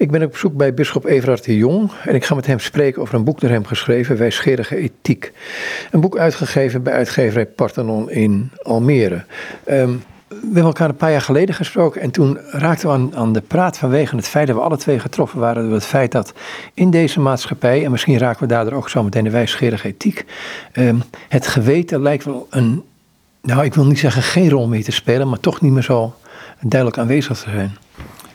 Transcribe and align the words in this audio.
Ik 0.00 0.10
ben 0.10 0.22
op 0.22 0.30
bezoek 0.30 0.56
bij 0.56 0.74
bisschop 0.74 1.04
Everard 1.04 1.44
de 1.44 1.56
Jong 1.56 1.90
en 2.04 2.14
ik 2.14 2.24
ga 2.24 2.34
met 2.34 2.46
hem 2.46 2.58
spreken 2.58 3.02
over 3.02 3.14
een 3.14 3.24
boek 3.24 3.40
door 3.40 3.50
hem 3.50 3.64
geschreven, 3.64 4.16
Wijsgerige 4.16 4.76
Ethiek. 4.76 5.32
Een 5.90 6.00
boek 6.00 6.16
uitgegeven 6.16 6.82
bij 6.82 6.92
uitgeverij 6.92 7.46
Parthenon 7.46 8.10
in 8.10 8.50
Almere. 8.62 9.24
Ehm, 9.64 9.90
we 10.28 10.36
hebben 10.42 10.62
elkaar 10.62 10.88
een 10.88 10.96
paar 10.96 11.10
jaar 11.10 11.20
geleden 11.20 11.54
gesproken 11.54 12.00
en 12.00 12.10
toen 12.10 12.38
raakten 12.50 12.88
we 12.88 12.94
aan, 12.94 13.16
aan, 13.16 13.32
de 13.32 13.40
praat 13.40 13.78
vanwege 13.78 14.16
het 14.16 14.28
feit 14.28 14.46
dat 14.46 14.56
we 14.56 14.62
alle 14.62 14.76
twee 14.76 14.98
getroffen 14.98 15.38
waren 15.38 15.64
door 15.64 15.72
het 15.72 15.86
feit 15.86 16.12
dat 16.12 16.32
in 16.74 16.90
deze 16.90 17.20
maatschappij, 17.20 17.84
en 17.84 17.90
misschien 17.90 18.18
raken 18.18 18.42
we 18.42 18.48
daardoor 18.48 18.72
ook 18.72 18.88
zo 18.88 19.02
meteen 19.02 19.24
de 19.24 19.30
wijsgerige 19.30 19.88
ethiek, 19.88 20.24
ehm, 20.72 20.96
het 21.28 21.46
geweten 21.46 22.02
lijkt 22.02 22.24
wel 22.24 22.46
een, 22.50 22.82
nou 23.42 23.64
ik 23.64 23.74
wil 23.74 23.86
niet 23.86 23.98
zeggen 23.98 24.22
geen 24.22 24.50
rol 24.50 24.68
meer 24.68 24.84
te 24.84 24.92
spelen, 24.92 25.28
maar 25.28 25.40
toch 25.40 25.60
niet 25.60 25.72
meer 25.72 25.82
zo 25.82 26.14
duidelijk 26.60 27.00
aanwezig 27.00 27.38
te 27.38 27.50
zijn. 27.50 27.76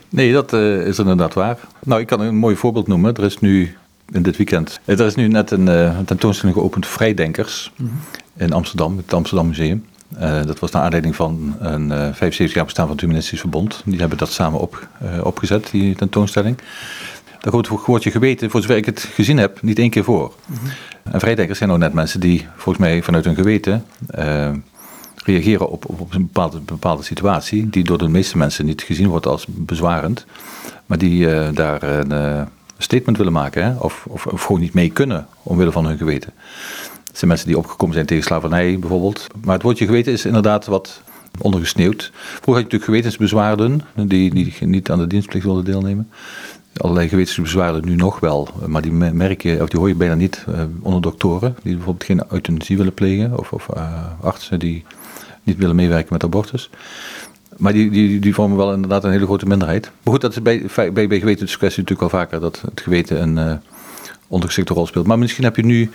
Nee, 0.08 0.32
dat 0.32 0.52
uh, 0.52 0.86
is 0.86 0.98
inderdaad 0.98 1.34
waar. 1.34 1.58
Nou, 1.84 2.00
ik 2.00 2.06
kan 2.06 2.20
een 2.20 2.36
mooi 2.36 2.56
voorbeeld 2.56 2.86
noemen. 2.86 3.14
Er 3.14 3.24
is 3.24 3.38
nu 3.38 3.76
in 4.12 4.22
dit 4.22 4.36
weekend, 4.36 4.80
er 4.84 5.00
is 5.00 5.14
nu 5.14 5.28
net 5.28 5.50
een, 5.50 5.66
uh, 5.66 5.98
tentoonstelling 5.98 6.56
geopend 6.56 6.86
Vrijdenkers 6.86 7.72
mm 7.76 7.86
-hmm. 7.86 7.98
in 8.36 8.52
Amsterdam, 8.52 8.96
het 8.96 9.14
Amsterdam 9.14 9.46
Museum. 9.46 9.84
Uh, 10.20 10.44
dat 10.44 10.58
was 10.58 10.70
naar 10.70 10.82
aanleiding 10.82 11.16
van 11.16 11.56
een 11.58 11.88
75 11.88 12.54
jaar 12.54 12.64
bestaan 12.64 12.84
van 12.84 12.94
het 12.94 13.04
Humanistisch 13.04 13.40
Verbond. 13.40 13.82
Die 13.84 13.98
hebben 13.98 14.18
dat 14.18 14.30
samen 14.30 14.60
op, 14.60 14.88
opgezet, 15.22 15.68
die 15.70 15.94
tentoonstelling. 15.94 16.58
Daar 17.40 17.54
het 17.54 17.68
woordje 17.68 18.10
geweten, 18.10 18.50
voor 18.50 18.60
zover 18.60 18.76
ik 18.76 18.86
het 18.86 19.00
gezien 19.00 19.36
heb, 19.36 19.62
niet 19.62 19.78
één 19.78 19.90
keer 19.90 20.04
voor. 20.04 20.34
Mm 20.46 20.56
-hmm. 20.56 21.12
En 21.12 21.20
vrijdenkers 21.20 21.58
zijn 21.58 21.70
nou 21.70 21.80
net 21.80 21.92
mensen 21.92 22.20
die 22.20 22.46
volgens 22.56 22.84
mij 22.84 23.02
vanuit 23.02 23.24
hun 23.24 23.34
geweten 23.34 23.84
reageren 25.26 25.68
op, 25.68 25.84
op 25.88 26.14
een 26.14 26.22
bepaalde, 26.22 26.60
bepaalde 26.60 27.02
situatie, 27.02 27.70
die 27.70 27.84
door 27.84 27.98
de 27.98 28.08
meeste 28.08 28.38
mensen 28.38 28.64
niet 28.64 28.82
gezien 28.82 29.08
wordt 29.08 29.26
als 29.26 29.46
bezwarend, 29.48 30.26
maar 30.86 30.98
die 30.98 31.26
uh, 31.26 31.48
daar 31.52 31.82
een 31.82 32.12
uh, 32.12 32.42
statement 32.78 33.16
willen 33.16 33.32
maken, 33.32 33.64
hè? 33.64 33.74
Of, 33.78 34.06
of, 34.08 34.26
of, 34.26 34.42
gewoon 34.42 34.60
niet 34.60 34.74
mee 34.74 34.90
kunnen 34.90 35.26
omwille 35.42 35.72
van 35.72 35.86
hun 35.86 35.98
geweten. 35.98 36.32
Het 37.06 37.18
zijn 37.18 37.30
mensen 37.30 37.46
die 37.46 37.58
opgekomen 37.58 37.94
zijn 37.94 38.06
tegen 38.06 38.24
slavernij 38.24 38.78
bijvoorbeeld. 38.78 39.26
Maar 39.44 39.54
het 39.54 39.62
woordje 39.62 39.86
geweten 39.86 40.12
is 40.12 40.24
inderdaad 40.24 40.66
wat 40.66 41.02
ondergesneeuwd. 41.40 42.10
Vroeger 42.14 42.44
had 42.44 42.56
je 42.56 42.62
natuurlijk 42.62 42.84
gewetensbezwaarden 42.84 43.80
die, 43.94 44.34
die 44.34 44.54
niet 44.60 44.90
aan 44.90 44.98
de 44.98 45.06
dienstplicht 45.06 45.44
wilden 45.44 45.64
deelnemen. 45.64 46.08
Allerlei 46.76 47.08
gewetensbezwaarden 47.08 47.84
nu 47.84 47.94
nog 47.94 48.20
wel, 48.20 48.48
maar 48.66 48.82
die 48.82 48.92
merk 48.92 49.42
je, 49.42 49.62
of 49.62 49.68
die 49.68 49.78
hoor 49.78 49.88
je 49.88 49.94
bijna 49.94 50.14
niet 50.14 50.44
uh, 50.48 50.60
onder 50.80 51.00
doktoren, 51.00 51.56
die 51.62 51.74
bijvoorbeeld 51.74 52.04
geen 52.04 52.22
euthanasie 52.28 52.76
willen 52.76 52.94
plegen, 52.94 53.38
of, 53.38 53.52
of 53.52 53.68
artsen 54.20 54.58
die 54.58 54.84
niet 55.46 55.58
willen 55.58 55.76
meewerken 55.76 56.12
met 56.12 56.24
abortus. 56.24 56.70
Maar 57.56 57.72
die, 57.72 57.90
die, 57.90 58.18
die 58.18 58.34
vormen 58.34 58.56
wel 58.56 58.72
inderdaad 58.72 59.04
een 59.04 59.10
hele 59.10 59.26
grote 59.26 59.46
minderheid. 59.46 59.90
Maar 60.02 60.12
goed, 60.12 60.20
dat 60.20 60.30
is 60.30 60.42
bij, 60.42 60.66
bij, 60.74 61.08
bij 61.08 61.18
gewetenskwestie 61.18 61.82
natuurlijk 61.82 62.12
wel 62.12 62.20
vaker 62.20 62.40
dat 62.40 62.60
het 62.60 62.80
geweten 62.80 63.22
een 63.22 63.36
uh, 63.36 63.56
ondergeschikte 64.28 64.74
rol 64.74 64.86
speelt. 64.86 65.06
Maar 65.06 65.18
misschien 65.18 65.44
heb 65.44 65.56
je 65.56 65.64
nu 65.64 65.90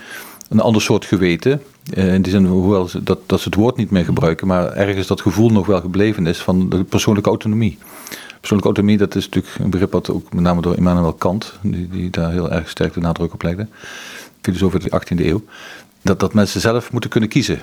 een 0.49 0.59
ander 0.59 0.81
soort 0.81 1.05
geweten. 1.05 1.61
Uh, 1.97 2.13
in 2.13 2.21
die 2.21 2.31
zin, 2.31 2.45
hoewel 2.45 2.89
dat, 3.03 3.19
dat 3.25 3.39
ze 3.39 3.45
het 3.45 3.58
woord 3.58 3.75
niet 3.75 3.91
meer 3.91 4.03
gebruiken, 4.03 4.47
maar 4.47 4.71
ergens 4.71 5.08
dat 5.08 5.21
gevoel 5.21 5.49
nog 5.49 5.65
wel 5.65 5.81
gebleven 5.81 6.27
is 6.27 6.38
van 6.38 6.69
de 6.69 6.83
persoonlijke 6.83 7.30
autonomie. 7.30 7.77
Persoonlijke 8.39 8.73
autonomie, 8.73 8.97
dat 8.97 9.15
is 9.15 9.25
natuurlijk 9.25 9.55
een 9.59 9.69
begrip 9.69 9.91
wat 9.91 10.09
ook 10.09 10.33
met 10.33 10.43
name 10.43 10.61
door 10.61 10.77
Immanuel 10.77 11.13
Kant, 11.13 11.53
die, 11.61 11.89
die 11.89 12.09
daar 12.09 12.31
heel 12.31 12.52
erg 12.52 12.69
sterk 12.69 12.93
de 12.93 12.99
nadruk 12.99 13.33
op 13.33 13.43
legde, 13.43 13.67
filosoof 14.41 14.73
uit 14.73 14.83
de 14.83 15.15
18e 15.15 15.25
eeuw, 15.25 15.43
dat, 16.02 16.19
dat 16.19 16.33
mensen 16.33 16.61
zelf 16.61 16.91
moeten 16.91 17.09
kunnen 17.09 17.30
kiezen 17.30 17.61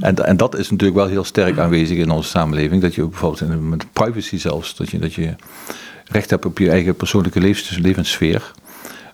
en, 0.00 0.16
en 0.16 0.36
dat 0.36 0.58
is 0.58 0.70
natuurlijk 0.70 0.98
wel 0.98 1.08
heel 1.08 1.24
sterk 1.24 1.58
aanwezig 1.58 1.98
in 1.98 2.10
onze 2.10 2.28
samenleving. 2.28 2.82
Dat 2.82 2.94
je 2.94 3.06
bijvoorbeeld 3.06 3.68
met 3.68 3.92
privacy 3.92 4.38
zelfs, 4.38 4.76
dat 4.76 4.90
je, 4.90 4.98
dat 4.98 5.14
je 5.14 5.34
recht 6.04 6.30
hebt 6.30 6.44
op 6.44 6.58
je 6.58 6.70
eigen 6.70 6.94
persoonlijke 6.94 7.40
levens, 7.40 7.78
levenssfeer. 7.78 8.52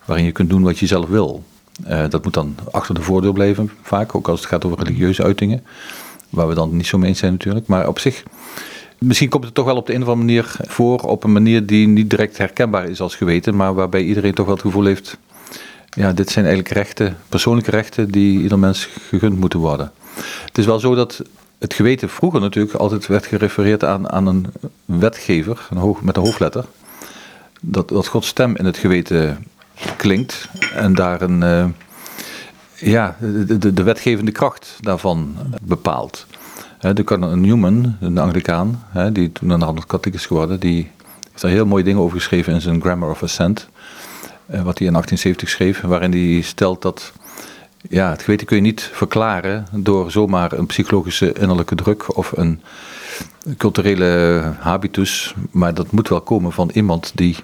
Waarin 0.04 0.24
je 0.24 0.32
kunt 0.32 0.50
doen 0.50 0.62
wat 0.62 0.78
je 0.78 0.86
zelf 0.86 1.08
wil. 1.08 1.44
Uh, 1.88 2.04
dat 2.08 2.24
moet 2.24 2.34
dan 2.34 2.54
achter 2.70 2.94
de 2.94 3.02
voordeur 3.02 3.32
blijven, 3.32 3.70
vaak, 3.82 4.14
ook 4.14 4.28
als 4.28 4.40
het 4.40 4.48
gaat 4.48 4.64
over 4.64 4.78
religieuze 4.78 5.22
uitingen. 5.22 5.64
Waar 6.30 6.48
we 6.48 6.54
dan 6.54 6.76
niet 6.76 6.86
zo 6.86 6.98
mee 6.98 7.08
eens 7.08 7.18
zijn 7.18 7.32
natuurlijk. 7.32 7.66
Maar 7.66 7.88
op 7.88 7.98
zich, 7.98 8.22
misschien 8.98 9.28
komt 9.28 9.44
het 9.44 9.54
toch 9.54 9.64
wel 9.64 9.76
op 9.76 9.86
de 9.86 9.94
een 9.94 10.02
of 10.02 10.08
andere 10.08 10.26
manier 10.26 10.56
voor. 10.66 11.00
Op 11.00 11.24
een 11.24 11.32
manier 11.32 11.66
die 11.66 11.88
niet 11.88 12.10
direct 12.10 12.38
herkenbaar 12.38 12.88
is 12.88 13.00
als 13.00 13.14
geweten. 13.14 13.56
Maar 13.56 13.74
waarbij 13.74 14.02
iedereen 14.02 14.34
toch 14.34 14.46
wel 14.46 14.54
het 14.54 14.64
gevoel 14.64 14.84
heeft. 14.84 15.16
Ja, 15.90 16.12
dit 16.12 16.30
zijn 16.30 16.44
eigenlijk 16.44 16.74
rechten, 16.74 17.16
persoonlijke 17.28 17.70
rechten 17.70 18.10
die 18.10 18.42
ieder 18.42 18.58
mens 18.58 18.88
gegund 19.08 19.38
moeten 19.38 19.58
worden. 19.58 19.92
Het 20.44 20.58
is 20.58 20.66
wel 20.66 20.78
zo 20.78 20.94
dat 20.94 21.22
het 21.58 21.74
geweten 21.74 22.08
vroeger 22.08 22.40
natuurlijk 22.40 22.74
altijd 22.74 23.06
werd 23.06 23.26
gerefereerd 23.26 23.84
aan, 23.84 24.10
aan 24.10 24.26
een 24.26 24.46
wetgever 24.84 25.66
een 25.70 25.76
hoog, 25.76 26.02
met 26.02 26.16
een 26.16 26.22
hoofdletter. 26.22 26.64
Dat, 27.60 27.88
dat 27.88 28.06
Gods 28.06 28.28
stem 28.28 28.56
in 28.56 28.64
het 28.64 28.76
geweten 28.76 29.46
klinkt 29.96 30.48
en 30.74 30.94
daar 30.94 31.22
een, 31.22 31.42
uh, 31.42 31.64
ja, 32.74 33.16
de, 33.20 33.58
de, 33.58 33.72
de, 33.72 33.82
wetgevende 33.82 34.32
kracht 34.32 34.76
daarvan 34.80 35.36
bepaalt. 35.62 36.26
De 36.78 37.16
Newman, 37.34 37.96
een 38.00 38.18
Anglicaan, 38.18 38.84
die 39.12 39.32
toen 39.32 39.50
een 39.50 39.62
ander 39.62 39.86
katholiek 39.86 40.18
is 40.18 40.26
geworden, 40.26 40.60
die 40.60 40.90
heeft 41.30 41.42
daar 41.42 41.50
heel 41.50 41.66
mooie 41.66 41.84
dingen 41.84 42.00
over 42.00 42.16
geschreven 42.16 42.54
in 42.54 42.60
zijn 42.60 42.80
Grammar 42.80 43.10
of 43.10 43.22
Assent. 43.22 43.68
Uh, 44.50 44.62
wat 44.62 44.78
hij 44.78 44.86
in 44.86 44.92
1870 44.92 45.48
schreef, 45.48 45.80
waarin 45.80 46.12
hij 46.12 46.40
stelt 46.40 46.82
dat 46.82 47.12
ja, 47.88 48.10
het 48.10 48.22
geweten 48.22 48.46
kun 48.46 48.56
je 48.56 48.62
niet 48.62 48.90
verklaren 48.92 49.66
door 49.72 50.10
zomaar 50.10 50.52
een 50.52 50.66
psychologische 50.66 51.32
innerlijke 51.32 51.74
druk 51.74 52.16
of 52.16 52.32
een 52.36 52.60
culturele 53.56 54.42
habitus. 54.58 55.34
Maar 55.50 55.74
dat 55.74 55.90
moet 55.90 56.08
wel 56.08 56.20
komen 56.20 56.52
van 56.52 56.70
iemand 56.72 57.12
die 57.14 57.36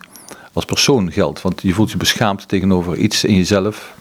als 0.52 0.64
persoon 0.64 1.12
geldt. 1.12 1.42
Want 1.42 1.62
je 1.62 1.74
voelt 1.74 1.90
je 1.90 1.96
beschaamd 1.96 2.48
tegenover 2.48 2.96
iets 2.96 3.24
in 3.24 3.34
jezelf. 3.34 3.94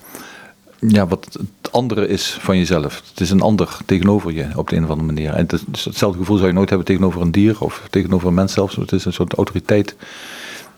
Ja, 0.80 1.08
wat 1.08 1.28
het 1.32 1.72
andere 1.72 2.08
is 2.08 2.38
van 2.40 2.58
jezelf. 2.58 3.02
Het 3.10 3.20
is 3.20 3.30
een 3.30 3.42
ander 3.42 3.78
tegenover 3.86 4.34
je 4.34 4.48
op 4.56 4.70
de 4.70 4.76
een 4.76 4.84
of 4.84 4.90
andere 4.90 5.14
manier. 5.14 5.34
En 5.34 5.48
het 5.48 5.84
hetzelfde 5.84 6.20
gevoel 6.20 6.38
zou 6.38 6.48
je 6.48 6.54
nooit 6.54 6.70
hebben 6.70 6.88
tegenover 6.88 7.22
een 7.22 7.32
dier 7.32 7.62
of 7.62 7.88
tegenover 7.90 8.28
een 8.28 8.34
mens 8.34 8.54
zelfs. 8.54 8.76
Het 8.76 8.92
is 8.92 9.06
een 9.06 9.14
soort 9.14 9.34
autoriteit. 9.34 9.96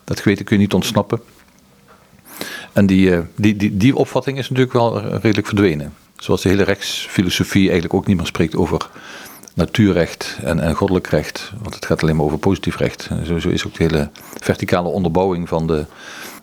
Dat 0.03 0.19
geweten 0.19 0.45
kun 0.45 0.55
je 0.55 0.61
niet 0.61 0.73
ontsnappen. 0.73 1.21
En 2.73 2.85
die, 2.85 3.15
eh, 3.15 3.19
die, 3.35 3.55
die, 3.55 3.77
die 3.77 3.95
opvatting 3.95 4.37
is 4.37 4.49
natuurlijk 4.49 4.73
wel 4.73 5.01
redelijk 5.07 5.47
verdwenen. 5.47 5.93
Zoals 6.17 6.41
de 6.41 6.49
hele 6.49 6.63
rechtsfilosofie 6.63 7.63
eigenlijk 7.63 7.93
ook 7.93 8.07
niet 8.07 8.17
meer 8.17 8.25
spreekt 8.25 8.55
over 8.55 8.89
natuurrecht 9.57 10.37
en, 10.43 10.59
en 10.59 10.73
goddelijk 10.73 11.07
recht. 11.07 11.51
Want 11.61 11.75
het 11.75 11.85
gaat 11.85 12.01
alleen 12.01 12.15
maar 12.15 12.25
over 12.25 12.37
positief 12.37 12.77
recht. 12.77 13.07
En 13.09 13.25
sowieso 13.25 13.49
is 13.49 13.65
ook 13.65 13.73
de 13.73 13.83
hele 13.83 14.09
verticale 14.39 14.87
onderbouwing 14.87 15.47
van 15.47 15.67
de, 15.67 15.85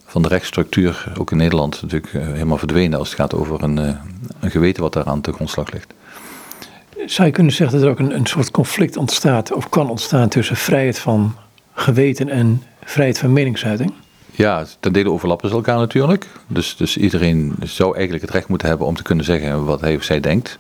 van 0.07 0.23
de 0.23 0.29
rechtsstructuur, 0.29 1.13
ook 1.19 1.31
in 1.31 1.37
Nederland, 1.37 1.83
natuurlijk 1.83 2.15
eh, 2.15 2.27
helemaal 2.27 2.59
verdwenen 2.59 2.99
als 2.99 3.09
het 3.09 3.19
gaat 3.19 3.35
over 3.35 3.63
een, 3.63 3.79
eh, 3.79 3.95
een 4.41 4.51
geweten 4.51 4.83
wat 4.83 4.93
daaraan 4.93 5.21
te 5.21 5.33
grondslag 5.33 5.73
ligt. 5.73 5.95
Zou 7.07 7.29
je 7.29 7.35
kunnen 7.35 7.53
zeggen 7.53 7.79
dat 7.79 7.87
er 7.87 7.93
ook 7.93 7.99
een, 7.99 8.15
een 8.15 8.27
soort 8.27 8.51
conflict 8.51 8.97
ontstaat 8.97 9.53
of 9.53 9.69
kan 9.69 9.91
ontstaan 9.91 10.29
tussen 10.29 10.57
vrijheid 10.57 10.99
van 10.99 11.35
geweten 11.73 12.29
en 12.29 12.63
vrijheid 12.85 13.19
van 13.19 13.33
meningsuiting? 13.33 13.93
Ja, 14.37 14.67
ten 14.81 14.93
dele 14.93 15.11
overlappen 15.11 15.49
ze 15.49 15.55
elkaar 15.55 15.79
natuurlijk. 15.79 16.27
Dus, 16.47 16.77
dus 16.77 16.97
iedereen 16.97 17.55
zou 17.63 17.95
eigenlijk 17.95 18.25
het 18.25 18.35
recht 18.35 18.49
moeten 18.49 18.69
hebben 18.69 18.87
om 18.87 18.97
te 18.97 19.03
kunnen 19.03 19.25
zeggen 19.25 19.65
wat 19.65 19.81
hij 19.81 19.97
of 19.97 20.03
zij 20.03 20.21
denkt. 20.21 20.59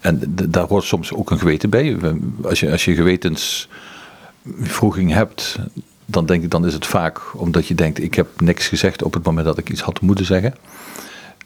En 0.00 0.34
daar 0.48 0.66
hoort 0.66 0.84
soms 0.84 1.12
ook 1.12 1.30
een 1.30 1.38
geweten 1.38 1.70
bij. 1.70 1.96
Als 2.42 2.60
je, 2.60 2.70
als 2.70 2.84
je 2.84 2.94
gewetensvroeging 2.94 5.12
hebt, 5.12 5.58
dan 6.06 6.26
denk 6.26 6.42
ik 6.42 6.50
dan 6.50 6.66
is 6.66 6.72
het 6.72 6.86
vaak 6.86 7.20
omdat 7.34 7.66
je 7.66 7.74
denkt: 7.74 8.02
ik 8.02 8.14
heb 8.14 8.40
niks 8.40 8.68
gezegd 8.68 9.02
op 9.02 9.14
het 9.14 9.24
moment 9.24 9.46
dat 9.46 9.58
ik 9.58 9.70
iets 9.70 9.80
had 9.80 10.00
moeten 10.00 10.24
zeggen. 10.24 10.54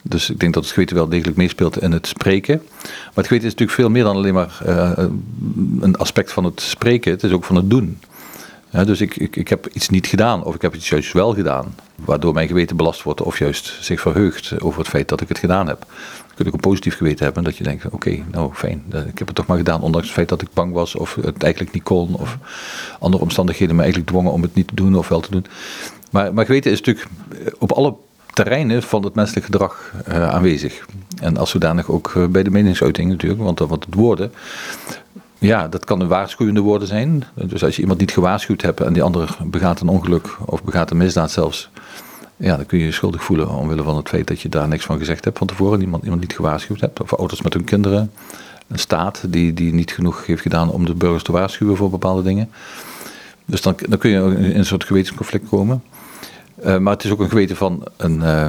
Dus 0.02 0.30
ik 0.30 0.40
denk 0.40 0.54
dat 0.54 0.62
het 0.62 0.72
geweten 0.72 0.96
wel 0.96 1.08
degelijk 1.08 1.36
meespeelt 1.36 1.82
in 1.82 1.92
het 1.92 2.06
spreken. 2.06 2.62
Maar 2.82 3.12
het 3.14 3.26
geweten 3.26 3.46
is 3.46 3.52
natuurlijk 3.52 3.78
veel 3.78 3.90
meer 3.90 4.04
dan 4.04 4.16
alleen 4.16 4.34
maar 4.34 4.60
uh, 4.66 4.92
een 5.80 5.96
aspect 5.96 6.32
van 6.32 6.44
het 6.44 6.60
spreken. 6.60 7.12
Het 7.12 7.22
is 7.22 7.32
ook 7.32 7.44
van 7.44 7.56
het 7.56 7.70
doen 7.70 7.98
dus 8.82 9.00
ik, 9.00 9.16
ik, 9.16 9.36
ik 9.36 9.48
heb 9.48 9.66
iets 9.72 9.88
niet 9.88 10.06
gedaan, 10.06 10.44
of 10.44 10.54
ik 10.54 10.62
heb 10.62 10.74
iets 10.74 10.88
juist 10.88 11.12
wel 11.12 11.34
gedaan, 11.34 11.74
waardoor 11.94 12.34
mijn 12.34 12.48
geweten 12.48 12.76
belast 12.76 13.02
wordt, 13.02 13.22
of 13.22 13.38
juist 13.38 13.78
zich 13.80 14.00
verheugt 14.00 14.60
over 14.60 14.78
het 14.78 14.88
feit 14.88 15.08
dat 15.08 15.20
ik 15.20 15.28
het 15.28 15.38
gedaan 15.38 15.66
heb. 15.66 15.78
Dan 15.78 16.34
kun 16.34 16.44
je 16.44 16.46
ook 16.46 16.52
een 16.52 16.70
positief 16.70 16.96
geweten 16.96 17.24
hebben, 17.24 17.44
dat 17.44 17.56
je 17.56 17.64
denkt: 17.64 17.84
oké, 17.90 18.24
nou 18.30 18.54
fijn, 18.54 18.82
ik 18.88 19.18
heb 19.18 19.26
het 19.26 19.36
toch 19.36 19.46
maar 19.46 19.56
gedaan, 19.56 19.80
ondanks 19.80 20.06
het 20.06 20.16
feit 20.16 20.28
dat 20.28 20.42
ik 20.42 20.48
bang 20.52 20.72
was, 20.72 20.94
of 20.94 21.14
het 21.14 21.42
eigenlijk 21.42 21.74
niet 21.74 21.82
kon, 21.82 22.14
of 22.14 22.38
andere 22.98 23.22
omstandigheden 23.22 23.74
me 23.74 23.82
eigenlijk 23.82 24.10
dwongen 24.10 24.32
om 24.32 24.42
het 24.42 24.54
niet 24.54 24.68
te 24.68 24.74
doen 24.74 24.96
of 24.96 25.08
wel 25.08 25.20
te 25.20 25.30
doen. 25.30 25.46
Maar, 26.10 26.34
maar 26.34 26.46
geweten 26.46 26.70
is 26.70 26.78
natuurlijk 26.78 27.08
op 27.58 27.72
alle 27.72 27.94
terreinen 28.32 28.82
van 28.82 29.04
het 29.04 29.14
menselijk 29.14 29.44
gedrag 29.44 29.92
uh, 30.08 30.28
aanwezig. 30.28 30.86
En 31.20 31.36
als 31.36 31.50
zodanig 31.50 31.88
ook 31.90 32.12
bij 32.30 32.42
de 32.42 32.50
meningsuiting 32.50 33.10
natuurlijk, 33.10 33.42
want, 33.42 33.58
want 33.58 33.84
het 33.84 33.94
woorden 33.94 34.32
ja, 35.44 35.68
dat 35.68 35.84
kan 35.84 36.00
een 36.00 36.08
waarschuwende 36.08 36.60
woorden 36.60 36.88
zijn. 36.88 37.24
Dus 37.34 37.64
als 37.64 37.76
je 37.76 37.82
iemand 37.82 38.00
niet 38.00 38.12
gewaarschuwd 38.12 38.62
hebt 38.62 38.80
en 38.80 38.92
die 38.92 39.02
ander 39.02 39.36
begaat 39.44 39.80
een 39.80 39.88
ongeluk 39.88 40.36
of 40.44 40.64
begaat 40.64 40.90
een 40.90 40.96
misdaad 40.96 41.30
zelfs. 41.30 41.70
Ja, 42.36 42.56
dan 42.56 42.66
kun 42.66 42.78
je 42.78 42.84
je 42.84 42.92
schuldig 42.92 43.24
voelen 43.24 43.48
omwille 43.48 43.82
van 43.82 43.96
het 43.96 44.08
feit 44.08 44.26
dat 44.26 44.40
je 44.40 44.48
daar 44.48 44.68
niks 44.68 44.84
van 44.84 44.98
gezegd 44.98 45.24
hebt 45.24 45.38
van 45.38 45.46
tevoren. 45.46 45.80
Iemand, 45.80 46.02
iemand 46.02 46.20
niet 46.20 46.34
gewaarschuwd 46.34 46.80
hebt. 46.80 47.00
Of 47.00 47.14
ouders 47.14 47.42
met 47.42 47.52
hun 47.52 47.64
kinderen. 47.64 48.12
Een 48.68 48.78
staat 48.78 49.24
die, 49.28 49.54
die 49.54 49.74
niet 49.74 49.92
genoeg 49.92 50.26
heeft 50.26 50.42
gedaan 50.42 50.70
om 50.70 50.84
de 50.84 50.94
burgers 50.94 51.22
te 51.22 51.32
waarschuwen 51.32 51.76
voor 51.76 51.90
bepaalde 51.90 52.22
dingen. 52.22 52.50
Dus 53.44 53.62
dan, 53.62 53.74
dan 53.88 53.98
kun 53.98 54.10
je 54.10 54.16
in 54.18 54.58
een 54.58 54.64
soort 54.64 54.84
gewetensconflict 54.84 55.48
komen. 55.48 55.82
Uh, 56.64 56.78
maar 56.78 56.92
het 56.92 57.04
is 57.04 57.10
ook 57.10 57.20
een 57.20 57.28
geweten 57.28 57.56
van 57.56 57.84
een, 57.96 58.16
uh, 58.20 58.46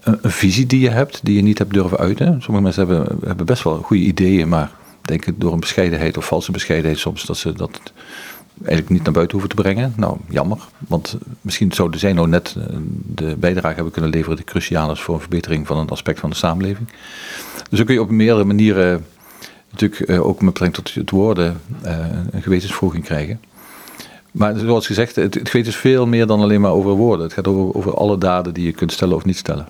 een, 0.00 0.18
een, 0.22 0.30
visie 0.30 0.66
die 0.66 0.80
je 0.80 0.90
hebt, 0.90 1.20
die 1.22 1.36
je 1.36 1.42
niet 1.42 1.58
hebt 1.58 1.72
durven 1.72 1.98
uiten. 1.98 2.42
Sommige 2.42 2.62
mensen 2.62 2.86
hebben, 2.86 3.18
hebben 3.26 3.46
best 3.46 3.62
wel 3.62 3.76
goede 3.76 4.02
ideeën, 4.02 4.48
maar 4.48 4.70
denken 5.04 5.38
door 5.38 5.52
een 5.52 5.60
bescheidenheid 5.60 6.16
of 6.16 6.26
valse 6.26 6.52
bescheidenheid 6.52 6.98
soms 6.98 7.24
dat 7.24 7.36
ze 7.36 7.52
dat 7.52 7.80
eigenlijk 8.58 8.88
niet 8.88 9.02
naar 9.02 9.12
buiten 9.12 9.38
hoeven 9.38 9.56
te 9.56 9.62
brengen. 9.62 9.92
Nou, 9.96 10.16
jammer, 10.28 10.58
want 10.78 11.16
misschien 11.40 11.72
zouden 11.72 12.00
zij 12.00 12.12
nou 12.12 12.28
net 12.28 12.56
de 13.06 13.36
bijdrage 13.36 13.74
hebben 13.74 13.92
kunnen 13.92 14.10
leveren 14.10 14.36
die 14.36 14.44
cruciaal 14.44 14.90
is 14.90 15.00
voor 15.00 15.14
een 15.14 15.20
verbetering 15.20 15.66
van 15.66 15.78
een 15.78 15.88
aspect 15.88 16.20
van 16.20 16.30
de 16.30 16.36
samenleving. 16.36 16.88
Dus 17.70 17.78
dan 17.78 17.86
kun 17.86 17.94
je 17.94 18.02
op 18.02 18.10
meerdere 18.10 18.44
manieren 18.44 19.06
natuurlijk 19.70 20.20
ook 20.20 20.42
met 20.42 20.52
betrekking 20.52 20.84
tot 20.84 20.94
het 20.94 21.10
woorden 21.10 21.60
een 22.30 22.42
gewetensvoging 22.42 23.04
krijgen. 23.04 23.40
Maar 24.34 24.58
zoals 24.58 24.86
gezegd, 24.86 25.16
het, 25.16 25.34
het 25.34 25.66
is 25.66 25.76
veel 25.76 26.06
meer 26.06 26.26
dan 26.26 26.40
alleen 26.40 26.60
maar 26.60 26.70
over 26.70 26.90
woorden. 26.90 27.24
Het 27.24 27.34
gaat 27.34 27.48
over, 27.48 27.74
over 27.74 27.94
alle 27.94 28.18
daden 28.18 28.54
die 28.54 28.64
je 28.64 28.72
kunt 28.72 28.92
stellen 28.92 29.16
of 29.16 29.24
niet 29.24 29.36
stellen. 29.36 29.68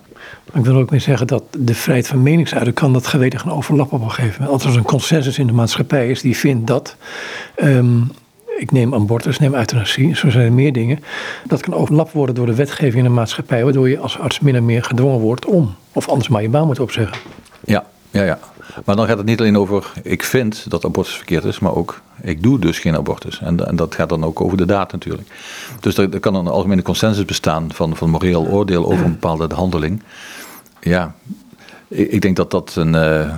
Ik 0.53 0.65
wil 0.65 0.75
ook 0.75 0.89
mee 0.89 0.99
zeggen 0.99 1.27
dat 1.27 1.43
de 1.57 1.75
vrijheid 1.75 2.07
van 2.07 2.23
meningsuiting 2.23 2.75
kan 2.75 2.93
dat 2.93 3.07
geweten 3.07 3.39
gaan 3.39 3.51
overlappen 3.51 3.97
op 3.97 4.03
een 4.03 4.11
gegeven 4.11 4.43
moment. 4.43 4.63
Als 4.63 4.73
er 4.73 4.77
een 4.79 4.85
consensus 4.85 5.39
in 5.39 5.47
de 5.47 5.53
maatschappij 5.53 6.09
is 6.09 6.21
die 6.21 6.37
vindt 6.37 6.67
dat, 6.67 6.95
ehm, 7.55 8.01
ik 8.57 8.71
neem 8.71 8.93
abortus, 8.93 9.39
neem 9.39 9.53
euthanasie, 9.53 10.15
zo 10.15 10.29
zijn 10.29 10.45
er 10.45 10.53
meer 10.53 10.73
dingen. 10.73 10.99
Dat 11.47 11.61
kan 11.61 11.73
overlapt 11.73 12.11
worden 12.11 12.35
door 12.35 12.45
de 12.45 12.55
wetgeving 12.55 12.95
in 12.95 13.03
de 13.03 13.09
maatschappij, 13.09 13.63
waardoor 13.63 13.89
je 13.89 13.99
als 13.99 14.19
arts 14.19 14.39
min 14.39 14.55
en 14.55 14.65
meer 14.65 14.83
gedwongen 14.83 15.19
wordt 15.19 15.45
om, 15.45 15.75
of 15.93 16.07
anders 16.07 16.29
maar 16.29 16.41
je 16.41 16.49
baan 16.49 16.67
moet 16.67 16.79
opzeggen. 16.79 17.17
Ja, 17.65 17.85
ja, 18.11 18.23
ja. 18.23 18.39
Maar 18.85 18.95
dan 18.95 19.07
gaat 19.07 19.17
het 19.17 19.25
niet 19.25 19.39
alleen 19.39 19.57
over 19.57 19.91
ik 20.03 20.23
vind 20.23 20.69
dat 20.69 20.85
abortus 20.85 21.15
verkeerd 21.15 21.43
is, 21.43 21.59
maar 21.59 21.75
ook 21.75 22.01
ik 22.21 22.43
doe 22.43 22.59
dus 22.59 22.79
geen 22.79 22.95
abortus. 22.95 23.39
En, 23.39 23.67
en 23.67 23.75
dat 23.75 23.95
gaat 23.95 24.09
dan 24.09 24.23
ook 24.23 24.41
over 24.41 24.57
de 24.57 24.65
daad 24.65 24.91
natuurlijk. 24.91 25.27
Dus 25.79 25.97
er, 25.97 26.19
kan 26.19 26.35
een 26.35 26.47
algemene 26.47 26.81
consensus 26.81 27.25
bestaan 27.25 27.73
van, 27.73 27.95
van 27.95 28.09
moreel 28.09 28.47
oordeel 28.47 28.85
over 28.85 29.05
een 29.05 29.11
bepaalde 29.11 29.55
handeling. 29.55 30.03
Ja, 30.79 31.15
ik, 31.87 32.11
ik 32.11 32.21
denk 32.21 32.35
dat 32.35 32.51
dat 32.51 32.75
een, 32.75 32.93
uh, 32.93 33.35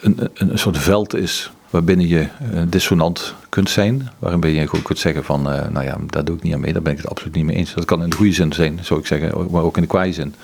een, 0.00 0.30
een, 0.34 0.58
soort 0.58 0.78
veld 0.78 1.14
is 1.14 1.50
waarbinnen 1.70 2.08
je 2.08 2.20
uh, 2.20 2.62
dissonant 2.68 3.34
kunt 3.48 3.70
zijn. 3.70 4.10
Waarin 4.18 4.54
je 4.54 4.66
goed 4.66 4.82
kunt 4.82 4.98
zeggen 4.98 5.24
van, 5.24 5.52
uh, 5.52 5.68
nou 5.68 5.84
ja, 5.84 5.98
daar 6.06 6.24
doe 6.24 6.36
ik 6.36 6.42
niet 6.42 6.54
aan 6.54 6.60
mee, 6.60 6.72
daar 6.72 6.82
ben 6.82 6.92
ik 6.92 6.98
het 6.98 7.10
absoluut 7.10 7.34
niet 7.34 7.44
mee 7.44 7.56
eens. 7.56 7.74
Dat 7.74 7.84
kan 7.84 8.02
in 8.02 8.10
de 8.10 8.16
goede 8.16 8.32
zin 8.32 8.52
zijn, 8.52 8.78
zou 8.82 9.00
ik 9.00 9.06
zeggen, 9.06 9.50
maar 9.50 9.62
ook 9.62 9.76
in 9.76 9.82
de 9.82 9.88
kwaaie 9.88 10.12
zin. 10.12 10.34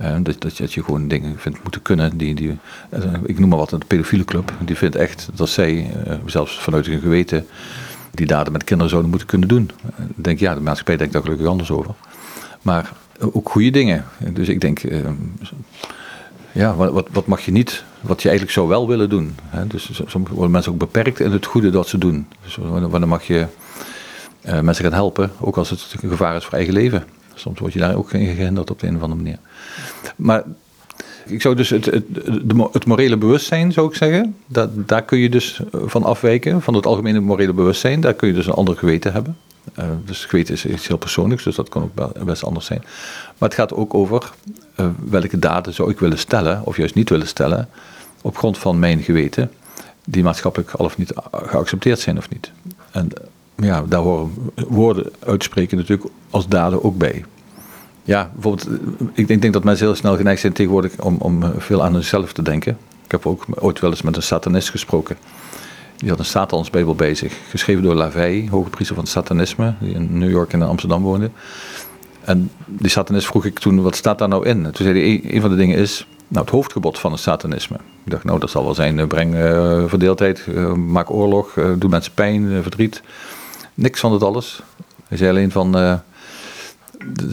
Uh, 0.00 0.16
dat, 0.22 0.40
dat, 0.40 0.56
dat, 0.56 0.72
je 0.72 0.84
gewoon 0.84 1.08
dingen 1.08 1.38
vindt 1.38 1.62
moeten 1.62 1.82
kunnen. 1.82 2.16
Die, 2.16 2.34
die, 2.34 2.58
uh, 2.90 3.12
ik 3.24 3.38
noem 3.38 3.48
maar 3.48 3.58
wat, 3.58 3.72
een 3.72 3.82
pedofiele 3.86 4.24
club. 4.24 4.52
Die 4.60 4.76
vindt 4.76 4.96
echt 4.96 5.28
dat 5.34 5.48
zij, 5.48 5.90
uh, 6.06 6.14
zelfs 6.26 6.58
vanuit 6.58 6.86
hun 6.86 7.00
geweten, 7.00 7.46
die 8.10 8.26
daden 8.26 8.52
met 8.52 8.64
kinderen 8.64 8.90
zouden 8.90 9.10
moeten 9.10 9.28
kunnen 9.28 9.48
doen. 9.48 9.70
Denk, 10.14 10.38
ja, 10.38 10.54
de 10.54 10.60
maatschappij 10.60 10.96
denkt 10.96 11.12
daar 11.12 11.22
gelukkig 11.22 11.46
anders 11.46 11.70
over. 11.70 11.94
Maar 12.62 12.92
ook 13.18 13.48
goede 13.48 13.70
dingen. 13.70 14.04
Dus 14.18 14.48
ik 14.48 14.60
denk, 14.60 14.80
ja, 16.52 16.74
wat, 16.74 17.08
wat 17.12 17.26
mag 17.26 17.40
je 17.40 17.52
niet, 17.52 17.84
wat 18.00 18.22
je 18.22 18.28
eigenlijk 18.28 18.58
zou 18.58 18.68
wel 18.68 18.88
willen 18.88 19.08
doen. 19.08 19.34
Hè? 19.42 19.66
Dus 19.66 20.02
soms 20.06 20.28
worden 20.28 20.50
mensen 20.50 20.72
ook 20.72 20.78
beperkt 20.78 21.20
in 21.20 21.30
het 21.30 21.46
goede 21.46 21.70
dat 21.70 21.88
ze 21.88 21.98
doen. 21.98 22.26
Dus 22.42 22.56
wanneer 22.56 23.08
mag 23.08 23.22
je 23.22 23.46
mensen 24.62 24.84
gaan 24.84 24.92
helpen, 24.92 25.30
ook 25.40 25.56
als 25.56 25.70
het 25.70 25.94
een 26.00 26.08
gevaar 26.10 26.36
is 26.36 26.44
voor 26.44 26.54
eigen 26.54 26.74
leven. 26.74 27.04
Soms 27.36 27.58
word 27.58 27.72
je 27.72 27.78
daar 27.78 27.96
ook 27.96 28.12
in 28.12 28.34
gehinderd 28.34 28.70
op 28.70 28.80
de 28.80 28.86
een 28.86 28.96
of 28.96 29.02
andere 29.02 29.22
manier. 29.22 29.38
Maar 30.16 30.42
ik 31.26 31.40
zou 31.40 31.54
dus 31.54 31.70
het, 31.70 31.84
het, 31.84 32.04
het 32.72 32.86
morele 32.86 33.16
bewustzijn, 33.16 33.72
zou 33.72 33.88
ik 33.88 33.94
zeggen, 33.94 34.36
dat, 34.46 34.88
daar 34.88 35.02
kun 35.02 35.18
je 35.18 35.28
dus 35.28 35.60
van 35.72 36.04
afwijken, 36.04 36.62
van 36.62 36.74
het 36.74 36.86
algemene 36.86 37.20
morele 37.20 37.52
bewustzijn. 37.52 38.00
Daar 38.00 38.14
kun 38.14 38.28
je 38.28 38.34
dus 38.34 38.46
een 38.46 38.52
ander 38.52 38.76
geweten 38.76 39.12
hebben. 39.12 39.36
Uh, 39.78 39.84
dus 40.04 40.24
geweten 40.24 40.54
is 40.54 40.66
iets 40.66 40.88
heel 40.88 40.96
persoonlijks, 40.96 41.44
dus 41.44 41.54
dat 41.54 41.68
kan 41.68 41.82
ook 41.82 42.24
best 42.24 42.44
anders 42.44 42.66
zijn. 42.66 42.80
Maar 43.38 43.48
het 43.48 43.54
gaat 43.54 43.72
ook 43.74 43.94
over 43.94 44.30
uh, 44.80 44.86
welke 45.10 45.38
daden 45.38 45.74
zou 45.74 45.90
ik 45.90 45.98
willen 45.98 46.18
stellen, 46.18 46.64
of 46.64 46.76
juist 46.76 46.94
niet 46.94 47.08
willen 47.08 47.26
stellen, 47.26 47.68
op 48.22 48.38
grond 48.38 48.58
van 48.58 48.78
mijn 48.78 49.02
geweten, 49.02 49.50
die 50.04 50.22
maatschappelijk 50.22 50.70
al 50.70 50.84
of 50.84 50.98
niet 50.98 51.12
geaccepteerd 51.32 52.00
zijn 52.00 52.16
of 52.18 52.30
niet. 52.30 52.50
En 52.90 53.08
ja, 53.56 53.84
daar 53.88 54.00
horen 54.00 54.32
woorden 54.68 55.12
uitspreken 55.26 55.76
natuurlijk 55.76 56.10
als 56.30 56.48
daden 56.48 56.84
ook 56.84 56.98
bij. 56.98 57.24
Ja, 58.02 58.30
bijvoorbeeld, 58.32 58.68
ik 59.12 59.28
denk, 59.28 59.40
denk 59.40 59.52
dat 59.52 59.64
mensen 59.64 59.86
heel 59.86 59.94
snel 59.94 60.16
geneigd 60.16 60.40
zijn 60.40 60.52
tegenwoordig 60.52 61.00
om, 61.00 61.16
om 61.18 61.42
veel 61.58 61.82
aan 61.82 61.92
hunzelf 61.92 62.32
te 62.32 62.42
denken. 62.42 62.78
Ik 63.04 63.10
heb 63.10 63.26
ook 63.26 63.44
ooit 63.54 63.80
wel 63.80 63.90
eens 63.90 64.02
met 64.02 64.16
een 64.16 64.22
satanist 64.22 64.70
gesproken. 64.70 65.16
Die 65.96 66.08
had 66.08 66.18
een 66.18 66.24
Satansbijbel 66.24 66.94
bij 66.94 67.14
zich, 67.14 67.38
geschreven 67.48 67.82
door 67.82 67.94
Lavey, 67.94 68.48
hoge 68.50 68.70
priester 68.70 68.94
van 68.94 69.04
het 69.04 69.12
satanisme, 69.12 69.74
die 69.80 69.94
in 69.94 70.18
New 70.18 70.30
York 70.30 70.52
en 70.52 70.60
in 70.60 70.66
Amsterdam 70.66 71.02
woonde. 71.02 71.30
En 72.24 72.50
die 72.66 72.90
satanist 72.90 73.26
vroeg 73.26 73.44
ik 73.44 73.58
toen, 73.58 73.82
wat 73.82 73.96
staat 73.96 74.18
daar 74.18 74.28
nou 74.28 74.46
in? 74.46 74.64
En 74.64 74.72
toen 74.72 74.86
zei 74.86 75.00
hij, 75.00 75.34
een 75.34 75.40
van 75.40 75.50
de 75.50 75.56
dingen 75.56 75.76
is, 75.78 76.06
nou, 76.28 76.44
het 76.44 76.54
hoofdgebod 76.54 76.98
van 76.98 77.12
het 77.12 77.20
satanisme. 77.20 77.76
Ik 78.04 78.10
dacht, 78.10 78.24
nou, 78.24 78.38
dat 78.38 78.50
zal 78.50 78.64
wel 78.64 78.74
zijn, 78.74 79.06
breng 79.06 79.34
uh, 79.34 79.84
verdeeldheid, 79.86 80.46
maak 80.76 81.10
oorlog, 81.10 81.52
doe 81.78 81.90
mensen 81.90 82.12
pijn, 82.14 82.62
verdriet. 82.62 83.02
Niks 83.76 84.00
van 84.00 84.10
dat 84.10 84.22
alles. 84.22 84.62
Hij 85.08 85.18
zei 85.18 85.30
alleen 85.30 85.50
van, 85.50 85.74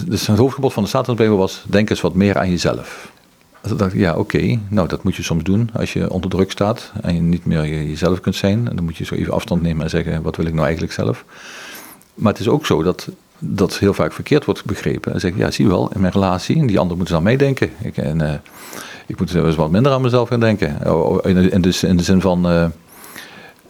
het 0.10 0.26
hoofdgebod 0.28 0.74
van 0.74 0.84
de 0.84 0.90
Satansbijbel 0.90 1.38
was, 1.38 1.64
denk 1.68 1.90
eens 1.90 2.02
wat 2.02 2.14
meer 2.14 2.38
aan 2.38 2.50
jezelf. 2.50 3.12
Dus 3.62 3.72
dacht 3.72 3.94
ik, 3.94 4.00
ja, 4.00 4.16
oké, 4.16 4.60
nou 4.70 4.88
dat 4.88 5.04
moet 5.04 5.16
je 5.16 5.24
soms 5.24 5.44
doen 5.44 5.70
als 5.74 5.94
je 5.94 6.10
onder 6.10 6.30
druk 6.30 6.52
staat 6.52 6.92
en 7.02 7.16
je 7.16 7.22
niet 7.22 7.46
meer 7.46 7.68
jezelf 7.68 8.20
kunt 8.20 8.36
zijn. 8.36 8.68
En 8.70 8.76
dan 8.76 8.86
moet 8.86 8.98
je 8.98 9.06
zo 9.06 9.16
even 9.16 9.34
afstand 9.34 9.62
nemen 9.62 9.84
en 9.84 9.90
zeggen, 9.90 10.22
wat 10.22 10.36
wil 10.36 10.46
ik 10.46 10.54
nou 10.54 10.64
eigenlijk 10.64 10.94
zelf? 10.94 11.26
Maar 12.14 12.32
het 12.32 12.42
is 12.42 12.48
ook 12.48 12.66
zo 12.66 12.84
dat 12.84 13.08
dat 13.40 13.78
heel 13.78 13.94
vaak 13.94 14.14
verkeerd 14.14 14.46
wordt 14.46 14.66
begrepen. 14.66 15.14
En 15.14 15.20
zeg 15.20 15.38
ja, 15.38 15.52
zie 15.52 15.66
je 15.66 15.72
wel, 15.72 15.92
in 15.94 16.02
mijn 16.02 16.14
relatie, 16.14 16.60
en 16.60 16.68
die 16.68 16.80
ander 16.80 16.98
moeten 16.98 17.16
ze 17.16 17.22
aan 17.22 17.28
meedenken. 17.28 17.72
Ik, 17.82 17.98
en, 17.98 18.22
uh, 18.22 18.34
ik 19.06 19.20
moet 19.20 19.34
eens 19.34 19.56
wat 19.56 19.72
minder 19.72 19.92
aan 19.92 20.02
mezelf 20.02 20.30
gaan 20.30 20.40
denken. 20.40 20.78
In, 21.24 21.52
in, 21.52 21.62
de, 21.62 21.80
in 21.88 21.98
de 21.98 22.04
zin 22.04 22.22
van 22.22 22.52
uh, 22.52 22.66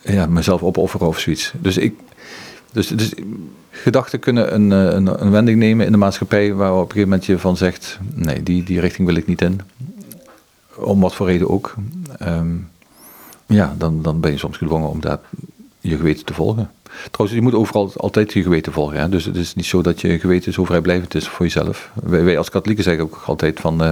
ja, 0.01 0.25
mezelf 0.25 0.63
opofferen 0.63 1.07
of 1.07 1.19
zoiets. 1.19 1.53
Dus 1.59 1.77
ik, 1.77 1.95
dus, 2.73 2.87
dus 2.87 3.13
gedachten 3.69 4.19
kunnen 4.19 4.53
een, 4.53 4.71
eh, 4.71 4.95
een, 4.95 5.21
een, 5.21 5.31
wending 5.31 5.59
nemen 5.59 5.85
in 5.85 5.91
de 5.91 5.97
maatschappij 5.97 6.53
waar 6.53 6.71
op 6.71 6.77
een 6.77 6.85
gegeven 6.85 7.09
moment 7.09 7.25
je 7.25 7.39
van 7.39 7.57
zegt, 7.57 7.99
nee, 8.13 8.43
die, 8.43 8.63
die 8.63 8.79
richting 8.79 9.07
wil 9.07 9.15
ik 9.15 9.27
niet 9.27 9.41
in. 9.41 9.61
Om 10.75 10.99
wat 10.99 11.15
voor 11.15 11.27
reden 11.27 11.49
ook. 11.49 11.75
Um, 12.21 12.69
ja, 13.45 13.75
dan, 13.77 14.01
dan 14.01 14.19
ben 14.19 14.31
je 14.31 14.37
soms 14.37 14.57
gedwongen 14.57 14.89
om 14.89 15.01
daar 15.01 15.19
je 15.79 15.97
geweten 15.97 16.25
te 16.25 16.33
volgen. 16.33 16.71
Trouwens, 17.11 17.39
je 17.39 17.43
moet 17.43 17.53
overal 17.53 17.91
altijd 17.95 18.33
je 18.33 18.43
geweten 18.43 18.73
volgen. 18.73 18.99
Hè? 18.99 19.09
Dus 19.09 19.25
het 19.25 19.35
is 19.35 19.55
niet 19.55 19.65
zo 19.65 19.81
dat 19.81 20.01
je 20.01 20.19
geweten 20.19 20.53
zo 20.53 20.65
vrijblijvend 20.65 21.15
is 21.15 21.27
voor 21.27 21.45
jezelf. 21.45 21.91
Wij, 22.03 22.37
als 22.37 22.49
katholieken 22.49 22.83
zeggen 22.83 23.03
ook 23.03 23.23
altijd 23.25 23.59
van 23.59 23.83
uh, 23.83 23.91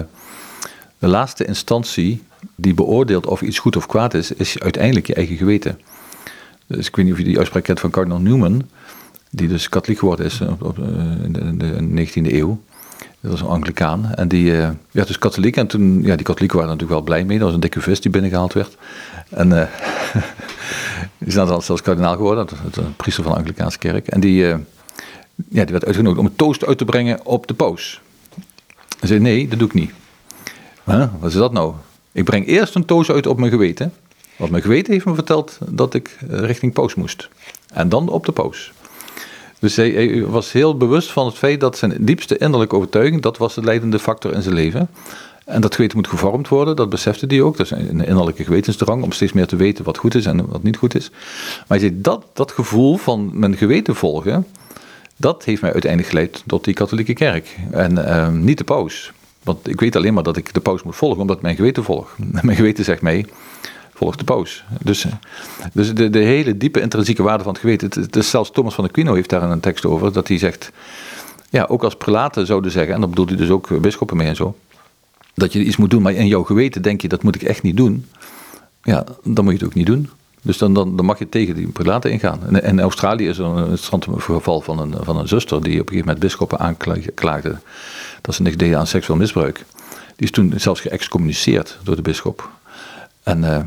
de 1.00 1.08
laatste 1.08 1.46
instantie 1.46 2.24
die 2.56 2.74
beoordeelt 2.74 3.28
of 3.28 3.42
iets 3.42 3.60
goed 3.60 3.76
of 3.76 3.86
kwaad 3.86 4.14
is, 4.14 4.32
is 4.32 4.60
uiteindelijk 4.60 5.08
je 5.08 5.14
eigen 5.14 5.38
geweten. 5.38 5.80
Dus 6.68 6.88
ik 6.88 6.96
weet 6.96 7.06
niet 7.06 7.14
of 7.14 7.20
je 7.20 7.26
die 7.26 7.38
uitspraak 7.38 7.64
kent 7.64 7.80
van 7.80 7.90
kardinal 7.90 8.20
Newman, 8.20 8.70
die 9.32 9.48
dus 9.48 9.70
katholiek 9.70 10.00
geworden 10.00 10.26
is 10.26 10.42
op, 10.42 10.80
eh, 10.80 10.86
in, 11.24 11.58
de, 11.58 12.06
19e 12.06 12.34
eeuw. 12.34 12.62
Dat 13.20 13.32
was 13.32 13.42
een 13.42 13.48
Anglicaan. 13.48 14.14
En 14.16 14.28
die 14.28 14.52
uh, 14.52 14.70
werd 14.92 15.08
dus 15.08 15.18
katholiek. 15.18 15.58
En 15.58 15.68
toen, 15.68 16.02
ja, 16.02 16.16
die 16.16 16.26
katholieken 16.26 16.58
waren 16.58 16.72
natuurlijk 16.72 17.00
wel 17.00 17.02
blij 17.02 17.24
mee. 17.24 17.38
Dat 17.38 17.46
was 17.46 17.56
een 17.56 17.62
dikke 17.62 17.82
vis 17.82 18.02
die 18.02 18.12
binnengehaald 18.12 18.54
werd. 18.54 18.78
En 19.30 19.48
uh, 19.48 19.56
die 21.18 21.28
is 21.28 21.34
dan 21.34 21.62
zelfs 21.62 21.82
kardinaal 21.82 22.16
geworden. 22.16 22.48
Dat 22.64 22.76
een 22.76 22.96
priester 22.96 23.24
van 23.24 23.32
de 23.32 23.38
Anglicaanse 23.38 23.78
kerk. 23.78 24.08
En 24.08 24.20
die, 24.20 24.46
ja, 24.46 25.64
die 25.64 25.72
werd 25.72 25.86
uitgenodigd 25.86 26.20
om 26.20 26.26
een 26.26 26.36
toast 26.36 26.66
uit 26.66 26.78
te 26.78 26.86
brengen 26.86 27.26
op 27.26 27.48
de 27.48 27.54
paus. 27.54 28.02
Hij 29.00 29.08
zei, 29.08 29.20
nee, 29.20 29.48
dat 29.48 29.60
doe 29.60 29.68
ik 29.68 29.74
niet. 29.74 29.92
Wat 30.84 31.10
is 31.30 31.34
dat 31.34 31.52
nou? 31.52 31.74
Ik 32.12 32.24
breng 32.24 32.48
eerst 32.48 32.76
een 32.76 32.86
toast 32.86 33.10
uit 33.10 33.28
op 33.28 33.40
mijn 33.40 33.52
geweten. 33.52 33.94
Want 34.38 34.52
mijn 34.52 34.64
geweten 34.64 34.94
heeft 34.94 35.06
me 35.06 35.14
verteld 35.14 35.58
dat 35.70 35.94
ik 35.94 36.18
richting 36.28 36.74
Poos 36.74 36.96
moest. 36.96 37.30
En 37.74 37.90
dan 37.90 38.10
op 38.10 38.26
de 38.26 38.32
Poos. 38.32 38.72
Dus 39.62 39.76
hij, 39.76 40.26
was 40.26 40.52
heel 40.52 40.78
bewust 40.78 41.12
van 41.12 41.26
het 41.26 41.36
feit 41.36 41.60
dat 41.60 41.78
zijn 41.78 41.94
diepste 42.00 42.38
innerlijke 42.38 42.76
overtuiging, 42.76 43.22
dat 43.22 43.38
was 43.38 43.56
de 43.56 43.64
leidende 43.64 44.00
factor 44.00 44.34
in 44.34 44.42
zijn 44.42 44.56
leven. 44.56 44.90
En 45.46 45.62
dat 45.62 45.76
geweten 45.76 45.98
moet 45.98 46.08
gevormd 46.08 46.48
worden, 46.48 46.76
dat 46.76 46.90
besefte 46.90 47.26
hij 47.26 47.42
ook. 47.42 47.58
Dat 47.58 47.66
is 47.66 47.72
een 47.72 48.06
innerlijke 48.06 48.44
gewetensdrang 48.44 49.04
om 49.04 49.12
steeds 49.12 49.34
meer 49.34 49.48
te 49.48 49.56
weten 49.56 49.86
wat 49.86 49.98
goed 49.98 50.16
is 50.16 50.26
en 50.26 50.48
wat 50.48 50.64
niet 50.64 50.78
goed 50.78 50.96
is. 50.96 51.10
Maar 51.10 51.66
hij 51.68 51.80
zei, 51.80 52.02
dat, 52.02 52.26
dat 52.34 52.52
gevoel 52.52 52.98
van 52.98 53.30
mijn 53.34 53.58
geweten 53.58 53.96
volgen, 53.96 54.48
dat 55.18 55.44
heeft 55.44 55.62
mij 55.62 55.72
uiteindelijk 55.72 56.12
geleid 56.12 56.44
tot 56.48 56.64
die 56.64 56.74
katholieke 56.74 57.14
kerk. 57.14 57.58
En 57.72 58.06
ehm, 58.06 58.44
niet 58.44 58.58
de 58.58 58.64
paus. 58.64 59.12
Want 59.44 59.68
ik 59.68 59.80
weet 59.80 59.96
alleen 59.96 60.14
maar 60.14 60.24
dat 60.24 60.38
ik 60.38 60.54
de 60.54 60.60
paus 60.60 60.84
moet 60.84 60.96
volgen, 60.96 61.22
omdat 61.22 61.42
mijn 61.42 61.56
geweten 61.56 61.84
volgt. 61.84 62.12
Mijn 62.42 62.56
geweten 62.56 62.84
zegt 62.84 63.02
mij, 63.02 63.26
volgt 64.02 64.20
de 64.20 64.26
paus. 64.26 64.64
Dus, 64.84 65.06
dus 65.74 65.94
de, 65.94 66.10
de 66.10 66.20
hele 66.20 66.58
diepe 66.58 66.82
intrinsieke 66.82 67.24
waarde 67.24 67.44
van 67.44 67.52
het 67.52 67.62
geweten. 67.62 67.90
Het, 68.10 68.26
zelfs 68.26 68.52
Thomas 68.52 68.74
van 68.74 68.86
Aquino 68.86 69.14
heeft 69.14 69.30
daar 69.30 69.44
een 69.44 69.60
tekst 69.60 69.86
over, 69.86 70.14
dat 70.14 70.28
hij 70.28 70.38
zegt, 70.38 70.72
ja, 71.50 71.66
ook 71.70 71.84
als 71.84 71.96
prelaten 71.96 72.46
zouden 72.46 72.72
zeggen, 72.72 72.94
en 72.94 73.00
dan 73.00 73.10
bedoelt 73.10 73.30
hij 73.30 73.38
dus 73.38 73.50
ook 73.50 73.82
bisschoppen 73.82 74.18
mee 74.18 74.28
en 74.28 74.36
zo, 74.36 74.56
dat 75.34 75.54
je 75.54 75.64
iets 75.64 75.78
moet 75.78 75.90
doen, 75.90 76.02
maar 76.02 76.14
in 76.14 76.28
jouw 76.28 76.44
geweten 76.44 76.82
denk 76.82 77.02
je, 77.02 77.08
dat 77.08 77.24
moet 77.24 77.36
ik 77.36 77.44
echt 77.44 77.62
niet 77.62 77.78
doen. 77.78 78.06
Ja, 78.84 79.06
dan 79.24 79.44
moet 79.44 79.54
je 79.54 79.60
het 79.60 79.68
ook 79.68 79.74
niet 79.74 79.86
doen. 79.86 80.10
Dus 80.42 80.58
dan, 80.58 80.74
dan, 80.74 80.96
dan 80.96 81.06
mag 81.06 81.20
je 81.20 81.30
tegen 81.30 81.56
die 81.56 81.68
prelaten 81.68 82.12
ingaan. 82.12 82.40
En 82.48 82.64
in 82.64 82.80
Australië 82.80 83.28
is 83.28 83.38
er 83.38 83.46
een 83.46 83.58
interessant 83.58 84.08
geval 84.18 84.62
van 84.62 84.80
een, 84.80 84.94
van 85.02 85.18
een 85.18 85.28
zuster 85.28 85.64
die 85.64 85.74
op 85.74 85.80
een 85.80 85.94
gegeven 85.94 86.06
moment 86.06 86.20
bisschoppen 86.20 86.60
aanklaagde 86.60 87.58
dat 88.22 88.36
ze 88.36 88.42
niks 88.42 88.58
deden 88.58 88.78
aan 88.78 88.88
seksueel 88.88 89.20
misbruik. 89.20 89.66
Die 90.16 90.26
is 90.26 90.32
toen 90.32 90.54
zelfs 90.56 90.82
geëxcommuniceerd 90.82 91.78
door 91.84 91.96
de 91.96 92.02
bisschop. 92.02 92.50
En 93.24 93.44
uh, 93.44 93.60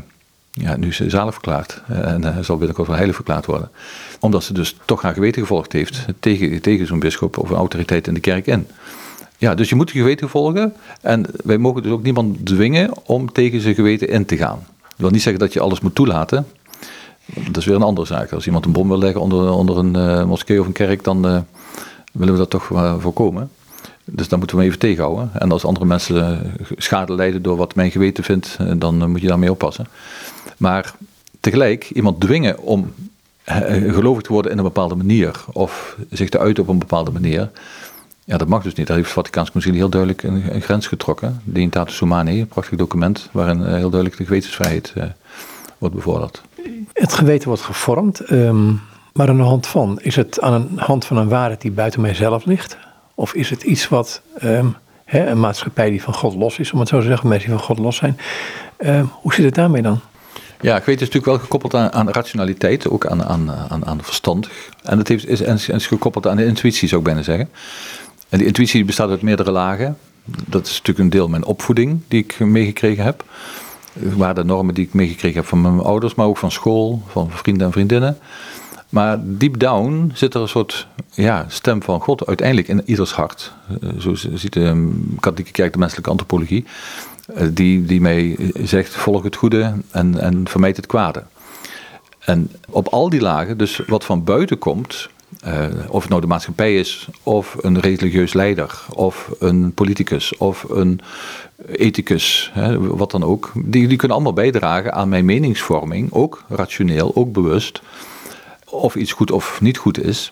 ja, 0.61 0.75
nu 0.75 0.87
is 0.87 0.95
ze 0.95 1.09
zalig 1.09 1.33
verklaard. 1.33 1.81
En 1.87 2.21
uh, 2.21 2.37
zal 2.41 2.57
binnenkort 2.57 2.87
wel 2.87 2.95
heilig 2.95 3.15
verklaard 3.15 3.45
worden. 3.45 3.69
Omdat 4.19 4.43
ze 4.43 4.53
dus 4.53 4.75
toch 4.85 5.01
haar 5.01 5.13
geweten 5.13 5.41
gevolgd 5.41 5.71
heeft 5.71 6.05
tegen, 6.19 6.61
tegen 6.61 6.87
zo'n 6.87 6.99
bisschop 6.99 7.37
of 7.37 7.49
een 7.49 7.55
autoriteit 7.55 8.07
in 8.07 8.13
de 8.13 8.19
kerk 8.19 8.47
in. 8.47 8.67
Ja, 9.37 9.55
dus 9.55 9.69
je 9.69 9.75
moet 9.75 9.91
je 9.91 9.99
geweten 9.99 10.29
volgen. 10.29 10.73
En 11.01 11.25
wij 11.43 11.57
mogen 11.57 11.83
dus 11.83 11.91
ook 11.91 12.03
niemand 12.03 12.45
dwingen 12.45 12.91
om 13.05 13.31
tegen 13.31 13.61
zijn 13.61 13.75
geweten 13.75 14.09
in 14.09 14.25
te 14.25 14.37
gaan. 14.37 14.65
Dat 14.81 14.97
wil 14.97 15.09
niet 15.09 15.21
zeggen 15.21 15.41
dat 15.41 15.53
je 15.53 15.59
alles 15.59 15.79
moet 15.79 15.95
toelaten. 15.95 16.47
Dat 17.25 17.57
is 17.57 17.65
weer 17.65 17.75
een 17.75 17.81
andere 17.81 18.07
zaak. 18.07 18.31
Als 18.31 18.45
iemand 18.45 18.65
een 18.65 18.71
bom 18.71 18.87
wil 18.87 18.97
leggen 18.97 19.21
onder, 19.21 19.49
onder 19.51 19.77
een 19.77 19.97
uh, 19.97 20.25
moskee 20.25 20.59
of 20.59 20.65
een 20.65 20.71
kerk, 20.71 21.03
dan 21.03 21.21
willen 22.11 22.33
we 22.33 22.39
dat 22.39 22.49
toch 22.49 22.65
voorkomen. 22.99 23.51
Dus 24.05 24.27
dan 24.27 24.39
moeten 24.39 24.57
we 24.57 24.63
even 24.63 24.79
tegenhouden. 24.79 25.29
En 25.33 25.51
als 25.51 25.65
andere 25.65 25.85
mensen 25.85 26.51
schade 26.77 27.15
lijden 27.15 27.41
door 27.41 27.57
wat 27.57 27.75
mijn 27.75 27.91
geweten 27.91 28.23
vindt, 28.23 28.57
dan 28.77 29.09
moet 29.11 29.21
je 29.21 29.27
daarmee 29.27 29.51
oppassen. 29.51 29.87
Maar 30.57 30.93
tegelijk 31.39 31.89
iemand 31.89 32.19
dwingen 32.19 32.59
om 32.59 32.93
gelovig 33.87 34.23
te 34.23 34.33
worden 34.33 34.51
in 34.51 34.57
een 34.57 34.63
bepaalde 34.63 34.95
manier 34.95 35.43
of 35.53 35.97
zich 36.09 36.29
te 36.29 36.39
uiten 36.39 36.63
op 36.63 36.69
een 36.69 36.79
bepaalde 36.79 37.11
manier, 37.11 37.49
ja, 38.23 38.37
dat 38.37 38.47
mag 38.47 38.63
dus 38.63 38.73
niet. 38.73 38.87
Daar 38.87 38.95
heeft 38.95 39.07
het 39.07 39.17
Vaticaans 39.17 39.51
Concilie 39.51 39.77
heel 39.77 39.89
duidelijk 39.89 40.23
een, 40.23 40.61
grens 40.61 40.87
getrokken. 40.87 41.41
De 41.43 41.59
Intatus 41.59 41.99
Humanae, 41.99 42.39
een 42.39 42.47
prachtig 42.47 42.77
document 42.77 43.29
waarin 43.31 43.63
heel 43.63 43.89
duidelijk 43.89 44.17
de 44.17 44.25
gewetensvrijheid 44.25 44.93
wordt 45.77 45.95
bevorderd. 45.95 46.41
Het 46.93 47.13
geweten 47.13 47.47
wordt 47.47 47.63
gevormd, 47.63 48.31
um, 48.31 48.81
maar 49.13 49.29
aan 49.29 49.37
de 49.37 49.43
hand 49.43 49.67
van, 49.67 49.99
is 50.01 50.15
het 50.15 50.41
aan 50.41 50.67
de 50.75 50.81
hand 50.81 51.05
van 51.05 51.17
een 51.17 51.29
waarheid 51.29 51.61
die 51.61 51.71
buiten 51.71 52.01
mijzelf 52.01 52.45
ligt? 52.45 52.77
Of 53.15 53.33
is 53.33 53.49
het 53.49 53.63
iets 53.63 53.89
wat 53.89 54.21
hè, 55.05 55.29
een 55.29 55.39
maatschappij 55.39 55.89
die 55.89 56.01
van 56.01 56.13
God 56.13 56.35
los 56.35 56.59
is, 56.59 56.71
om 56.71 56.79
het 56.79 56.87
zo 56.87 56.99
te 56.99 57.05
zeggen, 57.05 57.29
mensen 57.29 57.49
die 57.49 57.57
van 57.57 57.67
God 57.67 57.79
los 57.79 57.95
zijn? 57.95 58.19
Um, 58.79 59.09
hoe 59.21 59.33
zit 59.33 59.45
het 59.45 59.55
daarmee 59.55 59.81
dan? 59.81 59.99
Ja, 60.61 60.79
geweten 60.79 60.93
is 60.93 60.99
natuurlijk 60.99 61.25
wel 61.25 61.39
gekoppeld 61.39 61.73
aan, 61.73 61.91
aan 61.93 62.09
rationaliteit, 62.09 62.89
ook 62.89 63.05
aan, 63.05 63.23
aan, 63.23 63.51
aan, 63.69 63.85
aan 63.85 64.03
verstand. 64.03 64.49
En 64.83 64.97
het 64.97 65.09
is, 65.09 65.41
is 65.67 65.87
gekoppeld 65.87 66.27
aan 66.27 66.37
de 66.37 66.45
intuïtie, 66.45 66.87
zou 66.87 67.01
ik 67.01 67.07
bijna 67.07 67.21
zeggen. 67.21 67.49
En 68.29 68.37
die 68.37 68.47
intuïtie 68.47 68.85
bestaat 68.85 69.09
uit 69.09 69.21
meerdere 69.21 69.51
lagen. 69.51 69.97
Dat 70.25 70.65
is 70.65 70.71
natuurlijk 70.71 70.99
een 70.99 71.09
deel 71.09 71.27
mijn 71.27 71.45
opvoeding 71.45 71.99
die 72.07 72.23
ik 72.23 72.39
meegekregen 72.39 73.03
heb. 73.03 73.23
Waar 73.93 74.35
de 74.35 74.43
normen 74.43 74.73
die 74.73 74.85
ik 74.85 74.93
meegekregen 74.93 75.39
heb 75.39 75.47
van 75.47 75.61
mijn 75.61 75.79
ouders, 75.79 76.15
maar 76.15 76.25
ook 76.25 76.37
van 76.37 76.51
school, 76.51 77.01
van 77.07 77.31
vrienden 77.31 77.67
en 77.67 77.73
vriendinnen. 77.73 78.17
Maar 78.89 79.19
deep 79.23 79.59
down 79.59 80.11
zit 80.13 80.33
er 80.33 80.41
een 80.41 80.47
soort 80.47 80.87
ja, 81.11 81.45
stem 81.49 81.83
van 81.83 82.01
God 82.01 82.27
uiteindelijk 82.27 82.67
in 82.67 82.81
ieders 82.85 83.11
hart. 83.11 83.53
Eh, 83.81 83.89
zo 83.99 84.15
ziet 84.15 84.53
de 84.53 84.93
katholieke 85.19 85.51
kerk 85.51 85.73
de 85.73 85.79
menselijke 85.79 86.09
antropologie. 86.09 86.65
Eh, 87.35 87.47
die, 87.51 87.85
die 87.85 88.01
mij 88.01 88.37
zegt, 88.63 88.95
volg 88.95 89.23
het 89.23 89.35
goede 89.35 89.73
en, 89.91 90.19
en 90.19 90.47
vermijd 90.47 90.75
het 90.75 90.85
kwade. 90.85 91.23
En 92.19 92.51
op 92.69 92.87
al 92.87 93.09
die 93.09 93.21
lagen, 93.21 93.57
dus 93.57 93.81
wat 93.87 94.05
van 94.05 94.23
buiten 94.23 94.57
komt, 94.57 95.09
of 95.87 96.01
het 96.01 96.09
nou 96.09 96.21
de 96.21 96.27
maatschappij 96.27 96.75
is, 96.75 97.07
of 97.23 97.55
een 97.61 97.79
religieus 97.79 98.33
leider, 98.33 98.81
of 98.93 99.31
een 99.39 99.73
politicus, 99.73 100.37
of 100.37 100.65
een 100.69 100.99
ethicus, 101.71 102.51
hè, 102.53 102.79
wat 102.79 103.11
dan 103.11 103.23
ook. 103.23 103.51
Die, 103.55 103.87
die 103.87 103.97
kunnen 103.97 104.17
allemaal 104.17 104.33
bijdragen 104.33 104.93
aan 104.93 105.09
mijn 105.09 105.25
meningsvorming, 105.25 106.11
ook 106.11 106.43
rationeel, 106.49 107.15
ook 107.15 107.31
bewust, 107.31 107.81
of 108.75 108.95
iets 108.95 109.11
goed 109.11 109.31
of 109.31 109.61
niet 109.61 109.77
goed 109.77 110.03
is. 110.03 110.31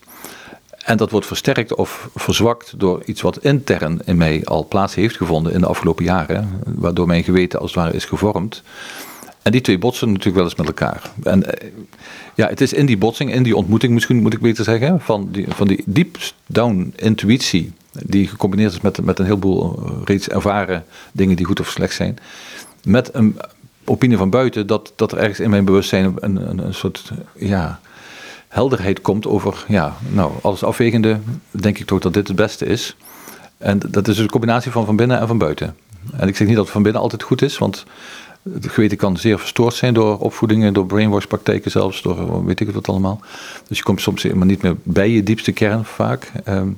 En 0.83 0.97
dat 0.97 1.11
wordt 1.11 1.25
versterkt 1.25 1.75
of 1.75 2.09
verzwakt 2.15 2.73
door 2.77 3.03
iets 3.05 3.21
wat 3.21 3.43
intern 3.43 4.01
in 4.05 4.17
mij 4.17 4.41
al 4.45 4.67
plaats 4.67 4.95
heeft 4.95 5.17
gevonden 5.17 5.53
in 5.53 5.59
de 5.59 5.67
afgelopen 5.67 6.05
jaren, 6.05 6.61
waardoor 6.65 7.07
mijn 7.07 7.23
geweten 7.23 7.59
als 7.59 7.73
het 7.73 7.83
ware 7.83 7.95
is 7.95 8.05
gevormd. 8.05 8.63
En 9.41 9.51
die 9.51 9.61
twee 9.61 9.77
botsen 9.77 10.07
natuurlijk 10.07 10.35
wel 10.35 10.45
eens 10.45 10.55
met 10.55 10.67
elkaar. 10.67 11.11
En 11.23 11.59
eh, 11.59 11.69
ja, 12.35 12.47
het 12.47 12.61
is 12.61 12.73
in 12.73 12.85
die 12.85 12.97
botsing, 12.97 13.33
in 13.33 13.43
die 13.43 13.55
ontmoeting 13.55 13.93
misschien 13.93 14.21
moet 14.21 14.33
ik 14.33 14.39
beter 14.39 14.63
zeggen, 14.63 15.01
van 15.01 15.27
die, 15.31 15.45
van 15.49 15.67
die 15.67 15.83
deep 15.85 16.17
down 16.45 16.93
intuïtie, 16.95 17.73
die 17.91 18.27
gecombineerd 18.27 18.71
is 18.71 18.81
met, 18.81 19.05
met 19.05 19.19
een 19.19 19.25
heleboel 19.25 19.83
eh, 19.85 19.91
reeds 20.03 20.29
ervaren 20.29 20.85
dingen 21.11 21.35
die 21.35 21.45
goed 21.45 21.59
of 21.59 21.69
slecht 21.69 21.95
zijn, 21.95 22.17
met 22.83 23.09
een 23.13 23.37
opinie 23.83 24.17
van 24.17 24.29
buiten, 24.29 24.67
dat, 24.67 24.93
dat 24.95 25.11
er 25.11 25.17
ergens 25.17 25.39
in 25.39 25.49
mijn 25.49 25.65
bewustzijn 25.65 26.17
een, 26.19 26.49
een, 26.49 26.65
een 26.65 26.73
soort 26.73 27.11
ja, 27.35 27.79
helderheid 28.53 29.01
komt 29.01 29.27
over, 29.27 29.65
ja, 29.67 29.95
nou, 30.09 30.31
alles 30.41 30.63
afwegende, 30.63 31.19
denk 31.51 31.77
ik 31.77 31.85
toch 31.85 31.99
dat 31.99 32.13
dit 32.13 32.27
het 32.27 32.35
beste 32.35 32.65
is. 32.65 32.95
En 33.57 33.79
dat 33.79 34.07
is 34.07 34.15
dus 34.15 34.23
een 34.23 34.29
combinatie 34.29 34.71
van 34.71 34.85
van 34.85 34.95
binnen 34.95 35.19
en 35.19 35.27
van 35.27 35.37
buiten. 35.37 35.75
En 36.17 36.27
ik 36.27 36.35
zeg 36.35 36.47
niet 36.47 36.55
dat 36.55 36.65
het 36.65 36.73
van 36.73 36.83
binnen 36.83 37.01
altijd 37.01 37.23
goed 37.23 37.41
is, 37.41 37.57
want 37.57 37.85
het 38.53 38.69
geweten 38.69 38.97
kan 38.97 39.17
zeer 39.17 39.39
verstoord 39.39 39.73
zijn 39.73 39.93
door 39.93 40.17
opvoedingen, 40.17 40.73
door 40.73 40.85
brainwash-praktijken 40.85 41.71
zelfs, 41.71 42.01
door 42.01 42.45
weet 42.45 42.59
ik 42.59 42.71
wat 42.71 42.87
allemaal. 42.87 43.21
Dus 43.67 43.77
je 43.77 43.83
komt 43.83 44.01
soms 44.01 44.23
helemaal 44.23 44.45
niet 44.45 44.61
meer 44.61 44.75
bij 44.83 45.09
je 45.09 45.23
diepste 45.23 45.51
kern 45.51 45.85
vaak. 45.85 46.31
Um, 46.47 46.77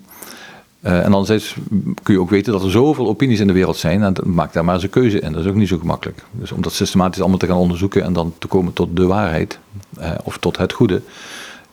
uh, 0.82 0.98
en 0.98 1.14
anderzijds 1.14 1.56
kun 2.04 2.14
je 2.14 2.20
ook 2.20 2.30
weten 2.30 2.54
dat 2.54 2.64
er 2.64 2.72
zoveel 2.72 3.08
opinies 3.08 3.40
in 3.40 3.48
de 3.48 3.54
wereld 3.54 3.78
zijn 3.78 4.04
en 4.04 4.14
maak 4.24 4.54
daar 4.54 4.66
maar 4.66 4.74
eens 4.74 4.84
een 4.84 4.90
keuze 4.90 5.20
in. 5.20 5.32
Dat 5.32 5.44
is 5.44 5.50
ook 5.50 5.56
niet 5.56 5.68
zo 5.68 5.78
gemakkelijk. 5.78 6.24
Dus 6.32 6.52
om 6.52 6.62
dat 6.62 6.74
systematisch 6.74 7.20
allemaal 7.20 7.38
te 7.38 7.48
gaan 7.48 7.58
onderzoeken 7.58 8.04
en 8.04 8.14
dan 8.14 8.34
te 8.38 8.48
komen 8.48 8.74
tot 8.74 8.96
de 8.96 9.06
waarheid 9.06 9.60
uh, 10.00 10.12
of 10.24 10.38
tot 10.38 10.58
het 10.58 10.74
goede, 10.74 11.02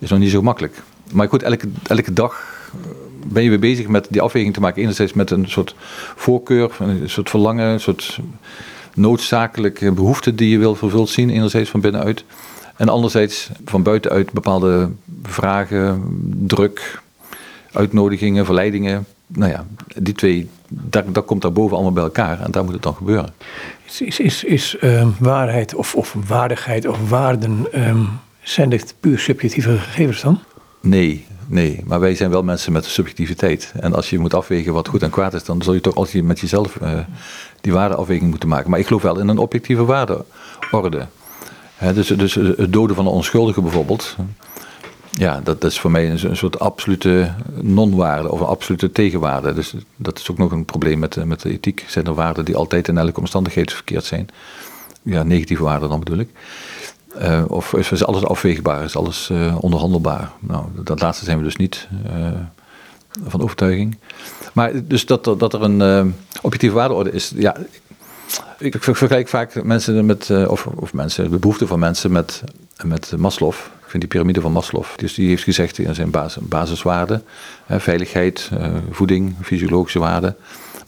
is 0.02 0.11
nog 0.11 0.18
niet 0.18 0.30
zo 0.30 0.42
makkelijk. 0.42 0.82
Maar 1.12 1.28
goed, 1.28 1.42
elke, 1.42 1.68
elke 1.87 2.12
dag 2.12 2.62
ben 3.26 3.42
je 3.42 3.49
weer 3.49 3.59
bezig 3.59 3.88
met 3.88 4.06
die 4.11 4.21
afweging 4.21 4.54
te 4.54 4.61
maken. 4.61 4.82
Enerzijds 4.82 5.12
met 5.12 5.30
een 5.30 5.49
soort 5.49 5.75
voorkeur, 6.16 6.71
een 6.78 7.11
soort 7.11 7.30
verlangen, 7.30 7.66
een 7.66 7.80
soort 7.80 8.18
noodzakelijke 8.94 9.92
behoeften 9.92 10.37
die 10.37 10.49
je 10.49 10.59
wil 10.59 10.75
vervuld 10.75 11.09
zien, 11.09 11.30
enerzijds 11.30 11.71
van 11.71 11.80
binnenuit. 11.80 12.25
En 12.76 12.88
anderzijds 12.88 13.50
van 13.64 13.82
buitenuit 13.82 14.32
bepaalde 14.32 14.90
vragen, 15.23 16.02
druk, 16.47 17.00
uitnodigingen, 17.73 18.44
verleidingen. 18.44 19.06
Nou 19.26 19.50
ja, 19.50 19.66
die 19.97 20.14
twee, 20.14 20.49
dat, 20.68 21.14
dat 21.14 21.25
komt 21.25 21.42
daarboven 21.42 21.75
allemaal 21.75 21.92
bij 21.92 22.02
elkaar 22.02 22.40
en 22.40 22.50
daar 22.50 22.64
moet 22.64 22.73
het 22.73 22.82
dan 22.82 22.94
gebeuren. 22.94 23.35
Is, 23.87 24.00
is, 24.00 24.21
is, 24.21 24.44
is 24.44 24.76
uh, 24.80 25.06
waarheid 25.18 25.75
of, 25.75 25.94
of 25.94 26.16
waardigheid 26.26 26.87
of 26.87 27.09
waarden, 27.09 27.66
um, 27.88 28.09
zijn 28.42 28.68
dit 28.68 28.94
puur 29.00 29.18
subjectieve 29.18 29.78
gegevens 29.78 30.20
dan? 30.20 30.40
Nee, 30.80 31.26
nee. 31.46 31.82
Maar 31.87 32.00
wij 32.00 32.14
zijn 32.14 32.30
wel 32.30 32.42
mensen 32.42 32.72
met 32.72 32.84
subjectiviteit. 32.84 33.72
En 33.80 33.94
als 33.94 34.11
je 34.11 34.18
moet 34.18 34.34
afwegen 34.34 34.72
wat 34.72 34.88
goed 34.88 35.02
en 35.02 35.11
kwaad 35.11 35.34
is, 35.34 35.44
dan 35.44 35.62
zul 35.62 35.75
je 35.75 35.80
toch 35.80 35.94
altijd 35.94 36.25
met 36.25 36.40
jezelf 36.40 36.76
uh, 36.82 36.99
die 37.61 37.72
waardeafweging 37.72 38.30
moeten 38.30 38.49
maken. 38.49 38.70
Maar 38.70 38.78
ik 38.78 38.87
geloof 38.87 39.02
wel 39.02 39.18
in 39.18 39.28
een 39.28 39.38
objectieve 39.38 39.84
waardeorde. 39.84 41.06
Dus, 41.94 42.06
dus 42.06 42.34
het 42.34 42.72
doden 42.72 42.96
van 42.96 43.06
een 43.06 43.12
onschuldige 43.12 43.62
bijvoorbeeld. 43.62 44.16
Ja, 45.11 45.40
dat, 45.44 45.64
is 45.64 45.80
voor 45.80 45.90
mij 45.90 46.11
een, 46.11 46.28
een 46.28 46.37
soort 46.37 46.58
absolute 46.58 47.34
non-waarde 47.61 48.32
of 48.32 48.40
een 48.40 48.46
absolute 48.46 48.92
tegenwaarde. 48.92 49.54
Dus 49.54 49.75
dat 49.96 50.18
is 50.18 50.30
ook 50.30 50.38
nog 50.38 50.52
een 50.52 50.64
probleem 50.64 50.99
met, 50.99 51.25
met 51.25 51.40
de 51.40 51.50
ethiek. 51.50 51.84
Zijn 51.88 52.04
er 52.04 52.14
waarden 52.14 52.44
die 52.44 52.56
altijd 52.56 52.88
in 52.88 52.99
elke 52.99 53.20
omstandigheid 53.20 53.72
verkeerd 53.72 54.04
zijn? 54.04 54.28
Ja, 55.02 55.22
negatieve 55.22 55.62
waarden 55.62 55.88
dan 55.88 55.99
bedoel 55.99 56.18
ik. 56.18 56.28
Uh, 57.21 57.45
of 57.47 57.75
is 57.75 58.04
alles 58.04 58.25
afweegbaar, 58.25 58.85
is 58.85 58.97
alles 58.97 59.28
uh, 59.33 59.57
onderhandelbaar? 59.61 60.31
Nou, 60.40 60.64
dat 60.75 61.00
laatste 61.00 61.25
zijn 61.25 61.38
we 61.38 61.45
dus 61.45 61.57
niet 61.57 61.88
uh, 62.07 62.26
van 63.26 63.42
overtuiging. 63.42 63.99
Maar 64.52 64.73
dus 64.85 65.07
dat, 65.07 65.25
dat 65.25 65.54
er 65.54 65.62
een 65.62 66.14
objectieve 66.40 66.75
waardeorde 66.75 67.11
is, 67.11 67.33
ja. 67.37 67.57
Ik, 68.59 68.75
ik 68.75 68.83
vergelijk 68.83 69.28
vaak 69.28 69.62
mensen 69.64 70.07
met, 70.07 70.31
of, 70.47 70.66
of 70.66 70.92
mensen, 70.92 71.31
de 71.31 71.38
behoeften 71.38 71.66
van 71.66 71.78
mensen 71.78 72.12
met, 72.12 72.42
met 72.85 73.12
Maslow. 73.16 73.52
Ik 73.52 73.88
vind 73.88 74.02
die 74.02 74.09
piramide 74.09 74.40
van 74.40 74.52
Maslow. 74.52 74.85
Dus 74.97 75.14
die 75.14 75.28
heeft 75.28 75.42
gezegd 75.42 75.78
in 75.78 75.95
zijn 75.95 76.11
basis, 76.11 76.42
basiswaarden: 76.42 77.23
veiligheid, 77.69 78.50
voeding, 78.90 79.35
fysiologische 79.42 79.99
waarden. 79.99 80.37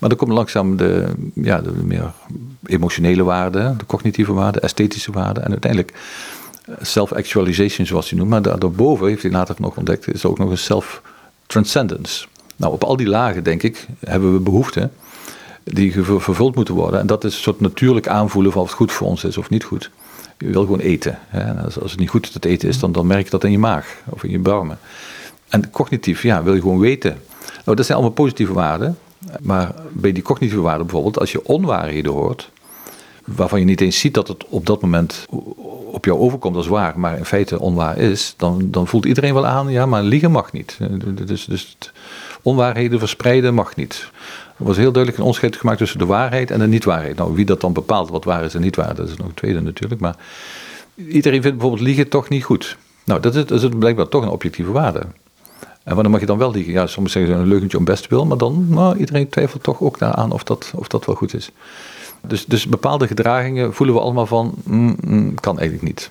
Maar 0.05 0.13
dan 0.13 0.23
komen 0.23 0.39
langzaam 0.39 0.77
de, 0.77 1.07
ja, 1.35 1.61
de 1.61 1.71
meer 1.85 2.13
emotionele 2.67 3.23
waarden, 3.23 3.79
de 3.79 3.87
cognitieve 3.87 4.33
waarden, 4.33 4.63
esthetische 4.63 5.13
waarden 5.13 5.45
en 5.45 5.51
uiteindelijk 5.51 5.93
eh, 6.65 6.75
self-actualization, 6.81 7.87
zoals 7.87 8.11
hij 8.11 8.19
noemt. 8.19 8.31
Maar 8.31 8.43
daarboven 8.43 9.07
heeft 9.07 9.23
hij 9.23 9.31
later 9.31 9.55
nog 9.59 9.77
ontdekt, 9.77 10.15
is 10.15 10.25
ook 10.25 10.39
nog 10.39 10.51
een 10.51 10.59
self-transcendence. 10.59 12.27
Nou, 12.57 12.73
op 12.73 12.85
al 12.85 12.97
die 12.97 13.07
lagen, 13.07 13.45
denk 13.45 13.63
ik, 13.63 13.87
hebben 14.01 14.33
we 14.33 14.41
behoeften 14.41 14.93
die 15.63 15.93
vervuld 16.03 16.55
moeten 16.55 16.75
worden. 16.75 17.01
En 17.01 17.07
dat 17.07 17.25
is 17.25 17.35
een 17.35 17.43
soort 17.43 17.61
natuurlijk 17.61 18.09
aanvoelen 18.09 18.53
van 18.53 18.63
of 18.63 18.69
het 18.69 18.77
goed 18.77 18.93
voor 18.93 19.07
ons 19.07 19.25
is 19.25 19.37
of 19.37 19.51
niet 19.51 19.65
goed. 19.65 19.91
Je 20.39 20.47
wil 20.47 20.63
gewoon 20.63 20.81
eten. 20.81 21.19
Hè? 21.29 21.63
Als, 21.63 21.75
het 21.75 21.99
niet 21.99 22.11
goed 22.11 22.33
het 22.33 22.45
eten 22.45 22.69
is, 22.69 22.79
dan, 22.79 22.93
dan 22.93 23.07
merk 23.07 23.25
je 23.25 23.31
dat 23.31 23.45
in 23.45 23.51
je 23.51 23.59
maag 23.59 24.03
of 24.09 24.25
in 24.25 24.31
je 24.31 24.43
darmen. 24.43 24.79
En 25.49 25.71
cognitief, 25.71 26.23
ja, 26.23 26.43
wil 26.43 26.55
je 26.55 26.61
gewoon 26.61 26.79
weten. 26.79 27.21
Nou, 27.65 27.77
dat 27.77 27.87
zijn 27.87 27.99
allemaal 27.99 28.17
positieve 28.17 28.53
waarden. 28.53 28.99
Maar 29.43 29.75
bij 29.93 30.13
die 30.13 30.23
cognitieve 30.23 30.63
waarden 30.63 30.87
bijvoorbeeld, 30.87 31.19
als 31.19 31.33
je 31.33 31.45
onwaarheden 31.45 32.13
hoort, 32.13 32.51
waarvan 33.25 33.59
je 33.59 33.65
niet 33.65 33.81
eens 33.81 33.99
ziet 33.99 34.15
dat 34.15 34.29
het 34.29 34.45
op 34.49 34.67
dat 34.67 34.81
moment 34.81 35.27
op 35.85 36.05
jou 36.05 36.19
overkomt 36.19 36.57
als 36.57 36.67
waar, 36.67 36.99
maar 36.99 37.19
in 37.19 37.25
feite 37.25 37.61
onwaar 37.61 37.99
is, 37.99 38.35
dan, 38.37 38.71
dan 38.71 38.87
voelt 38.87 39.05
iedereen 39.05 39.35
wel 39.35 39.47
aan, 39.47 39.69
ja, 39.71 39.87
maar 39.87 40.03
liegen 40.03 40.31
mag 40.31 40.53
niet. 40.53 40.79
Dus, 41.25 41.45
dus 41.45 41.77
onwaarheden 42.43 42.99
verspreiden 42.99 43.55
mag 43.55 43.77
niet. 43.77 44.11
Er 44.59 44.65
was 44.65 44.77
heel 44.77 44.93
duidelijk 44.93 45.17
een 45.17 45.25
onderscheid 45.25 45.57
gemaakt 45.57 45.79
tussen 45.79 45.99
de 45.99 46.07
waarheid 46.07 46.51
en 46.51 46.59
de 46.59 46.67
niet-waarheid. 46.67 47.17
Nou, 47.17 47.35
wie 47.35 47.45
dat 47.45 47.61
dan 47.61 47.73
bepaalt 47.73 48.11
wat 48.11 48.25
waar 48.25 48.45
is 48.45 48.55
en 48.55 48.61
niet 48.61 48.77
waar, 48.77 48.95
dat 48.95 49.09
is 49.09 49.17
nog 49.17 49.27
een 49.27 49.35
tweede 49.35 49.61
natuurlijk. 49.61 50.01
Maar 50.01 50.17
iedereen 50.97 51.43
vindt 51.43 51.59
bijvoorbeeld 51.59 51.87
liegen 51.87 52.09
toch 52.09 52.29
niet 52.29 52.45
goed. 52.45 52.77
Nou, 53.05 53.21
dat 53.21 53.35
is, 53.35 53.47
dat 53.47 53.63
is 53.63 53.69
blijkbaar 53.79 54.09
toch 54.09 54.23
een 54.23 54.29
objectieve 54.29 54.73
waarde. 54.73 55.07
En 55.85 55.95
wanneer 55.95 56.11
mag 56.13 56.21
je 56.21 56.27
dan 56.27 56.39
wel 56.39 56.51
liegen? 56.51 56.73
Ja, 56.73 56.87
sommigen 56.87 57.21
zeggen 57.21 57.41
een 57.41 57.49
leugentje 57.49 57.79
om 57.79 57.85
best 57.85 58.09
wil, 58.09 58.27
maar 58.27 58.39
dan, 58.39 58.67
nou, 58.69 58.97
iedereen 58.97 59.29
twijfelt 59.29 59.63
toch 59.63 59.81
ook 59.81 59.99
daaraan 59.99 60.33
of 60.33 60.45
dat, 60.45 60.73
of 60.75 60.89
dat 60.89 61.07
wel 61.07 61.15
goed 61.15 61.35
is. 61.35 61.51
Dus, 62.21 62.47
dus 62.47 62.67
bepaalde 62.67 63.07
gedragingen 63.07 63.75
voelen 63.75 63.95
we 63.95 64.01
allemaal 64.01 64.27
van, 64.27 64.55
mm, 64.65 64.97
mm, 65.01 65.35
kan 65.41 65.59
eigenlijk 65.59 65.89
niet. 65.89 66.11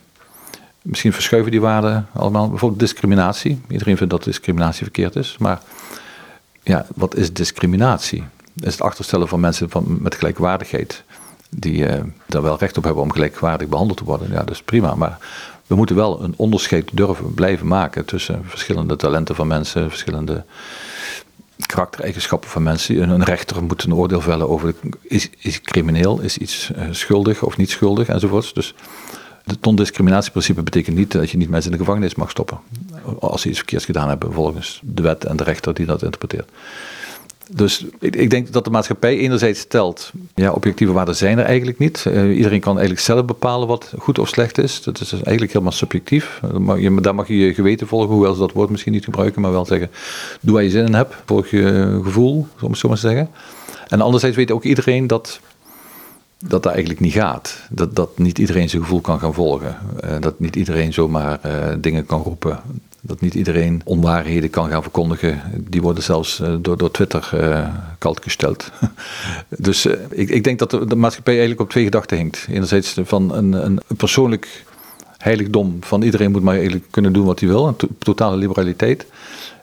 Misschien 0.82 1.14
verschuiven 1.14 1.52
die 1.52 1.62
waarden 1.62 2.08
allemaal. 2.14 2.50
Bijvoorbeeld 2.50 2.80
discriminatie. 2.80 3.62
Iedereen 3.70 3.98
vindt 3.98 4.12
dat 4.12 4.24
discriminatie 4.24 4.84
verkeerd 4.84 5.16
is. 5.16 5.36
Maar 5.40 5.62
ja, 6.64 6.86
wat 6.96 7.16
is 7.16 7.34
discriminatie? 7.34 8.24
Is 8.56 8.72
het 8.72 8.82
achterstellen 8.82 9.28
van 9.28 9.40
mensen 9.40 9.70
van, 9.70 9.98
met 10.02 10.16
gelijkwaardigheid. 10.16 11.04
Die 11.50 11.88
uh, 11.88 11.94
daar 12.26 12.42
wel 12.42 12.58
recht 12.58 12.78
op 12.78 12.84
hebben 12.84 13.04
om 13.04 13.12
gelijkwaardig 13.12 13.68
behandeld 13.68 13.98
te 13.98 14.04
worden. 14.04 14.32
Ja, 14.32 14.38
dat 14.38 14.50
is 14.50 14.62
prima. 14.62 14.96
Maar 14.96 15.18
we 15.74 15.80
moeten 15.80 15.96
wel 15.96 16.24
een 16.24 16.34
onderscheid 16.38 16.90
durven 16.94 17.34
blijven 17.34 17.68
maken 17.68 18.06
tussen 18.06 18.42
verschillende 18.46 18.96
talenten 18.96 19.36
van 19.36 19.48
mensen, 19.48 19.90
verschillende 19.90 20.44
karaktereigenschappen 21.66 22.50
van 22.50 22.64
mensen. 22.64 23.10
Een 23.10 23.24
rechter 23.24 23.64
moet 23.64 23.84
een 23.84 23.94
oordeel 23.94 24.22
vellen 24.22 24.50
over 24.50 24.74
is, 25.02 25.30
is 25.38 25.62
crimineel, 25.62 26.20
is 26.20 26.38
iets 26.38 26.72
uh, 26.76 26.84
schuldig 26.92 27.44
of 27.44 27.58
niet 27.58 27.70
schuldig 27.70 28.08
enzovoorts. 28.08 28.54
Dus 28.54 28.74
het 29.44 29.62
non-discriminatieprincipe 29.62 30.64
betekent 30.64 30.96
niet 30.96 31.12
dat 31.12 31.30
je 31.30 31.38
niet 31.38 31.50
mensen 31.50 31.72
in 31.72 31.78
de 31.78 31.84
gevangenis 31.84 32.16
mag 32.16 32.30
stoppen. 32.30 32.60
Als 33.20 33.42
ze 33.42 33.50
iets 33.50 33.58
verkeerds 33.58 33.86
gedaan 33.86 34.10
hebben 34.10 34.34
volgens 34.34 34.82
de 34.84 35.02
wet 35.02 35.26
en 35.26 35.38
de 35.38 35.44
rechter 35.44 35.74
die 35.74 35.86
dat 35.86 36.04
interpreteert. 36.04 36.50
Dus 37.52 37.86
ik, 38.00 38.16
ik, 38.16 38.30
denk 38.30 38.52
dat 38.52 38.64
de 38.64 38.70
maatschappij 38.70 39.18
enerzijds 39.18 39.60
stelt, 39.60 40.12
ja, 40.36 40.52
objectieve 40.52 40.94
waarden 40.94 41.16
zijn 41.16 41.38
er 41.38 41.46
eigenlijk 41.46 41.78
niet. 41.78 42.06
Uh, 42.08 42.38
iedereen 42.38 42.60
kan 42.60 42.74
eigenlijk 42.74 43.06
zelf 43.06 43.26
bepalen 43.26 43.68
wat 43.68 43.94
goed 44.00 44.20
of 44.20 44.28
slecht 44.28 44.58
is. 44.58 44.82
Dat 44.84 45.02
is 45.02 45.10
dus 45.10 45.22
eigenlijk 45.22 45.52
helemaal 45.52 45.74
subjectief. 45.74 46.42
Je, 46.78 46.98
daar 47.02 47.16
mag 47.16 47.28
je 47.28 47.38
je 47.38 47.54
geweten 47.54 47.88
volgen, 47.88 48.10
hoewel 48.10 48.34
ze 48.34 48.40
dat 48.40 48.52
woord 48.52 48.70
misschien 48.70 48.92
niet 48.92 49.04
gebruiken, 49.04 49.42
maar 49.42 49.52
wel 49.52 49.66
zeggen, 49.66 49.90
doe 50.42 50.54
waar 50.54 50.64
je 50.64 50.70
zin 50.70 50.86
in 50.86 50.94
hebt, 50.94 51.16
volg 51.26 51.48
je 51.48 52.00
gevoel, 52.04 52.48
om 52.62 52.70
het 52.70 52.80
zo 52.80 52.88
maar 52.88 52.98
te 52.98 53.08
zeggen. 53.08 53.30
En 53.88 54.02
anderzijds 54.02 54.36
weet 54.36 54.52
ook 54.52 54.64
iedereen 54.64 55.08
dat 55.08 55.40
dat 56.38 56.64
dat 56.64 56.72
eigenlijk 56.72 57.00
niet 57.00 57.14
gaat. 57.14 57.58
Dat, 57.70 57.96
dat 57.96 58.18
niet 58.18 58.40
iedereen 58.40 58.70
zijn 58.70 58.82
gevoel 58.82 59.02
kan 59.02 59.20
gaan 59.20 59.34
volgen. 59.34 59.78
Uh, 60.04 60.16
dat 60.20 60.40
niet 60.40 60.56
iedereen 60.56 60.94
zomaar 60.94 61.40
dingen 61.80 62.06
kan 62.06 62.22
roepen. 62.22 62.60
Dat 63.06 63.22
niet 63.22 63.34
iedereen 63.34 63.82
onwaarheden 63.84 64.50
kan 64.50 64.70
gaan 64.70 64.82
verkondigen. 64.82 65.42
Die 65.70 65.82
worden 65.82 66.04
zelfs 66.04 66.40
uh, 66.40 66.56
door, 66.62 66.78
door 66.78 66.92
Twitter 66.92 67.30
kalt 67.98 68.24
gesteld. 68.24 68.72
dus 69.50 69.86
ik, 70.10 70.30
ik 70.30 70.44
denk 70.44 70.60
dat 70.60 70.72
de, 70.72 70.96
maatschappij 70.96 71.34
eigenlijk 71.34 71.62
op 71.62 71.70
twee 71.70 71.84
gedachten 71.84 72.18
hinkt. 72.18 72.46
Enerzijds 72.50 72.96
van 73.04 73.36
een, 73.36 73.54
een, 73.54 73.80
persoonlijk 73.98 74.64
heiligdom 75.18 75.78
van 75.80 76.02
iedereen 76.02 76.32
moet 76.32 76.44
maar 76.44 76.56
eigenlijk 76.56 76.86
kunnen 76.90 77.14
doen 77.14 77.26
wat 77.26 77.40
hij 77.40 77.50
wil. 77.50 77.68
Een 77.68 77.76
to 77.76 77.88
totale 78.00 78.38
liberaliteit. 78.38 79.06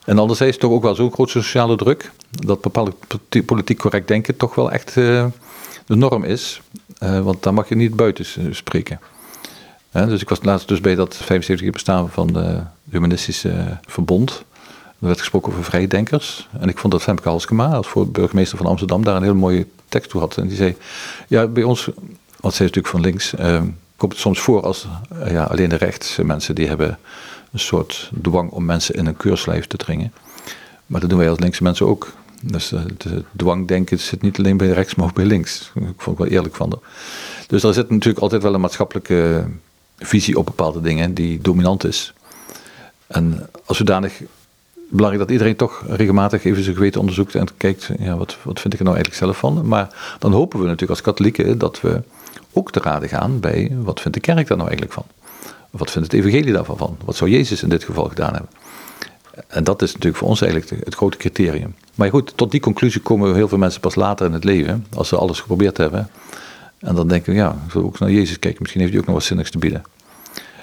En 0.04 0.18
anderzijds 0.18 0.56
toch 0.56 0.70
ook 0.70 0.82
wel 0.82 0.94
zo'n 0.94 1.12
grote 1.12 1.30
sociale 1.30 1.76
druk. 1.76 2.10
Dat 2.30 2.60
bepaalde 2.60 2.92
politiek 3.46 3.78
correct 3.78 4.08
denken 4.08 4.36
toch 4.36 4.54
wel 4.54 4.70
echt 4.70 4.94
de 4.94 5.96
norm 5.96 6.24
is. 6.24 6.60
Uh, 7.02 7.20
want 7.20 7.42
daar 7.42 7.54
mag 7.54 7.68
je 7.68 7.74
niet 7.74 7.96
buiten 7.96 8.24
spreken. 8.50 9.00
dus 9.92 10.20
ik 10.20 10.28
was 10.28 10.42
laatst 10.42 10.68
dus 10.68 10.80
bij 10.80 10.94
dat 10.94 11.16
75 11.16 11.70
bestaan 11.70 12.10
van 12.10 12.36
Humanistische 12.90 13.78
Verbond. 13.86 14.44
Er 15.00 15.06
werd 15.06 15.18
gesproken 15.18 15.52
over 15.52 15.64
vrijdenkers. 15.64 16.48
En 16.60 16.68
ik 16.68 16.78
vond 16.78 16.92
dat 16.92 17.02
Femke 17.02 17.28
Halskema, 17.28 17.66
als 17.66 17.86
voor 17.86 18.08
burgemeester 18.08 18.58
van 18.58 18.66
Amsterdam, 18.66 19.04
daar 19.04 19.16
een 19.16 19.22
hele 19.22 19.34
mooie 19.34 19.66
tekst 19.88 20.10
toe 20.10 20.20
had. 20.20 20.36
En 20.36 20.48
die 20.48 20.56
zei, 20.56 20.76
ja, 21.28 21.46
bij 21.46 21.62
ons, 21.62 21.88
want 22.40 22.54
zij 22.54 22.66
is 22.66 22.72
natuurlijk 22.72 22.86
van 22.86 23.00
links, 23.00 23.34
uh, 23.34 23.62
komt 23.96 24.12
het 24.12 24.20
soms 24.20 24.40
voor 24.40 24.62
als 24.62 24.86
uh, 25.12 25.30
ja, 25.30 25.44
alleen 25.44 25.68
de 25.68 25.76
rechtse 25.76 26.24
mensen 26.24 26.54
die 26.54 26.68
hebben 26.68 26.98
een 27.52 27.58
soort 27.58 28.10
dwang 28.22 28.50
om 28.50 28.64
mensen 28.64 28.94
in 28.94 29.06
een 29.06 29.16
keurslijf 29.16 29.66
te 29.66 29.76
dringen. 29.76 30.12
Maar 30.86 31.00
dat 31.00 31.10
doen 31.10 31.18
wij 31.18 31.30
als 31.30 31.38
linkse 31.38 31.62
mensen 31.62 31.86
ook. 31.86 32.12
Dus 32.42 32.72
uh, 32.72 32.80
de 32.96 33.24
dwangdenken 33.36 33.98
zit 33.98 34.22
niet 34.22 34.38
alleen 34.38 34.56
bij 34.56 34.68
rechts, 34.68 34.94
maar 34.94 35.06
ook 35.06 35.14
bij 35.14 35.24
links. 35.24 35.72
Ik 35.74 35.82
vond 35.96 36.18
het 36.18 36.28
wel 36.28 36.36
eerlijk 36.36 36.54
van. 36.54 36.80
Dus 37.46 37.62
er 37.62 37.74
zit 37.74 37.90
natuurlijk 37.90 38.22
altijd 38.22 38.42
wel 38.42 38.54
een 38.54 38.60
maatschappelijke 38.60 39.46
visie 39.98 40.38
op 40.38 40.44
bepaalde 40.44 40.80
dingen 40.80 41.14
die 41.14 41.40
dominant 41.40 41.84
is. 41.84 42.12
En 43.10 43.48
als 43.64 43.76
zodanig 43.76 44.22
belangrijk 44.88 45.22
dat 45.22 45.32
iedereen 45.32 45.56
toch 45.56 45.84
regelmatig 45.88 46.44
even 46.44 46.62
zijn 46.62 46.76
geweten 46.76 47.00
onderzoekt 47.00 47.34
en 47.34 47.46
kijkt, 47.56 47.90
ja, 47.98 48.16
wat, 48.16 48.36
wat 48.42 48.60
vind 48.60 48.72
ik 48.72 48.78
er 48.78 48.84
nou 48.84 48.96
eigenlijk 48.96 49.24
zelf 49.24 49.38
van? 49.38 49.68
Maar 49.68 50.16
dan 50.18 50.32
hopen 50.32 50.58
we 50.58 50.64
natuurlijk 50.64 50.90
als 50.90 51.00
katholieken 51.00 51.58
dat 51.58 51.80
we 51.80 52.02
ook 52.52 52.72
te 52.72 52.80
raden 52.80 53.08
gaan 53.08 53.40
bij 53.40 53.72
wat 53.82 54.00
vindt 54.00 54.16
de 54.16 54.22
kerk 54.22 54.46
daar 54.46 54.56
nou 54.56 54.68
eigenlijk 54.68 54.92
van? 54.92 55.04
Wat 55.70 55.90
vindt 55.90 56.12
het 56.12 56.20
evangelie 56.20 56.52
daarvan 56.52 56.76
van? 56.76 56.96
Wat 57.04 57.16
zou 57.16 57.30
Jezus 57.30 57.62
in 57.62 57.68
dit 57.68 57.84
geval 57.84 58.08
gedaan 58.08 58.32
hebben? 58.32 58.50
En 59.46 59.64
dat 59.64 59.82
is 59.82 59.92
natuurlijk 59.92 60.16
voor 60.16 60.28
ons 60.28 60.40
eigenlijk 60.40 60.84
het 60.84 60.94
grote 60.94 61.16
criterium. 61.16 61.74
Maar 61.94 62.10
goed, 62.10 62.32
tot 62.36 62.50
die 62.50 62.60
conclusie 62.60 63.00
komen 63.00 63.34
heel 63.34 63.48
veel 63.48 63.58
mensen 63.58 63.80
pas 63.80 63.94
later 63.94 64.26
in 64.26 64.32
het 64.32 64.44
leven, 64.44 64.86
als 64.94 65.08
ze 65.08 65.16
alles 65.16 65.40
geprobeerd 65.40 65.76
hebben. 65.76 66.10
En 66.78 66.94
dan 66.94 67.08
denken 67.08 67.32
we, 67.32 67.38
ja, 67.38 67.56
zullen 67.68 67.82
we 67.82 67.92
ook 67.92 67.98
naar 67.98 68.10
Jezus 68.10 68.38
kijken, 68.38 68.58
misschien 68.60 68.80
heeft 68.80 68.92
hij 68.92 69.00
ook 69.02 69.08
nog 69.08 69.16
wat 69.16 69.24
zinnigs 69.24 69.50
te 69.50 69.58
bieden. 69.58 69.82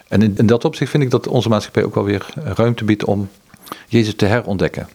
En 0.09 0.37
in, 0.37 0.45
dat 0.45 0.65
opzicht 0.65 0.91
vind 0.91 1.03
ik 1.03 1.11
dat 1.11 1.27
onze 1.27 1.49
maatschappij 1.49 1.83
ook 1.83 1.95
wel 1.95 2.03
weer 2.03 2.25
ruimte 2.35 2.83
biedt 2.83 3.05
om 3.05 3.29
Jezus 3.87 4.15
te 4.15 4.25
herontdekken. 4.25 4.87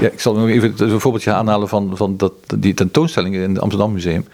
Ja, 0.00 0.08
ik 0.08 0.20
zal 0.20 0.34
nog 0.34 0.48
even 0.48 0.74
een 0.76 1.00
voorbeeldje 1.00 1.32
aanhalen 1.32 1.68
van, 1.68 1.96
van 1.96 2.16
dat, 2.16 2.32
die 2.56 2.74
tentoonstelling 2.74 3.34
in 3.34 3.50
het 3.50 3.60
Amsterdam 3.60 3.92
Museum. 3.92 4.26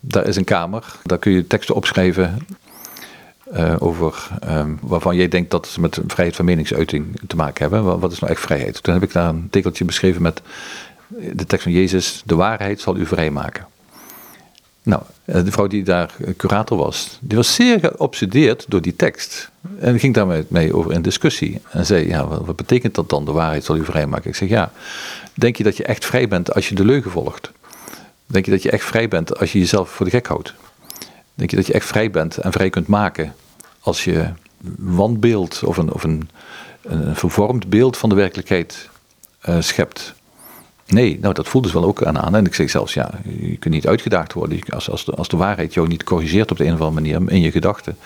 Daar 0.00 0.26
is 0.26 0.36
een 0.36 0.44
kamer, 0.44 0.84
daar 1.02 1.18
kun 1.18 1.32
je 1.32 1.46
teksten 1.46 1.74
opschrijven 1.74 2.46
uh, 3.52 3.74
over 3.78 4.28
um, 4.48 4.78
waarvan 4.82 5.16
jij 5.16 5.28
denkt 5.28 5.50
dat 5.50 5.66
ze 5.66 5.80
met 5.80 6.00
vrijheid 6.06 6.36
van 6.36 6.44
meningsuiting 6.44 7.20
te 7.26 7.36
maken 7.36 7.62
hebben. 7.62 8.00
Wat 8.00 8.12
is 8.12 8.18
nou 8.18 8.32
echt 8.32 8.40
vrijheid? 8.40 8.82
Toen 8.82 8.94
heb 8.94 9.02
ik 9.02 9.12
daar 9.12 9.28
een 9.28 9.48
tekeltje 9.50 9.84
beschreven 9.84 10.22
met 10.22 10.42
de 11.32 11.44
tekst 11.44 11.62
van 11.62 11.72
Jezus: 11.72 12.22
De 12.24 12.34
waarheid 12.34 12.80
zal 12.80 12.96
u 12.96 13.06
vrijmaken. 13.06 13.66
Nou, 14.86 15.02
eh, 15.24 15.44
de 15.44 15.52
vrouw 15.52 15.66
die 15.66 15.82
daar 15.82 16.14
curator 16.36 16.78
was, 16.78 17.18
die 17.20 17.36
was 17.36 17.54
zeer 17.54 17.80
geobsedeerd 17.80 18.64
door 18.68 18.82
die 18.82 18.96
tekst. 18.96 19.50
En 19.78 19.98
ging 19.98 20.14
daarmee 20.14 20.44
mee 20.48 20.74
over 20.74 20.92
in 20.92 21.02
discussie. 21.02 21.60
En 21.70 21.86
zei, 21.86 22.08
ja, 22.08 22.26
wat 22.26 22.56
betekent 22.56 22.94
dat 22.94 23.10
dan, 23.10 23.24
de 23.24 23.32
waarheid 23.32 23.64
zal 23.64 23.76
u 23.76 23.84
vrijmaken? 23.84 24.30
Ik 24.30 24.36
zeg, 24.36 24.48
ja, 24.48 24.72
denk 25.34 25.56
je 25.56 25.64
dat 25.64 25.76
je 25.76 25.84
echt 25.84 26.04
vrij 26.04 26.28
bent 26.28 26.54
als 26.54 26.68
je 26.68 26.74
de 26.74 26.84
leugen 26.84 27.10
volgt? 27.10 27.50
Denk 28.26 28.44
je 28.44 28.50
dat 28.50 28.62
je 28.62 28.70
echt 28.70 28.84
vrij 28.84 29.08
bent 29.08 29.38
als 29.38 29.52
je 29.52 29.58
jezelf 29.58 29.90
voor 29.90 30.06
de 30.06 30.12
gek 30.12 30.26
houdt? 30.26 30.54
Denk 31.34 31.50
je 31.50 31.56
dat 31.56 31.66
je 31.66 31.72
echt 31.72 31.86
vrij 31.86 32.10
bent 32.10 32.36
en 32.36 32.52
vrij 32.52 32.70
kunt 32.70 32.86
maken 32.86 33.34
als 33.80 34.04
je 34.04 34.28
wanbeeld 34.78 35.62
of 35.64 35.76
een, 35.76 35.92
of 35.92 36.04
een, 36.04 36.30
een 36.82 37.16
vervormd 37.16 37.68
beeld 37.68 37.96
van 37.96 38.08
de 38.08 38.14
werkelijkheid 38.14 38.88
uh, 39.48 39.56
schept? 39.60 40.14
Nee, 40.86 41.18
nou 41.20 41.34
dat 41.34 41.48
voelt 41.48 41.64
dus 41.64 41.72
wel 41.72 41.84
ook 41.84 42.02
aan 42.02 42.18
aan. 42.18 42.34
En 42.34 42.46
ik 42.46 42.54
zeg 42.54 42.70
zelfs, 42.70 42.94
ja, 42.94 43.10
je 43.40 43.56
kunt 43.56 43.74
niet 43.74 43.86
uitgedaagd 43.86 44.32
worden. 44.32 44.58
Als, 44.68 44.90
als, 44.90 45.04
de, 45.04 45.12
als 45.12 45.28
de 45.28 45.36
waarheid 45.36 45.74
jou 45.74 45.88
niet 45.88 46.04
corrigeert 46.04 46.50
op 46.50 46.56
de 46.56 46.64
een 46.64 46.74
of 46.74 46.80
andere 46.80 47.00
manier 47.00 47.32
in 47.32 47.40
je 47.40 47.50
gedachten, 47.50 47.96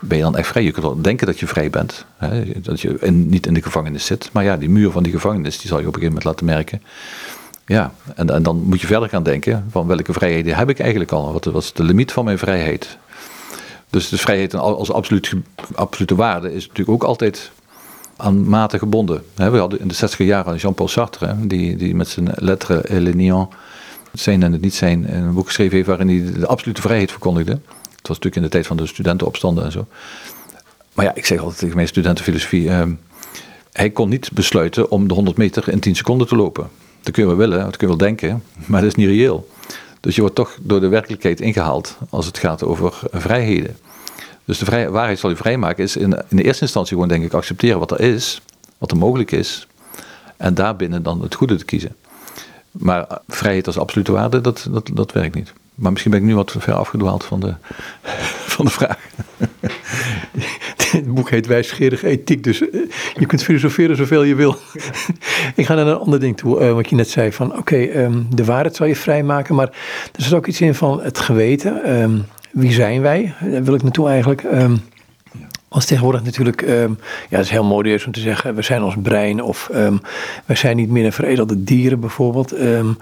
ben 0.00 0.16
je 0.16 0.24
dan 0.24 0.36
echt 0.36 0.48
vrij. 0.48 0.62
Je 0.62 0.70
kunt 0.70 0.84
wel 0.84 1.02
denken 1.02 1.26
dat 1.26 1.40
je 1.40 1.46
vrij 1.46 1.70
bent. 1.70 2.04
Hè? 2.16 2.60
Dat 2.60 2.80
je 2.80 3.10
niet 3.10 3.46
in 3.46 3.54
de 3.54 3.62
gevangenis 3.62 4.06
zit. 4.06 4.30
Maar 4.32 4.44
ja, 4.44 4.56
die 4.56 4.70
muur 4.70 4.90
van 4.90 5.02
die 5.02 5.12
gevangenis, 5.12 5.58
die 5.58 5.68
zal 5.68 5.80
je 5.80 5.86
op 5.86 5.94
een 5.94 6.00
gegeven 6.00 6.22
moment 6.22 6.24
laten 6.24 6.46
merken 6.46 6.82
ja, 7.66 7.94
en, 8.14 8.42
dan 8.42 8.62
moet 8.62 8.80
je 8.80 8.86
verder 8.86 9.08
gaan 9.08 9.22
denken 9.22 9.66
van 9.70 9.86
welke 9.86 10.12
vrijheden 10.12 10.56
heb 10.56 10.70
ik 10.70 10.78
eigenlijk 10.78 11.12
al? 11.12 11.32
Wat, 11.32 11.44
wat 11.44 11.62
is 11.62 11.72
de 11.72 11.82
limiet 11.82 12.12
van 12.12 12.24
mijn 12.24 12.38
vrijheid? 12.38 12.98
Dus 13.90 14.08
de 14.08 14.18
vrijheid 14.18 14.54
als 14.54 14.92
absoluut, 14.92 15.32
absolute 15.74 16.14
waarde 16.14 16.54
is 16.54 16.62
natuurlijk 16.62 17.02
ook 17.02 17.08
altijd 17.08 17.50
aan 18.16 18.48
mate 18.48 18.78
gebonden. 18.78 19.24
We 19.34 19.58
hadden 19.58 19.80
in 19.80 19.88
de 19.88 19.94
60 19.94 20.26
jaren 20.26 20.56
Jean-Paul 20.56 20.88
Sartre, 20.88 21.36
die, 21.46 21.76
die 21.76 21.94
met 21.94 22.08
zijn 22.08 22.28
lettre 22.34 22.80
et 22.80 23.00
le 23.00 23.46
het 24.10 24.22
zijn 24.22 24.42
en 24.42 24.52
het 24.52 24.60
niet 24.60 24.74
zijn, 24.74 25.14
een 25.14 25.34
boek 25.34 25.46
geschreven 25.46 25.74
heeft 25.74 25.88
waarin 25.88 26.08
hij 26.08 26.32
de 26.40 26.46
absolute 26.46 26.80
vrijheid 26.80 27.10
verkondigde. 27.10 27.52
Het 27.52 28.08
was 28.08 28.16
natuurlijk 28.16 28.36
in 28.36 28.42
de 28.42 28.48
tijd 28.48 28.66
van 28.66 28.76
de 28.76 28.86
studentenopstanden 28.86 29.64
en 29.64 29.72
zo. 29.72 29.86
Maar 30.92 31.04
ja, 31.04 31.14
ik 31.14 31.26
zeg 31.26 31.38
altijd 31.38 31.58
tegen 31.58 31.76
mijn 31.76 31.88
studenten 31.88 32.24
filosofie, 32.24 32.64
uh, 32.64 32.82
hij 33.72 33.90
kon 33.90 34.08
niet 34.08 34.32
besluiten 34.32 34.90
om 34.90 35.08
de 35.08 35.14
100 35.14 35.36
meter 35.36 35.68
in 35.68 35.80
10 35.80 35.96
seconden 35.96 36.26
te 36.26 36.36
lopen. 36.36 36.68
Dat 37.02 37.12
kun 37.12 37.22
je 37.22 37.28
wel 37.28 37.38
willen, 37.38 37.58
dat 37.58 37.76
kun 37.76 37.88
je 37.88 37.96
wel 37.96 38.06
denken, 38.06 38.42
maar 38.66 38.80
dat 38.80 38.90
is 38.90 38.96
niet 38.96 39.08
reëel. 39.08 39.48
Dus 40.00 40.14
je 40.14 40.20
wordt 40.20 40.36
toch 40.36 40.58
door 40.60 40.80
de 40.80 40.88
werkelijkheid 40.88 41.40
ingehaald 41.40 41.98
als 42.10 42.26
het 42.26 42.38
gaat 42.38 42.62
over 42.62 43.00
vrijheden. 43.12 43.76
Dus 44.44 44.58
de 44.58 44.64
vrij, 44.64 44.90
waarheid 44.90 45.18
zal 45.18 45.30
je 45.30 45.36
vrijmaken 45.36 45.84
is 45.84 45.96
in, 45.96 46.24
in 46.28 46.36
de 46.36 46.42
eerste 46.42 46.62
instantie 46.62 46.92
gewoon 46.92 47.08
denk 47.08 47.24
ik 47.24 47.32
accepteren 47.32 47.78
wat 47.78 47.90
er 47.90 48.00
is, 48.00 48.40
wat 48.78 48.90
er 48.90 48.96
mogelijk 48.96 49.30
is. 49.30 49.66
En 50.36 50.54
daarbinnen 50.54 51.02
dan 51.02 51.22
het 51.22 51.34
goede 51.34 51.56
te 51.56 51.64
kiezen. 51.64 51.96
Maar 52.70 53.06
vrijheid 53.28 53.66
als 53.66 53.78
absolute 53.78 54.12
waarde, 54.12 54.40
dat, 54.40 54.68
dat, 54.70 54.90
dat 54.92 55.12
werkt 55.12 55.34
niet. 55.34 55.52
Maar 55.74 55.90
misschien 55.90 56.12
ben 56.12 56.20
ik 56.20 56.26
nu 56.26 56.34
wat 56.34 56.54
ver 56.58 56.74
afgedwaald 56.74 57.24
van 57.24 57.40
de, 57.40 57.54
van 58.54 58.64
de 58.64 58.70
vraag. 58.70 58.98
Het 60.90 61.14
boek 61.14 61.30
heet 61.30 61.46
Wijsgerige 61.46 62.06
Ethiek, 62.06 62.44
dus 62.44 62.60
eh, 62.60 62.80
je 63.14 63.26
kunt 63.26 63.42
filosoferen 63.42 63.96
zoveel 63.96 64.22
je 64.22 64.34
wil. 64.34 64.56
Ik 65.54 65.66
ga 65.66 65.74
naar 65.74 65.86
een 65.86 65.98
ander 65.98 66.20
ding 66.20 66.36
toe, 66.36 66.60
uh, 66.60 66.72
wat 66.72 66.88
je 66.88 66.96
net 66.96 67.08
zei 67.08 67.32
van 67.32 67.56
oké, 67.56 67.76
ehm, 67.76 68.22
de 68.30 68.44
waarheid 68.44 68.76
zal 68.76 68.86
je 68.86 68.96
vrijmaken, 68.96 69.54
maar 69.54 69.68
er 70.12 70.22
zit 70.22 70.32
ook 70.32 70.46
iets 70.46 70.60
in 70.60 70.74
van 70.74 71.02
het 71.02 71.18
geweten. 71.18 71.84
Ehm, 72.54 72.60
wie 72.60 72.72
zijn 72.72 73.00
wij? 73.00 73.34
Daar 73.40 73.64
wil 73.64 73.74
ik 73.74 73.82
naartoe 73.82 74.08
eigenlijk. 74.08 74.42
Um, 74.42 74.80
als 75.68 75.84
tegenwoordig 75.84 76.22
natuurlijk, 76.22 76.60
ja, 76.60 76.88
het 77.28 77.40
is 77.40 77.50
heel 77.50 77.64
modieus 77.64 78.06
om 78.06 78.12
te 78.12 78.20
zeggen, 78.20 78.54
we 78.54 78.62
zijn 78.62 78.82
ons 78.82 78.94
brein 79.02 79.42
of 79.42 79.70
um, 79.74 80.00
wij 80.44 80.56
zijn 80.56 80.76
niet 80.76 80.90
meer 80.90 81.04
een 81.04 81.12
veredelde 81.12 81.64
dieren 81.64 82.00
bijvoorbeeld. 82.00 82.52
en 82.52 82.96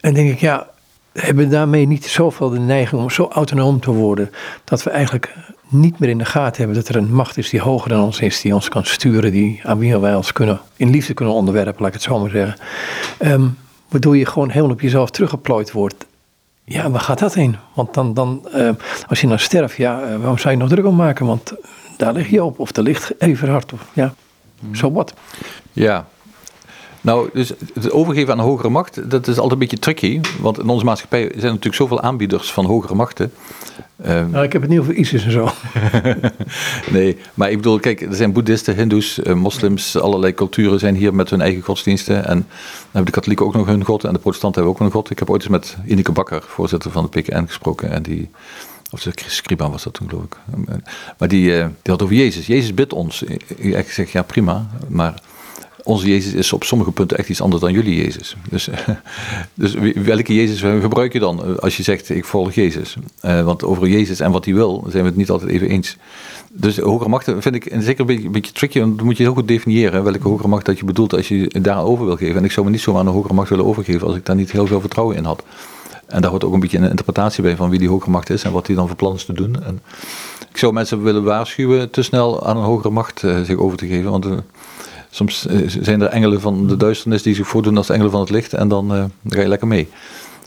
denk 0.00 0.30
ik, 0.30 0.38
ja, 0.38 0.66
hebben 1.12 1.50
daarmee 1.50 1.86
niet 1.86 2.04
zoveel 2.04 2.50
de 2.50 2.58
neiging 2.58 3.02
om 3.02 3.10
zo 3.10 3.28
autonoom 3.32 3.80
te 3.80 3.90
worden, 3.90 4.30
dat 4.64 4.82
we 4.82 4.90
eigenlijk 4.90 5.34
niet 5.68 5.98
meer 5.98 6.08
in 6.08 6.18
de 6.18 6.24
gaten 6.24 6.56
hebben 6.56 6.76
dat 6.76 6.88
er 6.88 6.96
een 6.96 7.14
macht 7.14 7.36
is 7.36 7.50
die 7.50 7.60
hoger 7.60 7.88
dan 7.88 8.02
ons 8.02 8.20
is, 8.20 8.40
die 8.40 8.54
ons 8.54 8.68
kan 8.68 8.84
sturen, 8.84 9.32
die, 9.32 9.60
aan 9.64 9.78
wie 9.78 9.98
wij 9.98 10.14
ons 10.14 10.32
kunnen, 10.32 10.60
in 10.76 10.90
liefde 10.90 11.14
kunnen 11.14 11.34
onderwerpen, 11.34 11.74
laat 11.78 11.88
ik 11.88 11.94
het 11.94 12.02
zo 12.02 12.18
maar 12.18 12.30
zeggen. 12.30 13.56
Waardoor 13.88 14.16
je 14.16 14.26
gewoon 14.26 14.50
helemaal 14.50 14.74
op 14.74 14.80
jezelf 14.80 15.10
teruggeplooid 15.10 15.72
wordt. 15.72 16.06
Ja, 16.64 16.90
waar 16.90 17.00
gaat 17.00 17.18
dat 17.18 17.34
heen? 17.34 17.56
Want 17.74 17.94
dan, 17.94 18.14
dan 18.14 18.48
uh, 18.54 18.70
als 19.08 19.20
je 19.20 19.26
dan 19.26 19.38
sterft, 19.38 19.76
ja, 19.76 20.02
uh, 20.02 20.16
waarom 20.16 20.38
zou 20.38 20.54
je 20.54 20.60
nog 20.60 20.68
druk 20.68 20.86
om 20.86 20.96
maken? 20.96 21.26
Want 21.26 21.52
daar 21.96 22.12
lig 22.12 22.30
je 22.30 22.44
op, 22.44 22.58
of 22.58 22.72
daar 22.72 22.84
ligt 22.84 23.20
even 23.20 23.48
hard, 23.48 23.72
of 23.72 23.80
ja, 23.92 24.14
zo 24.72 24.92
wat. 24.92 25.14
Ja, 25.72 26.06
nou, 27.04 27.28
dus 27.32 27.52
het 27.74 27.90
overgeven 27.90 28.32
aan 28.32 28.38
een 28.38 28.44
hogere 28.44 28.68
macht, 28.68 29.10
dat 29.10 29.26
is 29.26 29.34
altijd 29.34 29.52
een 29.52 29.58
beetje 29.58 29.78
tricky. 29.78 30.20
Want 30.40 30.58
in 30.58 30.68
onze 30.68 30.84
maatschappij 30.84 31.20
zijn 31.20 31.32
er 31.34 31.42
natuurlijk 31.42 31.74
zoveel 31.74 32.00
aanbieders 32.00 32.52
van 32.52 32.64
hogere 32.64 32.94
machten. 32.94 33.32
Um, 34.06 34.30
nou, 34.30 34.44
ik 34.44 34.52
heb 34.52 34.62
het 34.62 34.70
niet 34.70 34.80
over 34.80 34.94
ISIS 34.94 35.24
en 35.24 35.30
zo. 35.30 35.48
nee, 36.96 37.18
maar 37.34 37.50
ik 37.50 37.56
bedoel, 37.56 37.78
kijk, 37.78 38.00
er 38.00 38.14
zijn 38.14 38.32
boeddhisten, 38.32 38.76
hindoes, 38.76 39.18
uh, 39.18 39.34
moslims, 39.34 39.98
allerlei 39.98 40.34
culturen 40.34 40.78
zijn 40.78 40.94
hier 40.94 41.14
met 41.14 41.30
hun 41.30 41.40
eigen 41.40 41.62
godsdiensten. 41.62 42.16
En 42.16 42.36
dan 42.36 42.46
hebben 42.84 43.04
de 43.04 43.10
katholieken 43.10 43.46
ook 43.46 43.54
nog 43.54 43.66
hun 43.66 43.84
god 43.84 44.04
en 44.04 44.12
de 44.12 44.18
protestanten 44.18 44.62
hebben 44.62 44.80
ook 44.80 44.86
een 44.86 44.94
god. 44.94 45.10
Ik 45.10 45.18
heb 45.18 45.30
ooit 45.30 45.42
eens 45.42 45.50
met 45.50 45.76
Ineke 45.86 46.12
Bakker, 46.12 46.42
voorzitter 46.46 46.90
van 46.90 47.08
de 47.10 47.20
PKN, 47.20 47.46
gesproken. 47.46 47.90
En 47.90 48.02
die, 48.02 48.30
of 48.90 49.02
de 49.02 49.12
Scriba 49.26 49.70
was 49.70 49.82
dat 49.82 49.92
toen, 49.92 50.08
geloof 50.08 50.24
ik. 50.24 50.36
Maar 51.18 51.28
die, 51.28 51.50
uh, 51.50 51.66
die 51.82 51.92
had 51.92 52.02
over 52.02 52.14
Jezus. 52.14 52.46
Jezus 52.46 52.74
bidt 52.74 52.92
ons. 52.92 53.22
Ik 53.56 53.90
zeg, 53.90 54.12
ja 54.12 54.22
prima, 54.22 54.66
maar 54.88 55.14
onze 55.84 56.08
Jezus 56.08 56.32
is 56.32 56.52
op 56.52 56.64
sommige 56.64 56.92
punten 56.92 57.18
echt 57.18 57.28
iets 57.28 57.40
anders 57.40 57.62
dan 57.62 57.72
jullie 57.72 57.96
Jezus. 57.96 58.36
Dus, 58.50 58.68
dus 59.54 59.74
welke 59.94 60.34
Jezus 60.34 60.60
gebruik 60.60 61.12
je 61.12 61.18
dan 61.18 61.60
als 61.60 61.76
je 61.76 61.82
zegt 61.82 62.08
ik 62.08 62.24
volg 62.24 62.52
Jezus? 62.52 62.96
Uh, 63.24 63.44
want 63.44 63.64
over 63.64 63.88
Jezus 63.88 64.20
en 64.20 64.30
wat 64.30 64.44
hij 64.44 64.54
wil 64.54 64.84
zijn 64.88 65.02
we 65.02 65.08
het 65.08 65.18
niet 65.18 65.30
altijd 65.30 65.50
even 65.50 65.68
eens. 65.68 65.96
Dus 66.52 66.78
hogere 66.78 67.08
machten 67.08 67.42
vind 67.42 67.54
ik 67.54 67.72
zeker 67.78 68.00
een 68.00 68.06
beetje, 68.06 68.24
een 68.24 68.32
beetje 68.32 68.52
tricky, 68.52 68.80
want 68.80 68.96
dan 68.96 69.06
moet 69.06 69.16
je 69.16 69.22
heel 69.22 69.34
goed 69.34 69.48
definiëren 69.48 70.04
welke 70.04 70.28
hogere 70.28 70.48
macht 70.48 70.64
dat 70.64 70.78
je 70.78 70.84
bedoelt 70.84 71.14
als 71.14 71.28
je 71.28 71.60
daarover 71.62 72.04
wil 72.06 72.16
geven. 72.16 72.36
En 72.36 72.44
ik 72.44 72.52
zou 72.52 72.66
me 72.66 72.72
niet 72.72 72.80
zomaar 72.80 73.00
aan 73.00 73.06
een 73.06 73.12
hogere 73.12 73.34
macht 73.34 73.48
willen 73.48 73.64
overgeven 73.64 74.06
als 74.06 74.16
ik 74.16 74.26
daar 74.26 74.36
niet 74.36 74.52
heel 74.52 74.66
veel 74.66 74.80
vertrouwen 74.80 75.16
in 75.16 75.24
had. 75.24 75.42
En 76.06 76.20
daar 76.20 76.30
hoort 76.30 76.44
ook 76.44 76.52
een 76.52 76.60
beetje 76.60 76.78
een 76.78 76.90
interpretatie 76.90 77.42
bij 77.42 77.56
van 77.56 77.70
wie 77.70 77.78
die 77.78 77.88
hogere 77.88 78.10
macht 78.10 78.30
is 78.30 78.42
en 78.42 78.52
wat 78.52 78.66
hij 78.66 78.76
dan 78.76 78.86
voor 78.86 78.96
plan 78.96 79.14
is 79.14 79.24
te 79.24 79.32
doen. 79.32 79.62
En 79.64 79.80
ik 80.50 80.56
zou 80.56 80.72
mensen 80.72 81.02
willen 81.02 81.24
waarschuwen 81.24 81.90
te 81.90 82.02
snel 82.02 82.46
aan 82.46 82.56
een 82.56 82.62
hogere 82.62 82.90
macht 82.90 83.22
uh, 83.22 83.42
zich 83.42 83.56
over 83.56 83.78
te 83.78 83.86
geven, 83.86 84.10
want... 84.10 84.26
Soms 85.14 85.46
eh, 85.46 85.58
zijn 85.66 86.00
er 86.00 86.08
engelen 86.08 86.40
van 86.40 86.66
de 86.66 86.76
duisternis 86.76 87.22
die 87.22 87.34
zich 87.34 87.46
voordoen 87.46 87.76
als 87.76 87.90
engelen 87.90 88.10
van 88.10 88.20
het 88.20 88.30
licht 88.30 88.52
en 88.52 88.68
dan, 88.68 88.94
uh, 88.96 89.04
ga 89.28 89.40
je 89.40 89.48
lekker 89.48 89.66
mee. 89.66 89.88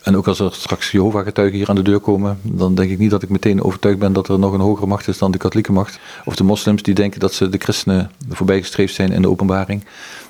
En 0.04 0.18
ook 0.18 0.28
als 0.28 0.40
er 0.40 0.54
straks 0.54 0.92
Jehovah-getuigen 0.92 1.58
hier 1.58 1.70
aan 1.70 1.76
de 1.76 1.82
deur 1.82 2.00
komen, 2.00 2.40
dan 2.42 2.76
denk 2.76 2.92
ik 2.92 2.98
niet 2.98 3.10
dat 3.10 3.24
ik 3.24 3.30
meteen 3.30 3.64
overtuigd 3.64 4.00
ben 4.00 4.14
dat 4.14 4.30
er 4.30 4.40
nog 4.40 4.54
een 4.54 4.60
hogere 4.60 4.88
macht 4.88 5.08
is 5.08 5.18
dan 5.18 5.32
de 5.32 5.38
katholieke 5.38 5.72
macht. 5.72 6.00
Of 6.26 6.36
de 6.36 6.44
moslims 6.44 6.82
die 6.82 6.94
denken 6.94 7.20
dat 7.20 7.34
ze 7.34 7.50
de 7.50 7.58
christenen 7.58 8.12
voorbijgestreefd 8.30 8.94
zijn 8.94 9.12
in 9.12 9.22
de 9.22 9.30
openbaring. 9.30 9.86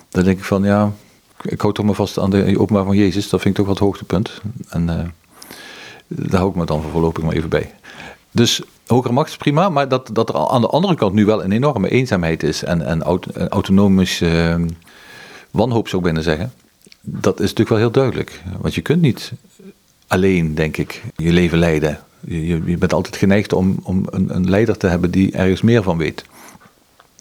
Dan 0.09 0.23
denk 0.23 0.37
ik 0.37 0.43
van 0.43 0.63
ja, 0.63 0.91
ik 1.41 1.61
hou 1.61 1.73
toch 1.73 1.85
maar 1.85 1.95
vast 1.95 2.19
aan 2.19 2.29
de 2.29 2.59
openbaring 2.59 2.95
van 2.95 3.03
Jezus. 3.03 3.29
Dat 3.29 3.41
vind 3.41 3.57
ik 3.57 3.65
toch 3.65 3.73
wat 3.73 3.79
hoogtepunt. 3.79 4.41
En 4.69 4.83
uh, 4.83 4.95
daar 6.07 6.39
hou 6.39 6.49
ik 6.49 6.55
me 6.55 6.65
dan 6.65 6.81
voorlopig 6.91 7.23
maar 7.23 7.33
even 7.33 7.49
bij. 7.49 7.73
Dus 8.37 8.61
hogere 8.87 9.13
macht 9.13 9.29
is 9.29 9.37
prima, 9.37 9.69
maar 9.69 9.87
dat, 9.87 10.09
dat 10.13 10.29
er 10.29 10.35
aan 10.35 10.61
de 10.61 10.67
andere 10.67 10.95
kant 10.95 11.13
nu 11.13 11.25
wel 11.25 11.43
een 11.43 11.51
enorme 11.51 11.89
eenzaamheid 11.89 12.43
is 12.43 12.63
en, 12.63 12.81
en 12.81 13.01
autonomische 13.49 14.55
uh, 14.59 14.65
wanhoop 15.51 15.87
zou 15.87 16.01
ik 16.01 16.07
bijna 16.07 16.23
zeggen. 16.23 16.53
Dat 17.01 17.33
is 17.33 17.41
natuurlijk 17.41 17.69
wel 17.69 17.77
heel 17.77 17.91
duidelijk. 17.91 18.41
Want 18.59 18.75
je 18.75 18.81
kunt 18.81 19.01
niet 19.01 19.31
alleen, 20.07 20.55
denk 20.55 20.77
ik, 20.77 21.03
je 21.15 21.31
leven 21.31 21.57
leiden. 21.57 21.99
Je, 22.19 22.61
je 22.65 22.77
bent 22.77 22.93
altijd 22.93 23.15
geneigd 23.15 23.53
om, 23.53 23.79
om 23.83 24.05
een, 24.09 24.35
een, 24.35 24.49
leider 24.49 24.77
te 24.77 24.87
hebben 24.87 25.11
die 25.11 25.31
ergens 25.31 25.61
meer 25.61 25.83
van 25.83 25.97
weet. 25.97 26.25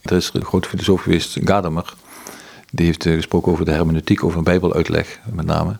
Er 0.03 0.17
is 0.17 0.31
een 0.33 0.45
grote 0.45 0.69
filosoof 0.69 1.03
geweest, 1.03 1.39
Gadamer. 1.45 1.95
Die 2.71 2.87
heeft 2.87 3.07
eh, 3.07 3.15
gesproken 3.15 3.53
over 3.53 3.65
de 3.65 3.73
hermeneutiek, 3.73 4.25
over 4.25 4.39
een 4.39 4.45
bijbeluitleg 4.45 5.21
met 5.33 5.47
name. 5.47 5.71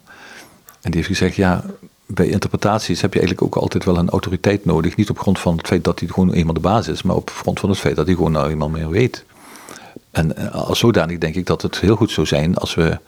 En 0.81 0.91
die 0.91 0.95
heeft 0.95 1.07
gezegd, 1.07 1.37
ja, 1.37 1.65
bij 2.07 2.29
interpretaties 2.29 3.01
heb 3.01 3.13
je 3.13 3.19
eigenlijk 3.21 3.49
ook 3.49 3.63
altijd 3.63 3.85
wel 3.85 3.97
een 3.97 4.11
autoriteit 4.11 4.65
nodig. 4.65 4.97
Niet 4.97 5.11
op 5.11 5.19
grond 5.19 5.39
van 5.39 5.57
het 5.57 5.67
feit 5.67 5.85
dat 5.85 6.01
hij 6.01 6.09
gewoon 6.09 6.33
eenmaal 6.33 6.55
de 6.55 6.61
basis 6.61 6.95
is, 6.95 7.03
maar 7.03 7.17
op 7.17 7.31
grond 7.31 7.61
van 7.61 7.71
het 7.71 7.79
feit 7.79 7.97
dat 7.97 8.07
hij 8.07 8.15
gewoon 8.15 8.33
nou 8.33 8.51
eenmaal 8.51 8.69
meer 8.69 8.91
weet. 8.91 9.25
En 10.11 10.37
eh, 10.37 10.55
als 10.55 10.79
zodanig 10.79 11.19
denk 11.19 11.35
ik 11.35 11.47
dat 11.47 11.63
het 11.63 11.81
heel 11.81 11.97
goed 11.97 12.11
zou 12.11 12.27
zijn 12.27 12.57
als 12.57 12.75
we 12.75 12.99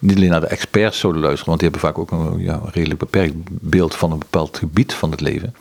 niet 0.00 0.16
alleen 0.16 0.30
naar 0.30 0.40
de 0.40 0.46
experts 0.46 0.98
zouden 0.98 1.22
luisteren, 1.22 1.48
want 1.48 1.60
die 1.60 1.70
hebben 1.70 1.88
vaak 1.88 1.98
ook 1.98 2.10
een 2.10 2.38
ja, 2.38 2.60
redelijk 2.72 3.00
beperkt 3.00 3.34
beeld 3.48 3.94
van 3.94 4.12
een 4.12 4.18
bepaald 4.18 4.58
gebied 4.58 4.94
van 4.94 5.10
het 5.10 5.20
leven. 5.20 5.54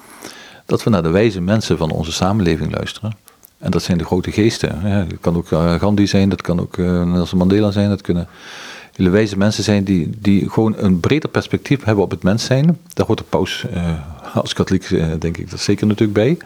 Dat 0.65 0.83
we 0.83 0.89
naar 0.89 1.03
de 1.03 1.09
wijze 1.09 1.41
mensen 1.41 1.77
van 1.77 1.91
onze 1.91 2.11
samenleving 2.11 2.75
luisteren. 2.75 3.17
En 3.57 3.71
dat 3.71 3.83
zijn 3.83 3.97
de 3.97 4.05
grote 4.05 4.31
geesten. 4.31 4.81
Dat 5.09 5.19
kan 5.21 5.35
ook 5.35 5.51
eh, 5.51 5.79
Gandhi 5.79 6.07
zijn, 6.07 6.29
dat 6.29 6.41
kan 6.41 6.59
ook 6.59 6.77
eh, 6.77 7.03
Nelson 7.03 7.37
Mandela 7.37 7.71
zijn, 7.71 7.89
dat 7.89 8.01
kunnen 8.01 8.27
hele 8.95 9.09
wijze 9.09 9.37
mensen 9.37 9.63
zijn 9.63 9.83
die, 9.83 10.09
die 10.19 10.49
gewoon 10.49 10.73
een 10.77 10.99
breder 10.99 11.29
perspectief 11.29 11.83
hebben 11.83 12.03
op 12.03 12.11
het 12.11 12.23
mens 12.23 12.45
zijn. 12.45 12.79
Daar 12.93 13.05
hoort 13.05 13.17
de 13.17 13.23
paus 13.23 13.65
uh, 13.73 14.35
als 14.35 14.53
katholiek, 14.53 14.89
uh, 14.89 15.07
denk 15.19 15.37
ik, 15.37 15.49
dat 15.49 15.59
zeker 15.59 15.87
natuurlijk 15.87 16.13
bij. 16.13 16.37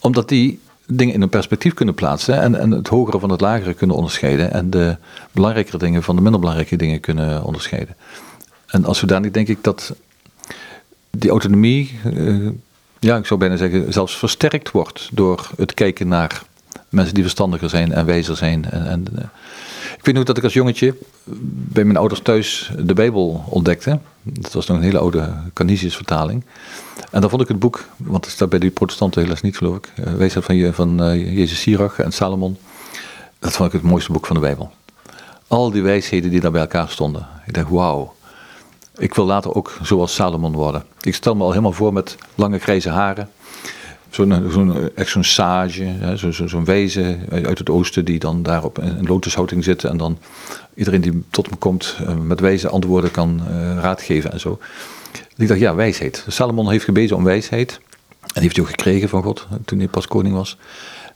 Omdat 0.00 0.28
die 0.28 0.60
dingen 0.86 1.14
in 1.14 1.22
een 1.22 1.28
perspectief 1.28 1.74
kunnen 1.74 1.94
plaatsen 1.94 2.40
en, 2.40 2.54
en 2.54 2.70
het 2.70 2.88
hogere 2.88 3.18
van 3.18 3.30
het 3.30 3.40
lagere 3.40 3.74
kunnen 3.74 3.96
onderscheiden. 3.96 4.52
En 4.52 4.70
de 4.70 4.96
belangrijkere 5.32 5.78
dingen 5.78 6.02
van 6.02 6.16
de 6.16 6.22
minder 6.22 6.40
belangrijke 6.40 6.76
dingen 6.76 7.00
kunnen 7.00 7.44
onderscheiden. 7.44 7.96
En 8.66 8.84
als 8.84 8.98
zodanig 8.98 9.30
denk 9.30 9.48
ik 9.48 9.58
dat 9.64 9.94
die 11.10 11.30
autonomie, 11.30 11.98
uh, 12.04 12.48
ja, 12.98 13.16
ik 13.16 13.26
zou 13.26 13.40
bijna 13.40 13.56
zeggen, 13.56 13.92
zelfs 13.92 14.18
versterkt 14.18 14.70
wordt 14.70 15.08
door 15.12 15.50
het 15.56 15.74
kijken 15.74 16.08
naar 16.08 16.42
mensen 16.88 17.14
die 17.14 17.22
verstandiger 17.22 17.68
zijn 17.68 17.92
en 17.92 18.06
wijzer 18.06 18.36
zijn. 18.36 18.70
En, 18.70 18.86
en 18.86 19.30
ik 20.00 20.06
weet 20.06 20.14
nog 20.14 20.24
dat 20.24 20.36
ik 20.36 20.44
als 20.44 20.52
jongetje 20.52 20.94
bij 21.72 21.84
mijn 21.84 21.96
ouders 21.96 22.20
thuis 22.20 22.72
de 22.78 22.94
Bijbel 22.94 23.44
ontdekte. 23.48 23.98
Dat 24.22 24.52
was 24.52 24.66
nog 24.66 24.76
een 24.76 24.82
hele 24.82 24.98
oude 24.98 25.34
Canisius 25.52 25.96
vertaling. 25.96 26.44
En 27.10 27.20
dan 27.20 27.30
vond 27.30 27.42
ik 27.42 27.48
het 27.48 27.58
boek, 27.58 27.84
want 27.96 28.24
het 28.24 28.34
staat 28.34 28.48
bij 28.48 28.58
die 28.58 28.70
protestanten 28.70 29.22
helaas 29.22 29.40
niet 29.40 29.56
geloof 29.56 29.76
ik, 29.76 29.92
uh, 29.98 30.14
Wijsheid 30.14 30.44
van, 30.44 30.74
van 30.74 31.02
uh, 31.02 31.36
Jezus 31.36 31.60
Sirach 31.60 31.98
en 31.98 32.12
Salomon. 32.12 32.56
Dat 33.38 33.52
vond 33.52 33.72
ik 33.72 33.80
het 33.80 33.90
mooiste 33.90 34.12
boek 34.12 34.26
van 34.26 34.36
de 34.36 34.42
Bijbel. 34.42 34.70
Al 35.46 35.70
die 35.70 35.82
wijsheden 35.82 36.30
die 36.30 36.40
daar 36.40 36.50
bij 36.50 36.60
elkaar 36.60 36.88
stonden. 36.88 37.26
Ik 37.46 37.54
dacht, 37.54 37.70
wauw. 37.70 38.14
Ik 38.96 39.14
wil 39.14 39.24
later 39.24 39.54
ook 39.54 39.78
zoals 39.82 40.14
Salomon 40.14 40.52
worden. 40.52 40.84
Ik 41.00 41.14
stel 41.14 41.34
me 41.34 41.42
al 41.42 41.50
helemaal 41.50 41.72
voor 41.72 41.92
met 41.92 42.16
lange 42.34 42.58
grijze 42.58 42.90
haren 42.90 43.30
zo'n 44.10 44.50
zo'n 44.50 44.90
echt 44.94 45.10
zo'n 45.10 45.24
sage, 45.24 45.94
zo'n 46.14 46.32
zo, 46.32 46.46
zo 46.46 46.62
wezen 46.62 47.20
uit 47.30 47.58
het 47.58 47.70
oosten 47.70 48.04
die 48.04 48.18
dan 48.18 48.42
daar 48.42 48.64
op 48.64 48.78
een 48.78 49.06
lotushouting 49.06 49.64
zit 49.64 49.84
en 49.84 49.96
dan 49.96 50.18
iedereen 50.74 51.00
die 51.00 51.24
tot 51.30 51.50
me 51.50 51.56
komt 51.56 51.96
eh, 52.06 52.16
met 52.16 52.40
wijze 52.40 52.68
antwoorden 52.68 53.10
kan 53.10 53.40
uh, 53.50 53.78
raadgeven 53.80 54.32
en 54.32 54.40
zo. 54.40 54.58
Ik 55.36 55.48
dacht, 55.48 55.60
ja, 55.60 55.74
wijsheid. 55.74 56.24
Salomon 56.28 56.70
heeft 56.70 56.84
gebeden 56.84 57.16
om 57.16 57.24
wijsheid 57.24 57.80
en 58.34 58.42
heeft 58.42 58.56
hij 58.56 58.64
ook 58.64 58.70
gekregen 58.70 59.08
van 59.08 59.22
God 59.22 59.46
toen 59.64 59.78
hij 59.78 59.88
pas 59.88 60.06
koning 60.06 60.34
was. 60.34 60.56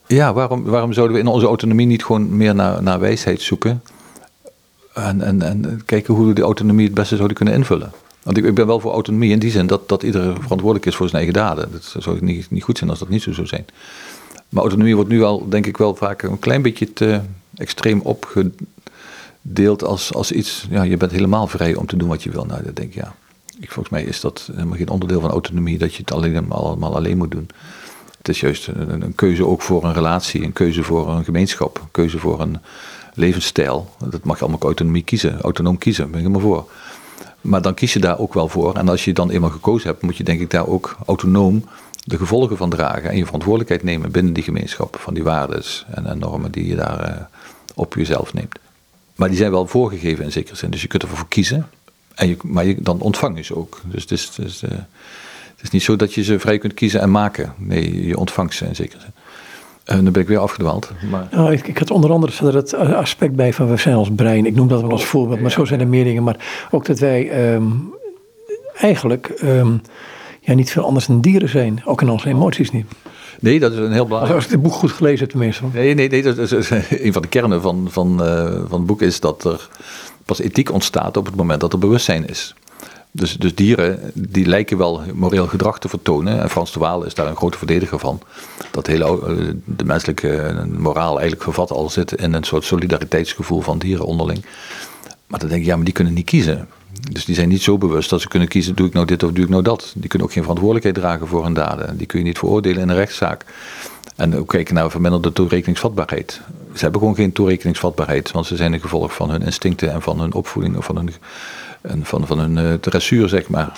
Ja, 0.07 0.33
waarom, 0.33 0.65
waarom 0.65 0.93
zouden 0.93 1.17
we 1.17 1.23
in 1.23 1.29
onze 1.29 1.47
autonomie 1.47 1.87
niet 1.87 2.05
gewoon 2.05 2.37
meer 2.37 2.55
naar, 2.55 2.83
naar 2.83 3.01
wijsheid 3.01 3.43
zoeken 3.43 3.83
en, 4.95 5.21
en, 5.21 5.43
en 5.43 5.83
kijken 5.85 6.15
hoe 6.15 6.27
we 6.27 6.33
die 6.33 6.45
autonomie 6.45 6.87
het 6.87 6.95
beste 6.95 7.17
zouden 7.17 7.37
kunnen 7.37 7.55
invullen? 7.55 7.93
Want 8.25 8.37
ik, 8.37 8.45
ik, 8.45 8.55
ben 8.55 8.67
wel 8.67 8.81
voor 8.81 8.93
autonomie 8.93 9.31
in 9.31 9.39
die 9.39 9.51
zin 9.51 9.67
dat, 9.67 9.89
dat 9.89 10.03
iedereen 10.03 10.35
verantwoordelijk 10.41 10.87
is 10.87 10.97
voor 10.97 11.09
zijn 11.09 11.23
eigen 11.23 11.41
daden. 11.41 11.73
Dat 11.73 11.95
zou 11.99 12.25
niet, 12.25 12.51
niet 12.51 12.63
goed 12.63 12.79
zijn 12.79 12.91
als 12.91 12.99
dat 12.99 13.09
niet 13.09 13.23
zo 13.23 13.33
zou 13.33 13.47
zijn. 13.47 13.65
Maar 14.49 14.63
autonomie 14.63 14.95
wordt 14.95 15.11
nu 15.11 15.23
al, 15.23 15.49
denk 15.49 15.67
ik, 15.67 15.77
wel 15.77 15.95
vaak 15.95 16.23
een 16.23 16.39
klein 16.39 16.63
beetje 16.63 16.93
te 16.93 17.21
extreem 17.55 18.01
opgedeeld 18.01 19.85
als, 19.85 20.15
als 20.15 20.33
iets. 20.33 20.67
Ja, 20.71 20.83
je 20.83 20.97
bent 20.97 21.13
helemaal 21.13 21.47
vrij 21.47 21.75
om 21.75 21.87
te 21.87 21.97
doen 21.97 22.09
wat 22.09 22.23
je 22.23 22.31
wil. 22.31 22.45
Nou, 22.45 22.63
dat 22.65 22.77
denk 22.77 22.89
ik, 22.89 22.95
ja. 22.95 23.15
Ik, 23.61 23.71
volgens 23.71 23.95
mij 23.95 24.05
is 24.05 24.21
dat 24.21 24.49
helemaal 24.53 24.77
geen 24.77 24.89
onderdeel 24.89 25.21
van 25.21 25.31
autonomie 25.31 25.79
dat 25.79 25.95
je 25.95 26.01
het 26.01 26.13
alleen, 26.13 26.51
allemaal 26.51 26.97
alleen 26.97 27.17
moet 27.17 27.31
doen. 27.31 27.49
Het 28.19 28.29
is 28.29 28.41
juist 28.41 28.67
een, 28.67 29.03
een, 29.03 29.15
keuze 29.15 29.47
ook 29.47 29.63
voor 29.63 29.85
een 29.85 29.93
relatie, 29.93 30.43
een 30.43 30.53
keuze 30.53 30.83
voor 30.83 31.09
een 31.09 31.25
gemeenschap, 31.25 31.79
een 31.79 31.91
keuze 31.91 32.19
voor 32.19 32.41
een 32.41 32.59
levensstijl. 33.15 33.91
Dat 33.99 34.25
mag 34.25 34.37
je 34.37 34.43
allemaal 34.43 34.63
autonomie 34.63 35.03
kiezen, 35.03 35.41
autonoom 35.41 35.79
kiezen, 35.79 36.11
ben 36.11 36.21
ik 36.21 36.27
helemaal 36.27 36.49
voor. 36.49 36.71
Maar 37.45 37.63
dan 37.63 37.75
kies 37.75 37.93
je 37.93 37.99
daar 37.99 38.19
ook 38.19 38.35
wel 38.35 38.49
voor. 38.49 38.75
En 38.75 38.89
als 38.89 39.05
je 39.05 39.13
dan 39.13 39.31
eenmaal 39.31 39.51
gekozen 39.51 39.89
hebt, 39.89 40.03
moet 40.03 40.17
je 40.17 40.25
denk 40.25 40.41
ik 40.41 40.51
daar 40.51 40.67
ook 40.67 40.97
autonoom 41.07 41.65
de 42.05 42.19
gevolgen 42.19 42.57
van 42.57 42.71
dragen 42.71 43.11
en 43.11 43.17
je 43.17 43.25
verantwoordelijkheid 43.25 43.83
nemen 43.83 44.11
binnen 44.11 44.33
die 44.33 44.43
gemeenschap 44.43 44.97
van 45.01 45.15
die 45.15 45.23
waarden 45.23 45.63
en, 45.95 46.19
normen 46.19 46.53
die 46.53 46.67
je 46.67 46.75
daar 46.75 47.09
uh, 47.09 47.17
op 47.75 47.95
jezelf 47.95 48.33
neemt. 48.33 48.59
Maar 49.15 49.29
die 49.29 49.37
zijn 49.37 49.51
wel 49.51 49.67
voorgegeven 49.67 50.25
in 50.25 50.33
zekere 50.33 50.57
zin, 50.57 50.71
dus 50.71 50.83
je 50.83 50.89
kunt 50.89 51.03
ervoor 51.03 51.29
kiezen, 51.29 51.69
en 52.15 52.29
je, 52.29 52.37
maar 52.43 52.65
je, 52.65 52.77
dan 52.81 53.01
ontvang 53.01 53.37
je 53.37 53.43
ze 53.43 53.57
ook. 53.57 53.81
Dus 53.85 54.03
het 54.03 54.11
is, 54.11 54.25
het, 54.25 54.39
is, 54.39 54.63
uh, 54.63 54.71
het 54.71 55.63
is 55.63 55.71
niet 55.71 55.83
zo 55.83 55.97
dat 55.97 56.15
je 56.15 56.23
ze 56.23 56.39
vrij 56.39 56.59
kunt 56.59 56.75
kiezen 56.75 57.01
en 57.01 57.11
maken. 57.11 57.55
Nee, 57.57 58.07
je 58.07 58.19
ontvangt 58.19 58.55
ze 58.55 58.67
in 58.67 58.77
zekere 58.77 59.01
zin. 59.01 59.14
En 59.85 60.05
dan 60.05 60.13
ben 60.13 60.23
ik 60.23 60.29
weer 60.29 60.39
afgedwaald. 60.39 60.91
Maar... 61.11 61.29
Oh, 61.37 61.53
ik, 61.53 61.69
ik, 61.69 61.79
had 61.79 61.91
onder 61.91 62.13
andere 62.13 62.47
er 62.47 62.55
het 62.55 62.75
aspect 62.75 63.35
bij 63.35 63.53
van 63.53 63.71
we 63.71 63.77
zijn 63.77 63.95
als 63.95 64.11
brein. 64.17 64.47
Ik 64.47 64.55
noem 64.55 64.69
dat 64.69 64.81
wel 64.81 64.91
als 64.91 65.05
voorbeeld, 65.05 65.41
maar 65.41 65.51
zo 65.51 65.65
zijn 65.65 65.81
er 65.81 65.89
meer 65.89 66.05
dingen. 66.05 66.23
Maar 66.23 66.67
ook 66.71 66.87
dat 66.87 66.99
wij 66.99 67.53
um, 67.55 67.93
eigenlijk 68.77 69.41
um, 69.43 69.83
ja, 70.41 70.55
niet 70.55 70.71
veel 70.71 70.85
anders 70.85 71.07
dan 71.07 71.21
dieren 71.21 71.49
zijn. 71.49 71.83
Ook 71.85 72.03
in 72.03 72.09
onze 72.09 72.29
emoties 72.29 72.71
niet. 72.71 72.87
Nee, 73.41 73.61
dat 73.61 73.73
is 73.73 73.79
een 73.79 73.93
heel 73.93 74.07
belangrijk. 74.07 74.35
Als 74.35 74.45
ik 74.45 74.51
het 74.51 74.63
boek 74.63 74.73
goed 74.73 74.93
gelezen 74.93 75.21
heb, 75.21 75.31
tenminste. 75.31 75.65
Nee, 75.73 75.95
nee, 75.95 76.09
nee. 76.09 76.23
Dat 76.23 76.39
is, 76.39 76.71
een 77.07 77.13
van 77.13 77.23
de 77.23 77.29
kernen 77.29 77.63
van, 77.63 77.87
van, 77.91 78.23
uh, 78.23 78.45
van 78.69 78.79
het 78.79 78.87
boek 78.87 79.03
is 79.03 79.21
dat 79.21 79.45
er 79.45 79.69
pas 80.25 80.41
ethiek 80.41 80.73
ontstaat 80.73 81.17
op 81.17 81.27
het 81.27 81.35
moment 81.35 81.61
dat 81.61 81.73
er 81.73 81.79
bewustzijn 81.79 82.29
is. 82.29 82.55
Dus, 83.17 83.37
dus 83.37 83.55
dieren 83.55 84.11
die 84.15 84.47
lijken 84.47 84.79
wel 84.79 85.03
moreel 85.13 85.47
gedrag 85.47 85.79
te 85.79 85.89
vertonen. 85.89 86.41
En 86.41 86.51
Frans 86.51 86.73
de 86.73 86.79
Waal 86.79 87.05
is 87.05 87.15
daar 87.15 87.27
een 87.27 87.37
grote 87.37 87.59
verdediger 87.59 87.99
van. 87.99 88.21
Dat 88.71 88.87
hele, 88.87 89.05
eh, 89.05 89.55
de 89.65 89.85
menselijke 89.85 90.65
moraal 90.79 91.13
eigenlijk 91.13 91.43
gevat 91.43 91.71
al 91.71 91.91
zit 91.91 92.13
in 92.13 92.33
een 92.33 92.45
soort 92.45 92.65
solidariteitsgevoel 92.65 93.61
van 93.61 93.79
dieren 93.79 94.05
onderling. 94.05 94.45
Maar 95.27 95.39
dan 95.39 95.49
denk 95.49 95.61
ik, 95.61 95.67
ja, 95.67 95.77
maar 95.77 95.85
die 95.85 95.95
kunnen 95.95 96.15
niet 96.15 96.25
kiezen. 96.25 96.69
Dus 97.13 97.25
die 97.25 97.35
zijn 97.35 97.49
niet 97.49 97.63
zo 97.63 97.79
bewust 97.79 98.11
dat 98.11 98.21
ze 98.21 98.29
kunnen 98.29 98.49
kiezen, 98.49 98.75
doe 98.75 98.87
ik 98.87 98.93
nou 98.93 99.07
dit 99.07 99.23
of 99.23 99.33
doe 99.33 99.45
ik 99.45 99.51
nou 99.51 99.63
dat. 99.63 99.93
Die 99.97 100.09
kunnen 100.09 100.27
ook 100.27 100.33
geen 100.33 100.43
verantwoordelijkheid 100.43 101.05
dragen 101.05 101.27
voor 101.27 101.45
hun 101.45 101.55
daden. 101.55 101.97
Die 101.97 102.07
kun 102.07 102.19
je 102.19 102.25
niet 102.25 102.39
veroordelen 102.39 102.83
in 102.83 102.89
een 102.89 102.97
rechtszaak. 102.97 103.45
En 104.17 104.39
ook 104.39 104.49
kijken 104.49 104.75
naar 104.75 104.91
verminderde 104.91 105.33
toerekeningsvatbaarheid. 105.33 106.41
Ze 106.75 106.83
hebben 106.83 107.01
gewoon 107.01 107.15
geen 107.15 107.33
toerekeningsvatbaarheid, 107.33 108.31
want 108.31 108.47
ze 108.47 108.57
zijn 108.57 108.73
een 108.73 108.81
gevolg 108.81 109.15
van 109.15 109.31
hun 109.31 109.43
instincten 109.43 109.93
en 109.93 110.03
van 110.03 110.21
hun 110.21 110.33
opvoeding 110.33 110.77
of 110.77 110.85
van 110.85 110.97
hun, 110.97 111.11
van, 112.03 112.27
van 112.27 112.39
hun 112.39 112.57
uh, 112.57 112.73
dressuur, 112.75 113.29
zeg 113.29 113.49
maar. 113.49 113.73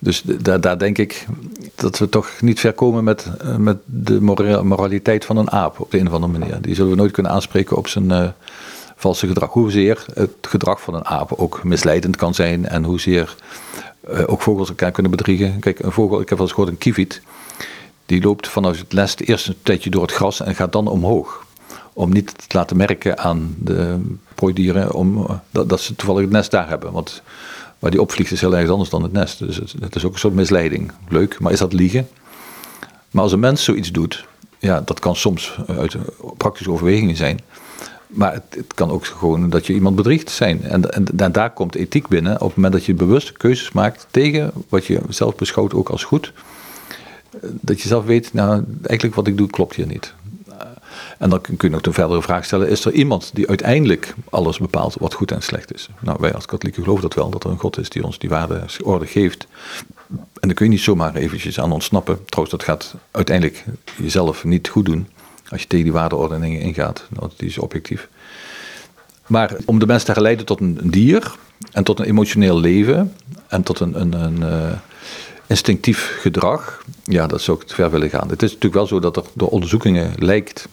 Dus 0.00 0.22
daar, 0.24 0.60
daar 0.60 0.78
denk 0.78 0.98
ik 0.98 1.26
dat 1.74 1.98
we 1.98 2.08
toch 2.08 2.30
niet 2.40 2.60
ver 2.60 2.72
komen 2.72 3.04
met, 3.04 3.30
eh, 3.40 3.56
met 3.56 3.76
de 3.84 4.20
moraliteit 4.62 5.24
van 5.24 5.36
een 5.36 5.50
aap 5.50 5.80
op 5.80 5.90
de 5.90 5.98
een 5.98 6.06
of 6.06 6.12
andere 6.12 6.38
manier. 6.38 6.60
Die 6.60 6.74
zullen 6.74 6.90
we 6.90 6.96
nooit 6.96 7.12
kunnen 7.12 7.32
aanspreken 7.32 7.76
op 7.76 7.88
zijn 7.88 8.04
uh, 8.04 8.28
valse 8.96 9.26
gedrag. 9.26 9.52
Hoezeer 9.52 10.04
het 10.14 10.30
gedrag 10.40 10.80
van 10.80 10.94
een 10.94 11.06
aap 11.06 11.32
ook 11.32 11.64
misleidend 11.64 12.16
kan 12.16 12.34
zijn 12.34 12.66
en 12.66 12.84
hoezeer 12.84 13.36
ook 14.26 14.42
vogels 14.42 14.68
elkaar 14.68 14.90
kunnen 14.90 15.10
bedriegen. 15.10 15.58
Kijk, 15.58 15.78
een 15.78 15.92
vogel, 15.92 16.20
ik 16.20 16.28
heb 16.28 16.38
wel 16.38 16.46
eens 16.46 16.56
gehoord 16.56 16.72
een 16.72 16.78
kievit, 16.78 17.20
die 18.06 18.22
loopt 18.22 18.48
vanaf 18.48 18.78
het 18.78 18.92
nest 18.92 19.20
eerst 19.20 19.48
een 19.48 19.56
tijdje 19.62 19.90
door 19.90 20.02
het 20.02 20.12
gras 20.12 20.40
en 20.40 20.54
gaat 20.54 20.72
dan 20.72 20.86
omhoog. 20.86 21.46
Om 21.98 22.12
niet 22.12 22.48
te 22.48 22.56
laten 22.56 22.76
merken 22.76 23.18
aan 23.18 23.54
de 23.58 24.00
prooidieren 24.34 24.92
om, 24.92 25.26
dat, 25.50 25.68
dat 25.68 25.80
ze 25.80 25.96
toevallig 25.96 26.22
het 26.22 26.30
nest 26.30 26.50
daar 26.50 26.68
hebben. 26.68 26.92
Want 26.92 27.22
waar 27.78 27.90
die 27.90 28.00
opvliegt 28.00 28.32
is 28.32 28.40
heel 28.40 28.56
erg 28.56 28.70
anders 28.70 28.90
dan 28.90 29.02
het 29.02 29.12
nest. 29.12 29.38
Dus 29.38 29.56
het, 29.80 29.96
is 29.96 30.04
ook 30.04 30.12
een 30.12 30.18
soort 30.18 30.34
misleiding. 30.34 30.92
Leuk, 31.08 31.38
maar 31.40 31.52
is 31.52 31.58
dat 31.58 31.72
liegen? 31.72 32.08
Maar 33.10 33.22
als 33.22 33.32
een 33.32 33.40
mens 33.40 33.64
zoiets 33.64 33.92
doet, 33.92 34.26
ja, 34.58 34.80
dat 34.80 35.00
kan 35.00 35.16
soms 35.16 35.56
uit 35.66 35.96
praktische 36.36 36.70
overwegingen 36.70 37.16
zijn. 37.16 37.40
Maar 38.06 38.32
het, 38.32 38.44
het, 38.48 38.74
kan 38.74 38.90
ook 38.90 39.06
gewoon 39.06 39.50
dat 39.50 39.66
je 39.66 39.72
iemand 39.74 39.96
bedriegt 39.96 40.30
zijn. 40.30 40.62
En, 40.62 40.92
en, 40.92 41.04
en, 41.16 41.32
daar 41.32 41.52
komt 41.52 41.74
ethiek 41.74 42.08
binnen 42.08 42.34
op 42.34 42.46
het 42.46 42.56
moment 42.56 42.74
dat 42.74 42.84
je 42.84 42.94
bewuste 42.94 43.32
keuzes 43.32 43.72
maakt 43.72 44.06
tegen 44.10 44.52
wat 44.68 44.86
je 44.86 45.00
zelf 45.08 45.34
beschouwt 45.34 45.74
ook 45.74 45.88
als 45.88 46.04
goed. 46.04 46.32
Dat 47.40 47.80
je 47.80 47.88
zelf 47.88 48.04
weet, 48.04 48.32
nou, 48.32 48.64
eigenlijk 48.82 49.14
wat 49.14 49.26
ik 49.26 49.36
doe 49.36 49.50
klopt 49.50 49.74
hier 49.74 49.86
niet. 49.86 50.14
En 51.18 51.30
dan 51.30 51.40
kun 51.40 51.56
je 51.58 51.68
nog 51.68 51.82
een 51.82 51.92
verdere 51.92 52.22
vraag 52.22 52.44
stellen: 52.44 52.68
is 52.68 52.84
er 52.84 52.92
iemand 52.92 53.30
die 53.34 53.48
uiteindelijk 53.48 54.14
alles 54.30 54.58
bepaalt 54.58 54.96
wat 54.98 55.14
goed 55.14 55.32
en 55.32 55.42
slecht 55.42 55.74
is? 55.74 55.88
Nou, 56.00 56.16
wij 56.20 56.34
als 56.34 56.46
katholieken 56.46 56.82
geloven 56.82 57.02
dat 57.02 57.14
wel, 57.14 57.30
dat 57.30 57.44
er 57.44 57.50
een 57.50 57.58
God 57.58 57.78
is 57.78 57.88
die 57.88 58.04
ons 58.04 58.18
die 58.18 58.28
waardeorde 58.28 59.06
geeft. 59.06 59.46
En 60.08 60.48
dan 60.48 60.54
kun 60.54 60.64
je 60.66 60.72
niet 60.72 60.80
zomaar 60.80 61.14
eventjes 61.14 61.60
aan 61.60 61.72
ontsnappen. 61.72 62.24
Trouwens, 62.24 62.56
dat 62.56 62.64
gaat 62.64 62.94
uiteindelijk 63.10 63.64
jezelf 63.96 64.44
niet 64.44 64.68
goed 64.68 64.86
doen 64.86 65.08
als 65.48 65.60
je 65.60 65.66
tegen 65.66 65.84
die 65.84 65.94
waardeordeningen 65.94 66.60
ingaat. 66.60 67.04
Nou, 67.08 67.30
die 67.36 67.48
is 67.48 67.58
objectief. 67.58 68.08
Maar 69.26 69.56
om 69.64 69.78
de 69.78 69.86
mens 69.86 70.04
te 70.04 70.12
geleiden 70.12 70.46
tot 70.46 70.60
een 70.60 70.78
dier 70.82 71.34
en 71.72 71.84
tot 71.84 71.98
een 71.98 72.06
emotioneel 72.06 72.60
leven 72.60 73.14
en 73.48 73.62
tot 73.62 73.80
een, 73.80 74.00
een, 74.00 74.12
een 74.12 74.40
uh, 74.40 74.72
instinctief 75.46 76.16
gedrag, 76.20 76.82
ja, 77.04 77.26
dat 77.26 77.40
zou 77.40 77.60
ik 77.60 77.66
te 77.66 77.74
ver 77.74 77.90
willen 77.90 78.10
gaan. 78.10 78.28
Het 78.28 78.42
is 78.42 78.48
natuurlijk 78.48 78.74
wel 78.74 78.86
zo 78.86 79.00
dat 79.00 79.16
er 79.16 79.24
door 79.34 79.48
onderzoekingen 79.48 80.12
lijkt 80.18 80.68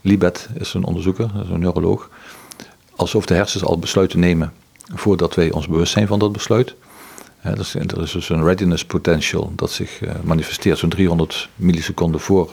Libet 0.00 0.48
is 0.54 0.74
een 0.74 0.84
onderzoeker, 0.84 1.30
een 1.50 1.60
neuroloog. 1.60 2.10
Alsof 2.96 3.26
de 3.26 3.34
hersens 3.34 3.64
al 3.64 3.78
besluiten 3.78 4.18
nemen 4.18 4.52
voordat 4.94 5.34
wij 5.34 5.52
ons 5.52 5.68
bewust 5.68 5.92
zijn 5.92 6.06
van 6.06 6.18
dat 6.18 6.32
besluit. 6.32 6.74
er 7.42 8.02
is 8.02 8.12
dus 8.12 8.28
een 8.28 8.44
readiness 8.44 8.84
potential 8.84 9.52
dat 9.56 9.70
zich 9.70 10.02
eh, 10.02 10.14
manifesteert 10.22 10.78
zo'n 10.78 10.88
300 10.88 11.48
milliseconden 11.56 12.20
voor 12.20 12.50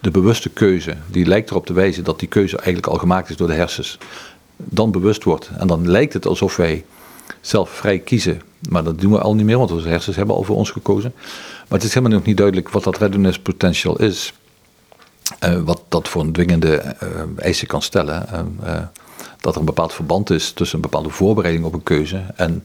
de 0.00 0.10
bewuste 0.10 0.48
keuze. 0.48 0.96
Die 1.06 1.26
lijkt 1.26 1.50
erop 1.50 1.66
te 1.66 1.72
wijzen 1.72 2.04
dat 2.04 2.18
die 2.18 2.28
keuze 2.28 2.56
eigenlijk 2.56 2.86
al 2.86 2.98
gemaakt 2.98 3.30
is 3.30 3.36
door 3.36 3.48
de 3.48 3.54
hersens. 3.54 3.98
Dan 4.56 4.90
bewust 4.90 5.24
wordt. 5.24 5.50
En 5.58 5.66
dan 5.66 5.88
lijkt 5.90 6.12
het 6.12 6.26
alsof 6.26 6.56
wij 6.56 6.84
zelf 7.40 7.70
vrij 7.70 7.98
kiezen. 7.98 8.42
Maar 8.68 8.84
dat 8.84 9.00
doen 9.00 9.12
we 9.12 9.20
al 9.20 9.34
niet 9.34 9.46
meer, 9.46 9.58
want 9.58 9.70
onze 9.70 9.88
hersens 9.88 10.16
hebben 10.16 10.34
al 10.34 10.42
voor 10.42 10.56
ons 10.56 10.70
gekozen. 10.70 11.12
Maar 11.68 11.78
het 11.78 11.82
is 11.82 11.94
helemaal 11.94 12.16
nog 12.16 12.26
niet 12.26 12.36
duidelijk 12.36 12.68
wat 12.68 12.84
dat 12.84 12.98
readiness 12.98 13.38
potential 13.38 13.98
is. 13.98 14.32
Uh, 15.44 15.60
wat 15.60 15.82
dat 15.88 16.08
voor 16.08 16.22
een 16.22 16.32
dwingende 16.32 16.96
uh, 17.02 17.08
eisen 17.36 17.66
kan 17.66 17.82
stellen. 17.82 18.26
Uh, 18.64 18.82
dat 19.40 19.54
er 19.54 19.60
een 19.60 19.66
bepaald 19.66 19.92
verband 19.92 20.30
is 20.30 20.52
tussen 20.52 20.76
een 20.76 20.82
bepaalde 20.82 21.10
voorbereiding 21.10 21.64
op 21.64 21.72
een 21.72 21.82
keuze 21.82 22.22
en 22.36 22.64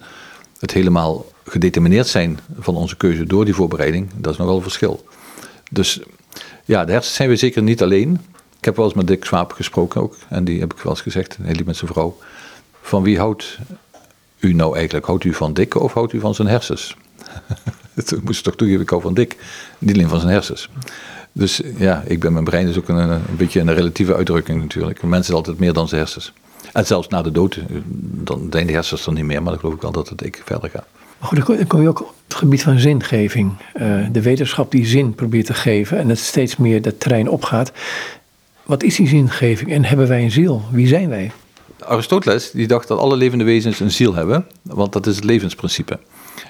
het 0.60 0.72
helemaal 0.72 1.26
gedetermineerd 1.44 2.08
zijn 2.08 2.40
van 2.60 2.76
onze 2.76 2.98
keuze 2.98 3.24
door 3.24 3.46
die 3.46 3.54
voorbereiding, 3.54 4.10
dat 4.16 4.32
is 4.32 4.38
nogal 4.38 4.56
een 4.56 4.62
verschil. 4.62 5.06
Dus 5.72 6.00
ja, 6.66 6.86
de 6.86 6.92
hersens 6.92 7.16
zijn 7.16 7.30
we 7.30 7.36
zeker 7.36 7.64
niet 7.64 7.82
alleen. 7.82 8.22
Ik 8.58 8.66
heb 8.66 8.76
wel 8.76 8.86
eens 8.86 8.94
met 8.94 9.08
Dick 9.08 9.26
Swaap 9.26 9.52
gesproken 9.52 10.02
ook, 10.02 10.16
en 10.30 10.44
die 10.44 10.60
heb 10.60 10.74
ik 10.74 10.80
wel 10.80 10.92
eens 10.92 11.02
gezegd, 11.02 11.38
hij 11.42 11.54
liep 11.54 11.66
met 11.66 11.78
zijn 11.78 11.92
vrouw. 11.92 12.18
Van 12.82 13.04
wie 13.04 13.20
houdt 13.20 13.58
u 14.40 14.54
nou 14.54 14.76
eigenlijk? 14.76 15.06
Houdt 15.06 15.24
u 15.24 15.34
van 15.34 15.54
Dick 15.54 15.76
of 15.76 15.94
houdt 15.94 16.14
u 16.14 16.20
van 16.20 16.36
zijn 16.36 16.48
hersens? 16.48 16.96
Toen 18.06 18.22
moest 18.24 18.44
toch 18.44 18.56
toegeven, 18.56 18.82
ik 18.82 18.90
hou 18.90 19.02
van 19.02 19.14
Dick, 19.14 19.38
niet 19.78 19.96
alleen 19.96 20.10
van 20.10 20.20
zijn 20.20 20.32
hersens. 20.32 20.70
Dus 21.38 21.62
ja, 21.78 22.04
ik 22.08 22.20
ben 22.20 22.34
mijn 22.34 22.46
brein 22.46 22.68
is 22.68 22.78
ook 22.78 22.88
een, 22.88 23.10
een 23.10 23.22
beetje 23.38 23.60
een 23.60 23.74
relatieve 23.74 24.16
uitdrukking 24.16 24.62
natuurlijk. 24.62 25.02
Een 25.02 25.10
mens 25.10 25.28
is 25.28 25.34
altijd 25.34 25.60
meer 25.60 25.74
dan 25.74 25.88
zijn 25.88 26.02
hersens. 26.02 26.34
En 26.74 26.86
zelfs 26.86 27.08
na 27.08 27.22
de 27.22 27.32
dood, 27.32 27.60
dan 28.24 28.48
zijn 28.50 28.68
de 28.68 28.74
hersens 28.74 29.06
er 29.06 29.14
niet 29.14 29.24
meer, 29.24 29.42
maar 29.42 29.52
dan 29.52 29.60
geloof 29.60 29.76
ik 29.76 29.82
wel 29.82 29.92
dat 29.92 30.10
het 30.10 30.26
ik 30.26 30.42
verder 30.46 30.70
gaat. 30.70 30.86
Maar 31.18 31.30
goed, 31.30 31.58
dan 31.58 31.68
kom 31.68 31.82
je 31.82 31.88
ook 31.88 32.02
op 32.02 32.14
het 32.28 32.38
gebied 32.38 32.64
van 32.64 32.80
zingeving. 32.80 33.52
Uh, 33.76 34.06
de 34.12 34.22
wetenschap 34.22 34.72
die 34.72 34.86
zin 34.86 35.16
probeert 35.16 35.46
te 35.46 35.54
geven 35.54 35.98
en 35.98 36.10
het 36.10 36.20
steeds 36.20 36.58
meer 36.58 36.82
dat 36.82 37.00
terrein 37.00 37.30
opgaat. 37.30 37.72
Wat 38.64 38.84
is 38.84 38.96
die 38.96 39.08
zingeving 39.08 39.72
en 39.72 39.86
hebben 39.86 40.08
wij 40.08 40.24
een 40.24 40.32
ziel? 40.32 40.62
Wie 40.72 40.88
zijn 40.88 41.10
wij? 41.10 41.32
Aristoteles 41.80 42.52
die 42.52 42.68
dacht 42.68 42.88
dat 42.88 43.00
alle 43.00 43.16
levende 43.16 43.44
wezens 43.44 43.80
een 43.80 43.92
ziel 43.92 44.14
hebben, 44.14 44.46
want 44.62 44.94
dat 44.94 45.08
is 45.08 45.16
het 45.16 45.24
levensprincipe. 45.24 46.00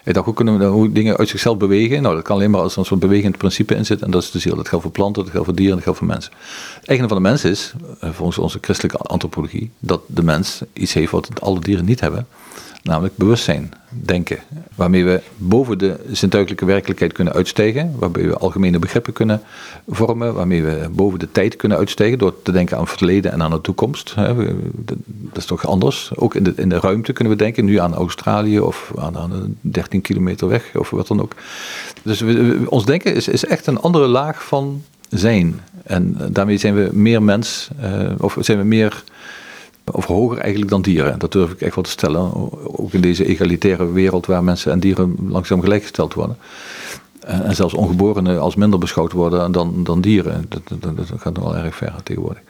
Hij 0.04 0.14
dacht, 0.14 0.26
hoe 0.26 0.34
kunnen 0.34 0.58
we 0.58 0.66
hoe 0.66 0.92
dingen 0.92 1.18
uit 1.18 1.30
zichzelf 1.30 1.58
bewegen? 1.58 2.02
Nou, 2.02 2.16
dat 2.16 2.24
kan 2.24 2.36
alleen 2.36 2.52
maar 2.52 2.62
als 2.62 2.74
er 2.74 2.80
een 2.80 2.86
soort 2.86 3.00
bewegend 3.00 3.38
principe 3.38 3.76
in 3.76 3.86
zit. 3.86 4.02
En 4.02 4.12
dat 4.12 4.24
is 4.24 4.32
de 4.32 4.40
ziel. 4.40 4.56
Dat 4.56 4.68
geldt 4.68 4.84
voor 4.84 4.94
planten, 4.94 5.24
dat 5.24 5.32
geldt 5.32 5.48
voor 5.48 5.56
dieren, 5.56 5.76
dat 5.76 5.84
geldt 5.84 6.00
voor 6.00 6.08
mensen. 6.08 6.32
Het 6.80 6.88
eigen 6.88 7.08
van 7.08 7.18
de 7.18 7.24
mens 7.24 7.44
is, 7.44 7.74
eh, 8.00 8.10
volgens 8.12 8.38
onze 8.38 8.58
christelijke 8.62 8.98
antropologie, 8.98 9.72
dat 9.80 10.02
de 10.08 10.24
mens 10.24 10.62
iets 10.74 10.94
heeft 10.94 11.12
wat 11.12 11.42
alle 11.42 11.60
dieren 11.60 11.86
niet 11.86 12.00
hebben 12.00 12.28
namelijk 12.86 13.18
bewustzijn 13.18 13.72
denken. 13.90 14.40
Waarmee 14.76 15.06
we 15.06 15.22
boven 15.38 15.78
de 15.78 16.00
zintuigelijke 16.12 16.66
werkelijkheid 16.66 17.14
kunnen 17.14 17.34
uitstijgen, 17.34 17.96
waarbij 18.00 18.28
we 18.28 18.38
algemene 18.38 18.80
begrippen 18.80 19.14
kunnen 19.14 19.42
vormen, 19.88 20.34
waarmee 20.34 20.64
we 20.64 20.88
boven 20.92 21.20
de 21.20 21.32
tijd 21.32 21.56
kunnen 21.56 21.78
uitstijgen 21.78 22.18
door 22.18 22.42
te 22.42 22.52
denken 22.52 22.78
aan 22.78 22.84
het 22.84 22.92
verleden 22.92 23.32
en 23.32 23.42
aan 23.42 23.52
de 23.52 23.62
toekomst. 23.62 24.16
Dat 25.08 25.38
is 25.38 25.46
toch 25.46 25.68
anders. 25.68 26.12
Ook 26.16 26.36
in 26.36 26.44
de, 26.44 26.54
in 26.56 26.70
de 26.70 26.80
ruimte 26.80 27.14
kunnen 27.14 27.34
we 27.34 27.44
denken, 27.44 27.66
nu 27.66 27.80
aan 27.80 27.94
Australië 27.94 28.60
of 28.60 28.92
aan, 28.98 29.18
aan 29.18 29.58
13 29.62 30.02
kilometer 30.02 30.48
weg 30.48 30.76
of 30.76 30.90
wat 30.90 31.08
dan 31.08 31.22
ook. 31.22 31.36
Dus 32.04 32.24
ons 32.66 32.86
denken 32.86 33.16
is, 33.16 33.28
is 33.28 33.46
echt 33.46 33.68
een 33.68 33.80
andere 33.80 34.08
laag 34.08 34.46
van 34.46 34.84
zijn. 35.10 35.60
En 35.84 36.18
daarmee 36.30 36.58
zijn 36.58 36.76
we 36.76 36.90
meer 36.94 37.24
mens, 37.24 37.70
uh, 37.84 38.12
of 38.18 38.38
zijn 38.40 38.58
we 38.58 38.64
meer 38.64 39.04
of 39.92 40.06
hoger 40.06 40.38
eigenlijk 40.38 40.72
dan 40.72 40.82
dieren. 40.82 41.20
Dat 41.20 41.32
durf 41.32 41.52
ik 41.52 41.62
echt 41.62 41.76
wel 41.76 41.84
te 41.84 41.90
stellen. 41.90 42.32
Ook 42.80 42.94
in 42.94 43.02
deze 43.02 43.26
egalitaire 43.26 43.92
wereld 43.92 44.26
waar 44.26 44.44
mensen 44.44 44.72
en 44.72 44.80
dieren 44.80 45.16
langzaam 45.28 45.62
gelijkgesteld 45.62 46.14
worden. 46.14 46.38
En 47.20 47.56
zelfs 47.56 47.74
ongeborenen 47.74 48.42
als 48.42 48.56
minder 48.56 48.80
beschouwd 48.80 49.12
worden 49.12 49.52
dan, 49.52 49.84
dan 49.84 50.02
dieren. 50.02 50.46
Dat, 50.50 50.62
dat, 50.80 50.98
dat 50.98 51.08
gaat 51.18 51.34
nog 51.34 51.44
wel 51.44 51.56
erg 51.56 51.76
ver 51.76 51.94
tegenwoordig. 52.04 52.42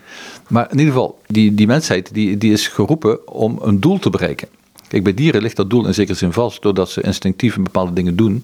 Maar 0.47 0.71
in 0.71 0.77
ieder 0.77 0.93
geval, 0.93 1.19
die, 1.27 1.53
die 1.53 1.67
mensheid 1.67 2.13
die, 2.13 2.37
die 2.37 2.51
is 2.51 2.67
geroepen 2.67 3.27
om 3.27 3.59
een 3.61 3.79
doel 3.79 3.99
te 3.99 4.09
bereiken. 4.09 4.47
Kijk, 4.87 5.03
bij 5.03 5.13
dieren 5.13 5.41
ligt 5.41 5.55
dat 5.55 5.69
doel 5.69 5.87
in 5.87 5.93
zekere 5.93 6.17
zin 6.17 6.33
vast, 6.33 6.61
doordat 6.61 6.89
ze 6.89 7.01
instinctief 7.01 7.57
bepaalde 7.57 7.93
dingen 7.93 8.15
doen. 8.15 8.43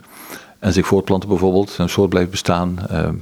en 0.59 0.73
zich 0.73 0.87
voortplanten 0.87 1.29
bijvoorbeeld, 1.29 1.75
een 1.77 1.89
soort 1.89 2.09
blijft 2.09 2.29
bestaan. 2.29 2.79
Ehm, 2.89 3.15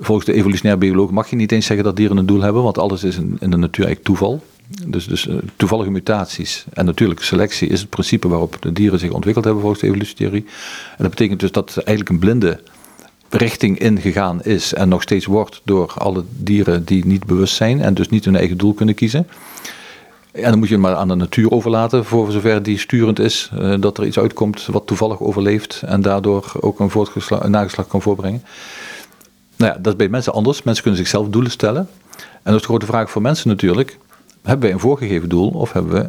volgens 0.00 0.26
de 0.26 0.32
evolutionair 0.32 0.78
bioloog 0.78 1.10
mag 1.10 1.30
je 1.30 1.36
niet 1.36 1.52
eens 1.52 1.66
zeggen 1.66 1.84
dat 1.84 1.96
dieren 1.96 2.16
een 2.16 2.26
doel 2.26 2.40
hebben, 2.40 2.62
want 2.62 2.78
alles 2.78 3.04
is 3.04 3.16
in 3.16 3.36
de 3.38 3.56
natuur 3.56 3.84
eigenlijk 3.84 4.04
toeval. 4.04 4.42
Dus, 4.86 5.06
dus 5.06 5.26
uh, 5.26 5.34
toevallige 5.56 5.90
mutaties 5.90 6.64
en 6.72 6.84
natuurlijke 6.84 7.24
selectie 7.24 7.68
is 7.68 7.80
het 7.80 7.88
principe 7.88 8.28
waarop 8.28 8.56
de 8.60 8.72
dieren 8.72 8.98
zich 8.98 9.10
ontwikkeld 9.10 9.44
hebben 9.44 9.62
volgens 9.62 9.82
de 9.82 9.88
evolutietheorie. 9.88 10.44
En 10.90 11.02
dat 11.02 11.10
betekent 11.10 11.40
dus 11.40 11.52
dat 11.52 11.76
eigenlijk 11.76 12.08
een 12.08 12.18
blinde 12.18 12.60
richting 13.28 13.78
ingegaan 13.78 14.42
is 14.42 14.74
en 14.74 14.88
nog 14.88 15.02
steeds 15.02 15.26
wordt 15.26 15.60
door 15.64 15.94
alle 15.96 16.24
dieren 16.30 16.84
die 16.84 17.06
niet 17.06 17.26
bewust 17.26 17.54
zijn 17.54 17.80
en 17.80 17.94
dus 17.94 18.08
niet 18.08 18.24
hun 18.24 18.36
eigen 18.36 18.56
doel 18.56 18.74
kunnen 18.74 18.94
kiezen. 18.94 19.28
En 20.32 20.50
dan 20.50 20.58
moet 20.58 20.68
je 20.68 20.74
het 20.74 20.82
maar 20.82 20.94
aan 20.94 21.08
de 21.08 21.14
natuur 21.14 21.50
overlaten, 21.50 22.04
voor 22.04 22.32
zover 22.32 22.62
die 22.62 22.78
sturend 22.78 23.18
is, 23.18 23.50
uh, 23.54 23.74
dat 23.80 23.98
er 23.98 24.06
iets 24.06 24.18
uitkomt 24.18 24.66
wat 24.66 24.86
toevallig 24.86 25.20
overleeft 25.20 25.82
en 25.86 26.02
daardoor 26.02 26.52
ook 26.60 26.80
een, 26.80 26.90
een 27.28 27.50
nageslag 27.50 27.86
kan 27.86 28.02
voorbrengen. 28.02 28.42
Nou 29.56 29.72
ja, 29.72 29.78
dat 29.78 29.92
is 29.92 29.98
bij 29.98 30.08
mensen 30.08 30.32
anders. 30.32 30.62
Mensen 30.62 30.82
kunnen 30.82 31.00
zichzelf 31.00 31.28
doelen 31.28 31.50
stellen. 31.50 31.88
En 32.16 32.40
dat 32.42 32.54
is 32.54 32.60
de 32.60 32.66
grote 32.66 32.86
vraag 32.86 33.10
voor 33.10 33.22
mensen 33.22 33.48
natuurlijk. 33.48 33.98
Hebben 34.42 34.60
wij 34.60 34.72
een 34.72 34.80
voorgegeven 34.80 35.28
doel 35.28 35.48
of 35.48 35.72
hebben 35.72 35.92
we 35.92 36.08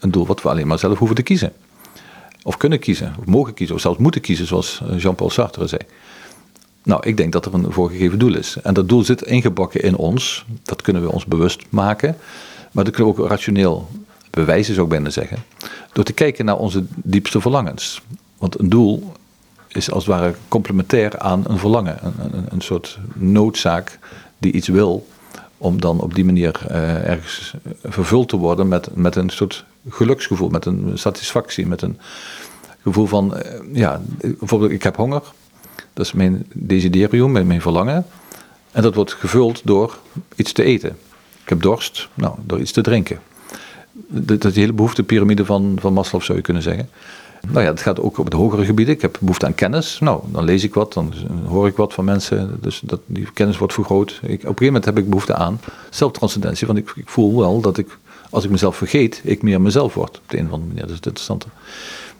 een 0.00 0.10
doel 0.10 0.26
wat 0.26 0.42
we 0.42 0.48
alleen 0.48 0.66
maar 0.66 0.78
zelf 0.78 0.98
hoeven 0.98 1.16
te 1.16 1.22
kiezen? 1.22 1.52
Of 2.42 2.56
kunnen 2.56 2.78
kiezen, 2.78 3.14
of 3.18 3.26
mogen 3.26 3.54
kiezen, 3.54 3.74
of 3.74 3.80
zelfs 3.80 3.98
moeten 3.98 4.20
kiezen, 4.20 4.46
zoals 4.46 4.82
Jean-Paul 4.96 5.30
Sartre 5.30 5.66
zei. 5.66 5.80
Nou, 6.84 7.06
ik 7.06 7.16
denk 7.16 7.32
dat 7.32 7.46
er 7.46 7.54
een 7.54 7.72
voorgegeven 7.72 8.18
doel 8.18 8.36
is. 8.36 8.56
En 8.62 8.74
dat 8.74 8.88
doel 8.88 9.02
zit 9.02 9.22
ingebakken 9.22 9.82
in 9.82 9.96
ons. 9.96 10.44
Dat 10.62 10.82
kunnen 10.82 11.02
we 11.02 11.12
ons 11.12 11.24
bewust 11.24 11.62
maken. 11.68 12.16
Maar 12.72 12.84
dat 12.84 12.94
kunnen 12.94 13.14
we 13.14 13.22
ook 13.22 13.28
rationeel 13.28 13.88
bewijzen, 14.30 14.74
zou 14.74 14.86
ik 14.86 14.92
bijna 14.92 15.10
zeggen. 15.10 15.38
Door 15.92 16.04
te 16.04 16.12
kijken 16.12 16.44
naar 16.44 16.56
onze 16.56 16.84
diepste 16.94 17.40
verlangens. 17.40 18.02
Want 18.38 18.58
een 18.58 18.68
doel 18.68 19.12
is 19.68 19.90
als 19.90 20.06
het 20.06 20.14
ware 20.14 20.34
complementair 20.48 21.18
aan 21.18 21.44
een 21.46 21.58
verlangen. 21.58 21.98
Een, 22.02 22.14
een, 22.18 22.44
een 22.48 22.60
soort 22.60 22.98
noodzaak 23.14 23.98
die 24.38 24.52
iets 24.52 24.68
wil. 24.68 25.06
Om 25.62 25.80
dan 25.80 26.00
op 26.00 26.14
die 26.14 26.24
manier 26.24 26.60
uh, 26.70 27.08
ergens 27.08 27.54
vervuld 27.84 28.28
te 28.28 28.36
worden 28.36 28.68
met, 28.68 28.88
met 28.94 29.16
een 29.16 29.30
soort 29.30 29.64
geluksgevoel. 29.88 30.48
Met 30.48 30.64
een 30.64 30.90
satisfactie. 30.94 31.66
Met 31.66 31.82
een 31.82 31.98
gevoel 32.82 33.06
van, 33.06 33.34
uh, 33.36 33.40
ja, 33.72 34.00
bijvoorbeeld 34.18 34.70
ik 34.70 34.82
heb 34.82 34.96
honger. 34.96 35.22
Dat 35.92 36.06
is 36.06 36.12
mijn 36.12 36.46
desiderium, 36.52 37.32
mijn, 37.32 37.46
mijn 37.46 37.60
verlangen. 37.60 38.06
En 38.72 38.82
dat 38.82 38.94
wordt 38.94 39.12
gevuld 39.12 39.60
door 39.64 39.98
iets 40.36 40.52
te 40.52 40.62
eten. 40.62 40.96
Ik 41.42 41.48
heb 41.48 41.62
dorst, 41.62 42.08
nou, 42.14 42.34
door 42.44 42.60
iets 42.60 42.72
te 42.72 42.80
drinken. 42.80 43.20
Dat 44.06 44.44
is 44.44 44.54
de 44.54 44.60
hele 44.60 44.72
behoeftepyramide 44.72 45.44
van, 45.44 45.76
van 45.80 45.92
Maslow 45.92 46.22
zou 46.22 46.38
je 46.38 46.44
kunnen 46.44 46.62
zeggen. 46.62 46.88
Nou 47.48 47.64
ja, 47.64 47.70
het 47.70 47.80
gaat 47.80 48.00
ook 48.00 48.18
op 48.18 48.24
het 48.24 48.34
hogere 48.34 48.64
gebieden. 48.64 48.94
Ik 48.94 49.02
heb 49.02 49.16
behoefte 49.20 49.46
aan 49.46 49.54
kennis. 49.54 49.98
Nou, 49.98 50.22
dan 50.26 50.44
lees 50.44 50.64
ik 50.64 50.74
wat, 50.74 50.92
dan 50.92 51.12
hoor 51.46 51.66
ik 51.66 51.76
wat 51.76 51.94
van 51.94 52.04
mensen. 52.04 52.58
Dus 52.60 52.80
dat, 52.84 53.00
die 53.06 53.28
kennis 53.34 53.58
wordt 53.58 53.74
vergroot. 53.74 54.10
Ik, 54.10 54.20
op 54.22 54.30
een 54.30 54.38
gegeven 54.40 54.64
moment 54.64 54.84
heb 54.84 54.98
ik 54.98 55.08
behoefte 55.08 55.34
aan 55.34 55.60
zelftranscendentie. 55.90 56.66
Want 56.66 56.78
ik, 56.78 56.92
ik 56.96 57.08
voel 57.08 57.38
wel 57.38 57.60
dat 57.60 57.78
ik, 57.78 57.98
als 58.30 58.44
ik 58.44 58.50
mezelf 58.50 58.76
vergeet, 58.76 59.20
ik 59.24 59.42
meer 59.42 59.60
mezelf 59.60 59.94
word. 59.94 60.18
Op 60.18 60.22
de 60.26 60.38
een 60.38 60.46
of 60.46 60.52
andere 60.52 60.68
manier. 60.68 60.82
Dat 60.82 60.90
is 60.90 60.96
het 60.96 61.06
interessante. 61.06 61.46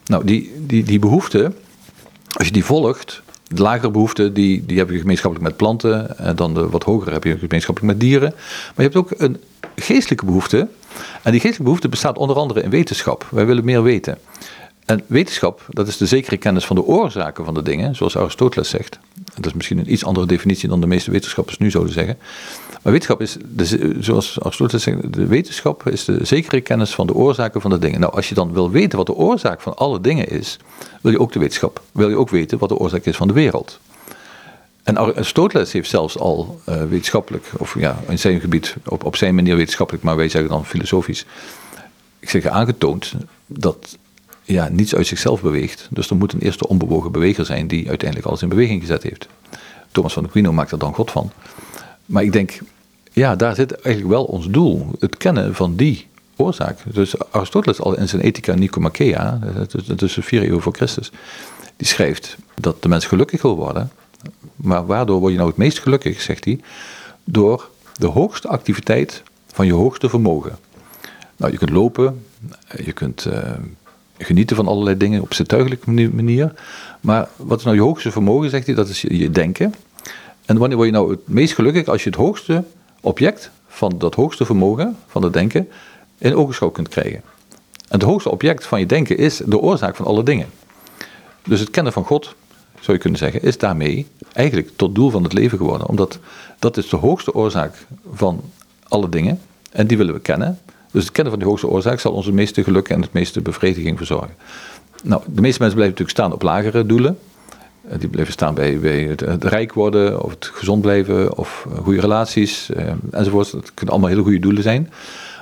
Nou, 0.05 0.25
die, 0.25 0.51
die, 0.59 0.83
die 0.83 0.99
behoefte, 0.99 1.51
als 2.37 2.47
je 2.47 2.53
die 2.53 2.65
volgt, 2.65 3.21
de 3.47 3.61
lagere 3.61 3.91
behoeften, 3.91 4.33
die, 4.33 4.65
die 4.65 4.77
heb 4.77 4.89
je 4.89 4.99
gemeenschappelijk 4.99 5.49
met 5.49 5.57
planten. 5.57 6.17
En 6.17 6.35
dan 6.35 6.53
de 6.53 6.69
wat 6.69 6.83
hogere 6.83 7.11
heb 7.11 7.23
je 7.23 7.37
gemeenschappelijk 7.37 7.93
met 7.93 8.01
dieren. 8.01 8.33
Maar 8.39 8.73
je 8.75 8.81
hebt 8.81 8.95
ook 8.95 9.11
een 9.17 9.37
geestelijke 9.75 10.25
behoefte. 10.25 10.67
En 11.21 11.31
die 11.31 11.39
geestelijke 11.39 11.63
behoefte 11.63 11.89
bestaat 11.89 12.17
onder 12.17 12.35
andere 12.35 12.61
in 12.61 12.69
wetenschap. 12.69 13.27
Wij 13.31 13.45
willen 13.45 13.65
meer 13.65 13.83
weten. 13.83 14.17
En 14.85 15.03
wetenschap, 15.07 15.65
dat 15.69 15.87
is 15.87 15.97
de 15.97 16.05
zekere 16.05 16.37
kennis 16.37 16.65
van 16.65 16.75
de 16.75 16.83
oorzaken 16.83 17.45
van 17.45 17.53
de 17.53 17.61
dingen, 17.61 17.95
zoals 17.95 18.17
Aristoteles 18.17 18.69
zegt. 18.69 18.99
Dat 19.35 19.45
is 19.45 19.53
misschien 19.53 19.77
een 19.77 19.91
iets 19.91 20.05
andere 20.05 20.25
definitie 20.25 20.69
dan 20.69 20.81
de 20.81 20.87
meeste 20.87 21.11
wetenschappers 21.11 21.57
nu 21.57 21.71
zouden 21.71 21.93
zeggen. 21.93 22.17
Maar 22.81 22.91
wetenschap 22.91 23.21
is, 23.21 23.37
zoals 23.99 24.41
Aristoteles 24.41 24.83
zegt, 24.83 25.13
de 25.13 25.25
wetenschap 25.25 25.89
is 25.89 26.05
de 26.05 26.25
zekere 26.25 26.61
kennis 26.61 26.95
van 26.95 27.07
de 27.07 27.13
oorzaken 27.13 27.61
van 27.61 27.69
de 27.69 27.79
dingen. 27.79 27.99
Nou, 27.99 28.13
als 28.13 28.29
je 28.29 28.35
dan 28.35 28.53
wil 28.53 28.71
weten 28.71 28.97
wat 28.97 29.07
de 29.07 29.13
oorzaak 29.13 29.61
van 29.61 29.75
alle 29.75 30.01
dingen 30.01 30.29
is, 30.29 30.57
wil 31.01 31.11
je 31.11 31.19
ook 31.19 31.31
de 31.31 31.39
wetenschap, 31.39 31.81
wil 31.91 32.09
je 32.09 32.15
ook 32.15 32.29
weten 32.29 32.57
wat 32.57 32.69
de 32.69 32.77
oorzaak 32.77 33.05
is 33.05 33.15
van 33.15 33.27
de 33.27 33.33
wereld. 33.33 33.79
En 34.83 34.97
Aristoteles 34.97 35.71
heeft 35.71 35.89
zelfs 35.89 36.17
al 36.17 36.61
uh, 36.69 36.83
wetenschappelijk, 36.83 37.45
of 37.57 37.79
ja, 37.79 37.99
in 38.07 38.19
zijn 38.19 38.39
gebied, 38.39 38.75
op, 38.85 39.03
op 39.03 39.15
zijn 39.15 39.35
manier 39.35 39.55
wetenschappelijk, 39.55 40.03
maar 40.03 40.15
wij 40.15 40.29
zeggen 40.29 40.51
dan 40.51 40.65
filosofisch, 40.65 41.25
ik 42.19 42.29
zeg 42.29 42.45
aangetoond 42.45 43.13
dat 43.45 43.97
ja, 44.43 44.69
niets 44.71 44.95
uit 44.95 45.07
zichzelf 45.07 45.41
beweegt. 45.41 45.87
Dus 45.89 46.09
er 46.09 46.15
moet 46.15 46.33
een 46.33 46.39
eerste 46.39 46.67
onbewogen 46.67 47.11
beweger 47.11 47.45
zijn 47.45 47.67
die 47.67 47.87
uiteindelijk 47.89 48.29
alles 48.29 48.41
in 48.41 48.49
beweging 48.49 48.81
gezet 48.81 49.03
heeft. 49.03 49.27
Thomas 49.91 50.13
van 50.13 50.25
Aquino 50.25 50.53
maakt 50.53 50.71
er 50.71 50.79
dan 50.79 50.93
God 50.93 51.11
van. 51.11 51.31
Maar 52.05 52.23
ik 52.23 52.31
denk, 52.31 52.59
ja, 53.11 53.35
daar 53.35 53.55
zit 53.55 53.71
eigenlijk 53.71 54.15
wel 54.15 54.23
ons 54.23 54.49
doel. 54.49 54.91
Het 54.99 55.17
kennen 55.17 55.55
van 55.55 55.75
die 55.75 56.07
oorzaak. 56.35 56.79
Dus 56.93 57.31
Aristoteles 57.31 57.81
al 57.81 57.97
in 57.97 58.09
zijn 58.09 58.21
Ethica 58.21 58.53
Nicomachea, 58.53 59.39
tussen 59.95 60.23
vier 60.23 60.41
eeuwen 60.41 60.61
voor 60.61 60.73
Christus, 60.73 61.11
die 61.77 61.87
schrijft 61.87 62.37
dat 62.55 62.81
de 62.81 62.87
mens 62.87 63.05
gelukkig 63.05 63.41
wil 63.41 63.55
worden. 63.55 63.91
Maar 64.55 64.85
waardoor 64.85 65.19
word 65.19 65.31
je 65.31 65.37
nou 65.37 65.49
het 65.49 65.57
meest 65.57 65.79
gelukkig, 65.79 66.21
zegt 66.21 66.45
hij, 66.45 66.59
door 67.23 67.69
de 67.97 68.07
hoogste 68.07 68.47
activiteit 68.47 69.23
van 69.47 69.65
je 69.65 69.73
hoogste 69.73 70.09
vermogen. 70.09 70.57
Nou, 71.37 71.51
je 71.51 71.57
kunt 71.57 71.69
lopen, 71.69 72.25
je 72.83 72.91
kunt 72.91 73.25
uh, 73.25 73.51
genieten 74.17 74.55
van 74.55 74.67
allerlei 74.67 74.97
dingen 74.97 75.21
op 75.21 75.33
zintuigelijke 75.33 75.91
manier. 75.91 76.53
Maar 77.01 77.29
wat 77.35 77.57
is 77.57 77.63
nou 77.63 77.75
je 77.75 77.81
hoogste 77.81 78.11
vermogen, 78.11 78.49
zegt 78.49 78.65
hij, 78.65 78.75
dat 78.75 78.89
is 78.89 79.01
je, 79.01 79.29
denken. 79.29 79.73
En 80.45 80.57
wanneer 80.57 80.77
word 80.77 80.89
je 80.89 80.95
nou 80.95 81.11
het 81.11 81.27
meest 81.27 81.53
gelukkig 81.53 81.87
als 81.87 82.03
je 82.03 82.09
het 82.09 82.17
hoogste 82.17 82.63
object 83.01 83.51
van 83.67 83.93
dat 83.97 84.15
hoogste 84.15 84.45
vermogen, 84.45 84.97
van 85.07 85.23
het 85.23 85.33
denken, 85.33 85.69
in 86.17 86.35
ogenschouw 86.35 86.69
kunt 86.69 86.87
krijgen. 86.87 87.21
En 87.87 87.99
het 87.99 88.01
hoogste 88.03 88.31
object 88.31 88.65
van 88.65 88.79
je 88.79 88.85
denken 88.85 89.17
is 89.17 89.41
de 89.45 89.59
oorzaak 89.59 89.95
van 89.95 90.05
alle 90.05 90.23
dingen. 90.23 90.47
Dus 91.43 91.59
het 91.59 91.69
kennen 91.69 91.93
van 91.93 92.05
God, 92.05 92.35
zou 92.79 92.97
je 92.97 93.03
kunnen 93.03 93.19
zeggen, 93.19 93.41
is 93.41 93.57
daarmee 93.57 94.07
eigenlijk 94.33 94.69
tot 94.75 94.95
doel 94.95 95.09
van 95.09 95.23
het 95.23 95.33
leven 95.33 95.57
geworden. 95.57 95.87
Omdat 95.87 96.19
dat 96.59 96.77
is 96.77 96.89
de 96.89 96.95
hoogste 96.95 97.33
oorzaak 97.33 97.85
van 98.13 98.41
alle 98.87 99.09
dingen. 99.09 99.39
En 99.71 99.87
die 99.87 99.97
willen 99.97 100.13
we 100.13 100.19
kennen. 100.19 100.59
Dus 100.93 101.03
het 101.03 101.11
kennen 101.11 101.31
van 101.31 101.41
die 101.41 101.49
hoogste 101.49 101.67
oorzaak 101.67 101.99
zal 101.99 102.11
onze 102.11 102.31
meeste 102.31 102.63
geluk 102.63 102.89
en 102.89 103.01
het 103.01 103.13
meeste 103.13 103.41
bevrediging 103.41 103.97
verzorgen. 103.97 104.35
Nou, 105.03 105.21
de 105.25 105.41
meeste 105.41 105.61
mensen 105.61 105.79
blijven 105.79 105.97
natuurlijk 105.99 106.09
staan 106.09 106.33
op 106.33 106.41
lagere 106.41 106.85
doelen. 106.85 107.17
Eh, 107.87 107.99
die 107.99 108.09
blijven 108.09 108.33
staan 108.33 108.53
bij, 108.53 108.79
bij 108.79 109.01
het, 109.01 109.43
rijk 109.43 109.73
worden, 109.73 110.23
of 110.23 110.31
het 110.31 110.51
gezond 110.53 110.81
blijven, 110.81 111.37
of 111.37 111.67
eh, 111.71 111.77
goede 111.77 111.99
relaties, 111.99 112.69
eh, 112.69 112.91
enzovoort. 113.11 113.51
Dat 113.51 113.73
kunnen 113.73 113.93
allemaal 113.93 114.09
hele 114.11 114.23
goede 114.23 114.39
doelen 114.39 114.63
zijn. 114.63 114.89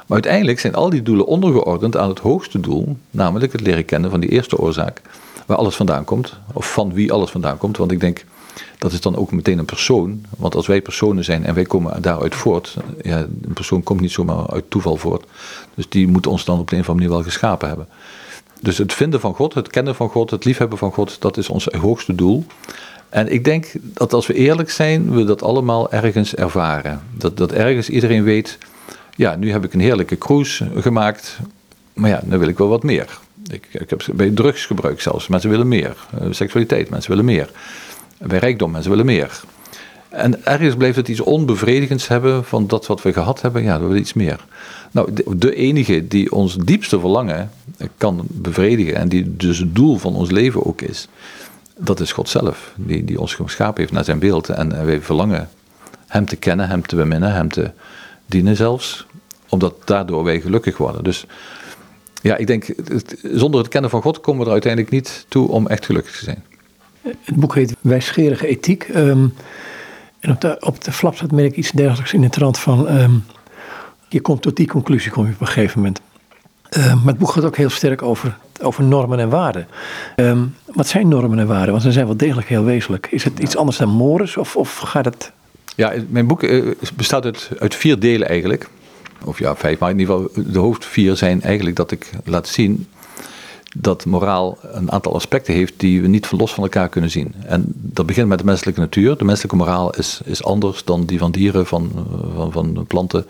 Maar 0.07 0.21
uiteindelijk 0.21 0.59
zijn 0.59 0.75
al 0.75 0.89
die 0.89 1.01
doelen 1.01 1.25
ondergeordend 1.25 1.97
aan 1.97 2.09
het 2.09 2.19
hoogste 2.19 2.59
doel, 2.59 2.97
namelijk 3.11 3.51
het 3.51 3.61
leren 3.61 3.85
kennen 3.85 4.09
van 4.09 4.19
die 4.19 4.29
eerste 4.29 4.57
oorzaak, 4.57 5.01
waar 5.45 5.57
alles 5.57 5.75
vandaan 5.75 6.03
komt, 6.03 6.37
of 6.53 6.73
van 6.73 6.93
wie 6.93 7.11
alles 7.11 7.31
vandaan 7.31 7.57
komt. 7.57 7.77
Want 7.77 7.91
ik 7.91 7.99
denk, 7.99 8.25
dat 8.77 8.91
is 8.91 9.01
dan 9.01 9.15
ook 9.15 9.31
meteen 9.31 9.57
een 9.57 9.65
persoon. 9.65 10.25
Want 10.37 10.55
als 10.55 10.67
wij 10.67 10.81
personen 10.81 11.23
zijn 11.23 11.45
en 11.45 11.53
wij 11.53 11.63
komen 11.63 12.01
daaruit 12.01 12.35
voort, 12.35 12.77
ja, 13.01 13.17
een 13.17 13.53
persoon 13.53 13.83
komt 13.83 14.01
niet 14.01 14.11
zomaar 14.11 14.49
uit 14.49 14.63
toeval 14.69 14.97
voort. 14.97 15.25
Dus 15.75 15.89
die 15.89 16.07
moet 16.07 16.27
ons 16.27 16.45
dan 16.45 16.59
op 16.59 16.69
de 16.69 16.75
een 16.75 16.81
of 16.81 16.89
andere 16.89 17.07
manier 17.07 17.21
wel 17.23 17.31
geschapen 17.31 17.67
hebben. 17.67 17.87
Dus 18.61 18.77
het 18.77 18.93
vinden 18.93 19.19
van 19.19 19.33
God, 19.33 19.53
het 19.53 19.67
kennen 19.67 19.95
van 19.95 20.09
God, 20.09 20.29
het 20.29 20.45
liefhebben 20.45 20.77
van 20.77 20.91
God, 20.91 21.21
dat 21.21 21.37
is 21.37 21.49
ons 21.49 21.65
hoogste 21.65 22.15
doel. 22.15 22.45
En 23.09 23.31
ik 23.31 23.43
denk 23.43 23.71
dat 23.81 24.13
als 24.13 24.27
we 24.27 24.33
eerlijk 24.33 24.69
zijn, 24.69 25.11
we 25.11 25.23
dat 25.23 25.43
allemaal 25.43 25.91
ergens 25.91 26.35
ervaren. 26.35 27.01
Dat, 27.17 27.37
dat 27.37 27.51
ergens 27.51 27.89
iedereen 27.89 28.23
weet, 28.23 28.57
ja, 29.15 29.35
nu 29.35 29.51
heb 29.51 29.63
ik 29.63 29.73
een 29.73 29.79
heerlijke 29.79 30.17
cruise 30.17 30.67
gemaakt, 30.75 31.39
maar 31.93 32.09
ja, 32.09 32.21
dan 32.25 32.39
wil 32.39 32.47
ik 32.47 32.57
wel 32.57 32.67
wat 32.67 32.83
meer. 32.83 33.19
Ik, 33.47 33.67
ik 33.71 33.89
heb 33.89 34.05
bij 34.13 34.29
drugsgebruik 34.29 35.01
zelfs, 35.01 35.27
mensen 35.27 35.49
willen 35.49 35.67
meer. 35.67 35.95
Uh, 36.21 36.27
seksualiteit, 36.29 36.89
mensen 36.89 37.09
willen 37.09 37.25
meer 37.25 37.49
bij 38.27 38.39
rijkdom. 38.39 38.71
Mensen 38.71 38.89
willen 38.89 39.05
meer. 39.05 39.41
En 40.09 40.45
ergens 40.45 40.75
blijft 40.75 40.95
het 40.95 41.07
iets 41.07 41.19
onbevredigends 41.19 42.07
hebben 42.07 42.45
van 42.45 42.67
dat 42.67 42.87
wat 42.87 43.01
we 43.01 43.13
gehad 43.13 43.41
hebben. 43.41 43.63
Ja, 43.63 43.79
we 43.79 43.85
willen 43.85 44.01
iets 44.01 44.13
meer. 44.13 44.45
Nou, 44.91 45.09
de, 45.35 45.55
enige 45.55 46.07
die 46.07 46.31
ons 46.31 46.57
diepste 46.57 46.99
verlangen 46.99 47.51
kan 47.97 48.21
bevredigen 48.27 48.95
en 48.95 49.09
die 49.09 49.35
dus 49.35 49.57
het 49.57 49.75
doel 49.75 49.97
van 49.97 50.15
ons 50.15 50.31
leven 50.31 50.65
ook 50.65 50.81
is, 50.81 51.07
dat 51.77 51.99
is 51.99 52.11
God 52.11 52.29
zelf. 52.29 52.73
Die, 52.75 53.05
die 53.05 53.19
ons 53.19 53.33
geschapen 53.33 53.81
heeft 53.81 53.93
naar 53.93 54.03
zijn 54.03 54.19
beeld. 54.19 54.49
En 54.49 54.85
wij 54.85 55.01
verlangen 55.01 55.49
hem 56.07 56.25
te 56.25 56.35
kennen, 56.35 56.69
hem 56.69 56.85
te 56.85 56.95
beminnen, 56.95 57.33
hem 57.33 57.49
te 57.49 57.71
dienen 58.25 58.55
zelfs. 58.55 59.05
Omdat 59.49 59.75
daardoor 59.85 60.23
wij 60.23 60.41
gelukkig 60.41 60.77
worden. 60.77 61.03
Dus 61.03 61.25
ja, 62.21 62.35
ik 62.35 62.47
denk, 62.47 62.65
zonder 63.21 63.59
het 63.59 63.69
kennen 63.69 63.89
van 63.89 64.01
God 64.01 64.21
komen 64.21 64.39
we 64.39 64.45
er 64.45 64.51
uiteindelijk 64.51 64.93
niet 64.93 65.25
toe 65.27 65.47
om 65.49 65.67
echt 65.67 65.85
gelukkig 65.85 66.17
te 66.17 66.23
zijn. 66.23 66.43
Het 67.01 67.35
boek 67.35 67.55
heet 67.55 67.75
Wijsgerige 67.81 68.47
Ethiek. 68.47 68.83
Ehm, 68.83 69.27
en 70.19 70.31
op 70.31 70.41
de, 70.41 70.57
op 70.59 70.83
de 70.83 70.91
flapsat 70.91 71.31
merk 71.31 71.51
ik 71.51 71.57
iets 71.57 71.71
dergelijks 71.71 72.13
in 72.13 72.21
de 72.21 72.29
trant 72.29 72.59
van... 72.59 72.87
Ehm, 72.87 73.13
je 74.07 74.21
komt 74.21 74.41
tot 74.41 74.55
die 74.55 74.67
conclusie 74.67 75.11
kom 75.11 75.25
je 75.25 75.33
op 75.33 75.41
een 75.41 75.47
gegeven 75.47 75.79
moment. 75.79 76.01
Ehm, 76.69 76.97
maar 76.97 77.07
het 77.07 77.17
boek 77.17 77.31
gaat 77.31 77.45
ook 77.45 77.57
heel 77.57 77.69
sterk 77.69 78.01
over 78.01 78.37
over 78.61 78.83
normen 78.83 79.19
en 79.19 79.29
waarden. 79.29 79.67
Wat 80.65 80.87
zijn 80.87 81.07
normen 81.07 81.39
en 81.39 81.47
waarden? 81.47 81.71
Want 81.71 81.81
ze 81.81 81.91
zijn 81.91 82.05
wel 82.05 82.17
degelijk 82.17 82.47
heel 82.47 82.63
wezenlijk. 82.63 83.07
Is 83.11 83.23
het 83.23 83.39
iets 83.39 83.57
anders 83.57 83.77
dan 83.77 83.89
mores 83.89 84.37
of, 84.37 84.55
of 84.55 84.77
gaat 84.77 85.05
het... 85.05 85.31
Ja, 85.75 85.93
mijn 86.07 86.27
boek 86.27 86.43
eh, 86.43 86.63
bestaat 86.95 87.25
uit, 87.25 87.49
uit 87.59 87.75
vier 87.75 87.99
delen 87.99 88.27
eigenlijk. 88.27 88.69
Of 89.23 89.39
ja, 89.39 89.55
vijf, 89.55 89.79
maar 89.79 89.89
in 89.89 89.99
ieder 89.99 90.15
geval 90.15 90.43
de 90.51 90.59
hoofdvier 90.59 91.15
zijn 91.15 91.41
eigenlijk 91.41 91.75
dat 91.75 91.91
ik 91.91 92.09
laat 92.25 92.47
zien 92.47 92.87
dat 93.75 94.05
moraal 94.05 94.57
een 94.61 94.91
aantal 94.91 95.15
aspecten 95.15 95.53
heeft 95.53 95.73
die 95.77 96.01
we 96.01 96.07
niet 96.07 96.31
los 96.31 96.53
van 96.53 96.63
elkaar 96.63 96.89
kunnen 96.89 97.09
zien. 97.09 97.33
En 97.45 97.63
dat 97.75 98.05
begint 98.05 98.27
met 98.27 98.39
de 98.39 98.45
menselijke 98.45 98.79
natuur. 98.79 99.17
De 99.17 99.23
menselijke 99.23 99.55
moraal 99.55 99.89
is, 99.95 100.21
is 100.25 100.43
anders 100.43 100.83
dan 100.83 101.05
die 101.05 101.19
van 101.19 101.31
dieren, 101.31 101.65
van, 101.65 101.91
van, 102.35 102.51
van 102.51 102.85
planten. 102.87 103.25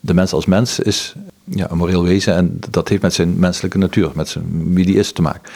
De 0.00 0.14
mens 0.14 0.32
als 0.32 0.46
mens 0.46 0.78
is 0.78 1.14
ja, 1.44 1.70
een 1.70 1.76
moreel 1.76 2.02
wezen 2.02 2.34
en 2.34 2.58
dat 2.70 2.88
heeft 2.88 3.02
met 3.02 3.14
zijn 3.14 3.38
menselijke 3.38 3.78
natuur, 3.78 4.10
met 4.14 4.28
zijn, 4.28 4.74
wie 4.74 4.86
die 4.86 4.96
is 4.96 5.12
te 5.12 5.22
maken. 5.22 5.52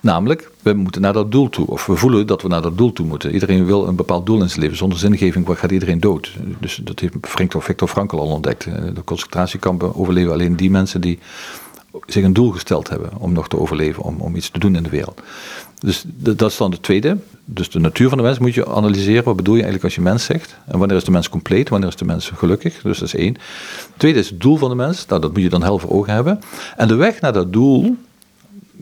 Namelijk, 0.00 0.50
we 0.62 0.72
moeten 0.72 1.00
naar 1.00 1.12
dat 1.12 1.32
doel 1.32 1.48
toe. 1.48 1.66
Of 1.66 1.86
we 1.86 1.96
voelen 1.96 2.26
dat 2.26 2.42
we 2.42 2.48
naar 2.48 2.62
dat 2.62 2.78
doel 2.78 2.92
toe 2.92 3.06
moeten. 3.06 3.32
Iedereen 3.32 3.64
wil 3.64 3.86
een 3.88 3.96
bepaald 3.96 4.26
doel 4.26 4.42
in 4.42 4.48
zijn 4.48 4.60
leven. 4.60 4.76
Zonder 4.76 4.98
zingeving 4.98 5.46
gaat 5.48 5.70
iedereen 5.70 6.00
dood. 6.00 6.32
Dus 6.60 6.80
dat 6.84 7.00
heeft 7.00 7.14
Victor 7.22 7.88
Frankl 7.88 8.16
al 8.16 8.26
ontdekt. 8.26 8.64
De 8.94 9.04
concentratiekampen 9.04 9.96
overleven 9.96 10.32
alleen 10.32 10.56
die 10.56 10.70
mensen 10.70 11.00
die 11.00 11.18
zich 12.06 12.24
een 12.24 12.32
doel 12.32 12.50
gesteld 12.50 12.88
hebben 12.88 13.10
om 13.18 13.32
nog 13.32 13.48
te 13.48 13.58
overleven, 13.58 14.02
om, 14.02 14.20
om 14.20 14.36
iets 14.36 14.50
te 14.50 14.58
doen 14.58 14.76
in 14.76 14.82
de 14.82 14.90
wereld. 14.90 15.20
Dus 15.78 16.04
dat 16.16 16.50
is 16.50 16.56
dan 16.56 16.70
de 16.70 16.80
tweede. 16.80 17.16
Dus 17.44 17.70
de 17.70 17.78
natuur 17.78 18.08
van 18.08 18.18
de 18.18 18.24
mens 18.24 18.38
moet 18.38 18.54
je 18.54 18.68
analyseren. 18.68 19.24
Wat 19.24 19.36
bedoel 19.36 19.54
je 19.54 19.62
eigenlijk 19.62 19.84
als 19.84 19.94
je 20.04 20.10
mens 20.10 20.24
zegt? 20.24 20.56
En 20.66 20.78
wanneer 20.78 20.96
is 20.96 21.04
de 21.04 21.10
mens 21.10 21.28
compleet? 21.28 21.68
Wanneer 21.68 21.88
is 21.88 21.96
de 21.96 22.04
mens 22.04 22.30
gelukkig? 22.34 22.82
Dus 22.82 22.98
dat 22.98 23.08
is 23.08 23.14
één. 23.14 23.36
Tweede 23.96 24.18
is 24.18 24.30
het 24.30 24.40
doel 24.40 24.56
van 24.56 24.68
de 24.68 24.74
mens. 24.74 25.06
Nou, 25.06 25.20
dat 25.20 25.32
moet 25.32 25.42
je 25.42 25.48
dan 25.48 25.62
helder 25.62 25.90
ogen 25.90 26.12
hebben. 26.12 26.40
En 26.76 26.88
de 26.88 26.94
weg 26.94 27.20
naar 27.20 27.32
dat 27.32 27.52
doel, 27.52 27.96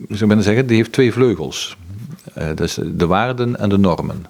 zou 0.09 0.35
ik 0.35 0.41
zeggen, 0.41 0.67
die 0.67 0.77
heeft 0.77 0.91
twee 0.91 1.13
vleugels. 1.13 1.77
Dus 2.55 2.79
de 2.83 3.05
waarden 3.05 3.59
en 3.59 3.69
de 3.69 3.77
normen. 3.77 4.25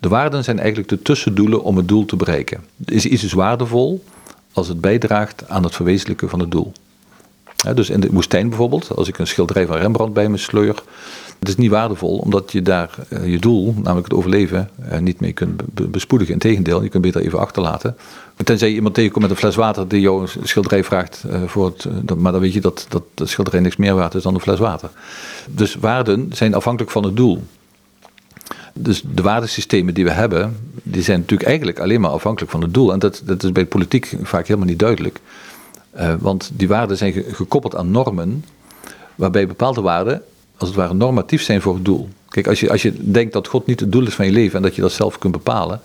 De 0.00 0.08
waarden 0.08 0.44
zijn 0.44 0.58
eigenlijk 0.58 0.88
de 0.88 1.02
tussendoelen 1.02 1.62
om 1.62 1.76
het 1.76 1.88
doel 1.88 2.04
te 2.04 2.16
bereiken. 2.16 2.64
Is 2.84 3.06
iets 3.06 3.24
is 3.24 3.32
waardevol 3.32 4.04
als 4.52 4.68
het 4.68 4.80
bijdraagt 4.80 5.48
aan 5.48 5.62
het 5.62 5.74
verwezenlijken 5.74 6.28
van 6.28 6.40
het 6.40 6.50
doel 6.50 6.72
dus 7.74 7.90
in 7.90 8.00
de 8.00 8.08
woestijn 8.10 8.48
bijvoorbeeld, 8.48 8.96
als 8.96 9.08
ik 9.08 9.18
een 9.18 9.26
schilderij 9.26 9.66
van 9.66 9.76
Rembrandt 9.76 10.14
bij 10.14 10.28
me 10.28 10.36
sleur, 10.36 10.82
het 11.38 11.48
is 11.48 11.56
niet 11.56 11.70
waardevol 11.70 12.18
omdat 12.18 12.52
je 12.52 12.62
daar 12.62 12.90
eh, 13.08 13.30
je 13.30 13.38
doel, 13.38 13.74
namelijk 13.76 14.06
het 14.06 14.16
overleven, 14.16 14.70
eh, 14.88 14.98
niet 14.98 15.20
mee 15.20 15.32
kunt 15.32 15.62
bespoedigen. 15.90 16.34
Integendeel, 16.34 16.82
je 16.82 16.88
kunt 16.88 17.02
beter 17.02 17.20
even 17.20 17.38
achterlaten. 17.38 17.96
Tenzij 18.44 18.68
je 18.68 18.74
iemand 18.74 18.94
tegenkomt 18.94 19.22
met 19.22 19.30
een 19.30 19.38
fles 19.40 19.54
water 19.54 19.88
die 19.88 20.00
jou 20.00 20.22
een 20.22 20.28
schilderij 20.48 20.84
vraagt, 20.84 21.24
uh, 21.30 21.42
voor 21.46 21.66
het, 21.66 22.16
maar 22.16 22.32
dan 22.32 22.40
weet 22.40 22.52
je 22.52 22.60
dat, 22.60 22.86
dat 22.88 23.02
de 23.14 23.26
schilderij 23.26 23.60
niks 23.60 23.76
meer 23.76 23.94
waard 23.94 24.14
is 24.14 24.22
dan 24.22 24.34
een 24.34 24.40
fles 24.40 24.58
water. 24.58 24.90
Dus 25.48 25.74
waarden 25.74 26.30
zijn 26.32 26.54
afhankelijk 26.54 26.92
van 26.92 27.04
het 27.04 27.16
doel. 27.16 27.42
Dus 28.74 29.02
de 29.14 29.22
waardesystemen 29.22 29.94
die 29.94 30.04
we 30.04 30.10
hebben, 30.10 30.56
die 30.82 31.02
zijn 31.02 31.20
natuurlijk 31.20 31.48
eigenlijk 31.48 31.78
alleen 31.78 32.00
maar 32.00 32.10
afhankelijk 32.10 32.52
van 32.52 32.62
het 32.62 32.74
doel. 32.74 32.92
En 32.92 32.98
dat, 32.98 33.22
dat 33.24 33.42
is 33.42 33.52
bij 33.52 33.66
politiek 33.66 34.16
vaak 34.22 34.46
helemaal 34.46 34.68
niet 34.68 34.78
duidelijk. 34.78 35.20
Uh, 35.96 36.14
want 36.18 36.50
die 36.54 36.68
waarden 36.68 36.96
zijn 36.96 37.12
gekoppeld 37.12 37.76
aan 37.76 37.90
normen, 37.90 38.44
waarbij 39.14 39.46
bepaalde 39.46 39.80
waarden 39.80 40.22
als 40.56 40.68
het 40.68 40.78
ware 40.78 40.94
normatief 40.94 41.42
zijn 41.42 41.60
voor 41.60 41.74
het 41.74 41.84
doel. 41.84 42.08
Kijk, 42.28 42.46
als 42.46 42.60
je, 42.60 42.70
als 42.70 42.82
je 42.82 43.10
denkt 43.10 43.32
dat 43.32 43.48
God 43.48 43.66
niet 43.66 43.80
het 43.80 43.92
doel 43.92 44.06
is 44.06 44.14
van 44.14 44.26
je 44.26 44.32
leven 44.32 44.56
en 44.56 44.62
dat 44.62 44.74
je 44.74 44.82
dat 44.82 44.92
zelf 44.92 45.18
kunt 45.18 45.32
bepalen, 45.32 45.80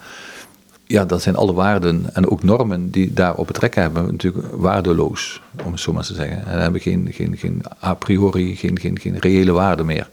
ja, 0.85 1.05
dan 1.05 1.19
zijn 1.19 1.35
alle 1.35 1.53
waarden 1.53 2.05
en 2.13 2.29
ook 2.29 2.43
normen 2.43 2.91
die 2.91 3.13
daarop 3.13 3.47
betrekking 3.47 3.85
hebben 3.85 4.05
natuurlijk 4.05 4.45
waardeloos, 4.51 5.41
om 5.65 5.71
het 5.71 5.81
zo 5.81 5.93
maar 5.93 6.03
te 6.03 6.13
zeggen. 6.13 6.45
En 6.45 6.61
hebben 6.61 6.81
geen, 6.81 7.07
geen, 7.11 7.37
geen 7.37 7.61
a 7.83 7.93
priori, 7.93 8.55
geen, 8.55 8.79
geen, 8.79 8.99
geen 8.99 9.17
reële 9.17 9.51
waarde 9.51 9.83
meer. 9.83 10.07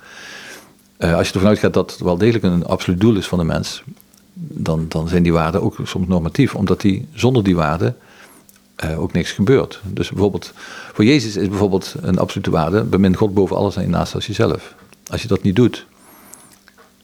Uh, 0.98 1.14
als 1.16 1.28
je 1.28 1.34
ervan 1.34 1.48
uitgaat 1.48 1.74
dat 1.74 1.90
het 1.90 2.00
wel 2.00 2.18
degelijk 2.18 2.44
een 2.44 2.66
absoluut 2.66 3.00
doel 3.00 3.16
is 3.16 3.26
van 3.26 3.38
de 3.38 3.44
mens, 3.44 3.82
dan, 4.34 4.86
dan 4.88 5.08
zijn 5.08 5.22
die 5.22 5.32
waarden 5.32 5.62
ook 5.62 5.76
soms 5.84 6.08
normatief, 6.08 6.54
omdat 6.54 6.80
die 6.80 7.08
zonder 7.14 7.44
die 7.44 7.56
waarden 7.56 7.96
uh, 8.84 9.00
ook 9.00 9.12
niks 9.12 9.32
gebeurt. 9.32 9.80
Dus 9.84 10.08
bijvoorbeeld, 10.08 10.52
voor 10.92 11.04
Jezus 11.04 11.36
is 11.36 11.48
bijvoorbeeld 11.48 11.94
een 12.00 12.18
absolute 12.18 12.50
waarde: 12.50 12.82
bemin 12.82 13.16
God 13.16 13.34
boven 13.34 13.56
alles 13.56 13.76
en 13.76 13.90
naast 13.90 14.14
als 14.14 14.26
jezelf. 14.26 14.74
Als 15.10 15.22
je 15.22 15.28
dat 15.28 15.42
niet 15.42 15.56
doet, 15.56 15.86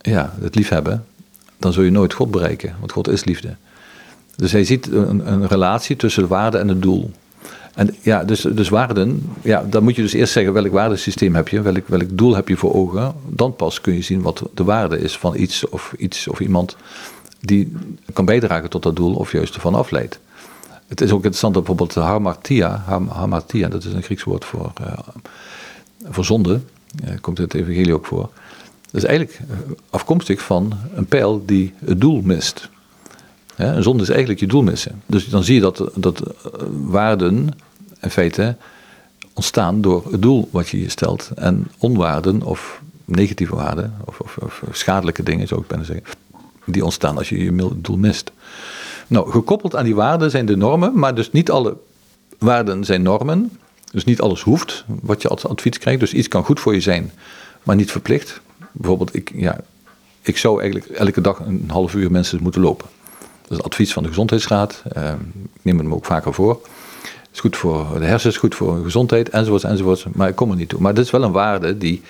ja, 0.00 0.34
het 0.40 0.54
liefhebben, 0.54 1.04
dan 1.58 1.72
zul 1.72 1.82
je 1.82 1.90
nooit 1.90 2.12
God 2.12 2.30
bereiken, 2.30 2.76
want 2.78 2.92
God 2.92 3.08
is 3.08 3.24
liefde. 3.24 3.56
Dus 4.36 4.52
hij 4.52 4.64
ziet 4.64 4.92
een, 4.92 5.32
een 5.32 5.46
relatie 5.46 5.96
tussen 5.96 6.22
de 6.22 6.28
waarde 6.28 6.58
en 6.58 6.68
het 6.68 6.82
doel. 6.82 7.10
En 7.74 7.94
ja, 8.00 8.24
dus, 8.24 8.40
dus 8.40 8.68
waarden, 8.68 9.32
ja, 9.42 9.64
dan 9.70 9.82
moet 9.82 9.96
je 9.96 10.02
dus 10.02 10.12
eerst 10.12 10.32
zeggen 10.32 10.52
welk 10.52 10.72
waardesysteem 10.72 11.34
heb 11.34 11.48
je, 11.48 11.62
welk, 11.62 11.88
welk 11.88 12.18
doel 12.18 12.34
heb 12.34 12.48
je 12.48 12.56
voor 12.56 12.74
ogen. 12.74 13.14
Dan 13.28 13.56
pas 13.56 13.80
kun 13.80 13.94
je 13.94 14.02
zien 14.02 14.22
wat 14.22 14.42
de 14.54 14.64
waarde 14.64 14.98
is 14.98 15.18
van 15.18 15.36
iets 15.36 15.68
of 15.68 15.94
iets 15.98 16.28
of 16.28 16.40
iemand 16.40 16.76
die 17.40 17.72
kan 18.12 18.24
bijdragen 18.24 18.70
tot 18.70 18.82
dat 18.82 18.96
doel 18.96 19.14
of 19.14 19.32
juist 19.32 19.54
ervan 19.54 19.74
afleidt. 19.74 20.20
Het 20.92 21.00
is 21.00 21.10
ook 21.10 21.16
interessant 21.16 21.54
dat 21.54 21.64
bijvoorbeeld 21.64 22.06
hamartia, 22.06 22.84
hamartia, 23.08 23.68
dat 23.68 23.84
is 23.84 23.92
een 23.92 24.02
Grieks 24.02 24.22
woord 24.22 24.44
voor, 24.44 24.72
uh, 24.80 24.98
voor 26.04 26.24
zonde, 26.24 26.60
uh, 27.04 27.10
komt 27.20 27.38
in 27.38 27.44
het 27.44 27.54
evangelie 27.54 27.94
ook 27.94 28.06
voor. 28.06 28.30
Dat 28.90 29.02
is 29.02 29.04
eigenlijk 29.04 29.40
eh, 29.40 29.56
afkomstig 29.90 30.40
van 30.40 30.72
een 30.94 31.06
pijl 31.06 31.42
die 31.46 31.74
het 31.84 32.00
doel 32.00 32.20
mist. 32.22 32.68
een 33.56 33.82
zonde 33.82 34.02
is 34.02 34.08
eigenlijk 34.08 34.40
je 34.40 34.46
doel 34.46 34.62
missen. 34.62 35.02
Dus 35.06 35.28
dan 35.28 35.44
zie 35.44 35.54
je 35.54 35.60
dat, 35.60 35.90
dat 35.94 36.22
waarden 36.70 37.48
in 38.00 38.10
feite 38.10 38.56
ontstaan 39.32 39.80
door 39.80 40.06
het 40.10 40.22
doel 40.22 40.48
wat 40.50 40.68
je 40.68 40.80
je 40.80 40.88
stelt. 40.88 41.30
En 41.34 41.70
onwaarden 41.78 42.42
of 42.42 42.80
negatieve 43.04 43.54
waarden, 43.54 43.94
of, 44.04 44.20
of, 44.20 44.38
of 44.42 44.62
schadelijke 44.72 45.22
dingen 45.22 45.48
zou 45.48 45.60
ik 45.60 45.66
bijna 45.66 45.84
zeggen, 45.84 46.04
die 46.64 46.84
ontstaan 46.84 47.18
als 47.18 47.28
je 47.28 47.44
je 47.44 47.70
doel 47.76 47.98
mist. 47.98 48.32
Nou, 49.06 49.30
gekoppeld 49.30 49.76
aan 49.76 49.84
die 49.84 49.94
waarden 49.94 50.30
zijn 50.30 50.46
de 50.46 50.56
normen, 50.56 50.98
maar 50.98 51.14
dus 51.14 51.32
niet 51.32 51.50
alle 51.50 51.76
waarden 52.38 52.84
zijn 52.84 53.02
normen. 53.02 53.50
Dus 53.92 54.04
niet 54.04 54.20
alles 54.20 54.42
hoeft 54.42 54.84
wat 54.86 55.22
je 55.22 55.28
als 55.28 55.46
advies 55.46 55.78
krijgt. 55.78 56.00
Dus 56.00 56.12
iets 56.12 56.28
kan 56.28 56.44
goed 56.44 56.60
voor 56.60 56.74
je 56.74 56.80
zijn, 56.80 57.12
maar 57.62 57.76
niet 57.76 57.90
verplicht. 57.90 58.40
Bijvoorbeeld, 58.72 59.14
ik, 59.14 59.32
ja, 59.34 59.60
ik 60.22 60.38
zou 60.38 60.60
eigenlijk 60.60 60.90
elke 60.90 61.20
dag 61.20 61.38
een 61.38 61.64
half 61.66 61.94
uur 61.94 62.10
mensen 62.10 62.42
moeten 62.42 62.60
lopen. 62.60 62.86
Dat 63.48 63.58
is 63.58 63.64
advies 63.64 63.92
van 63.92 64.02
de 64.02 64.08
Gezondheidsraad. 64.08 64.82
Uh, 64.96 65.10
ik 65.54 65.60
neem 65.62 65.78
hem 65.78 65.94
ook 65.94 66.04
vaker 66.04 66.34
voor. 66.34 66.60
Het 67.02 67.30
is 67.32 67.40
goed 67.40 67.56
voor 67.56 67.86
de 67.98 68.04
hersens, 68.04 68.36
goed 68.36 68.54
voor 68.54 68.76
de 68.76 68.82
gezondheid, 68.82 69.28
enzovoorts, 69.28 69.64
enzovoorts. 69.64 70.04
Maar 70.12 70.28
ik 70.28 70.36
kom 70.36 70.50
er 70.50 70.56
niet 70.56 70.68
toe. 70.68 70.80
Maar 70.80 70.94
dit 70.94 71.04
is 71.04 71.10
wel 71.10 71.22
een 71.22 71.32
waarde 71.32 71.78
die 71.78 72.02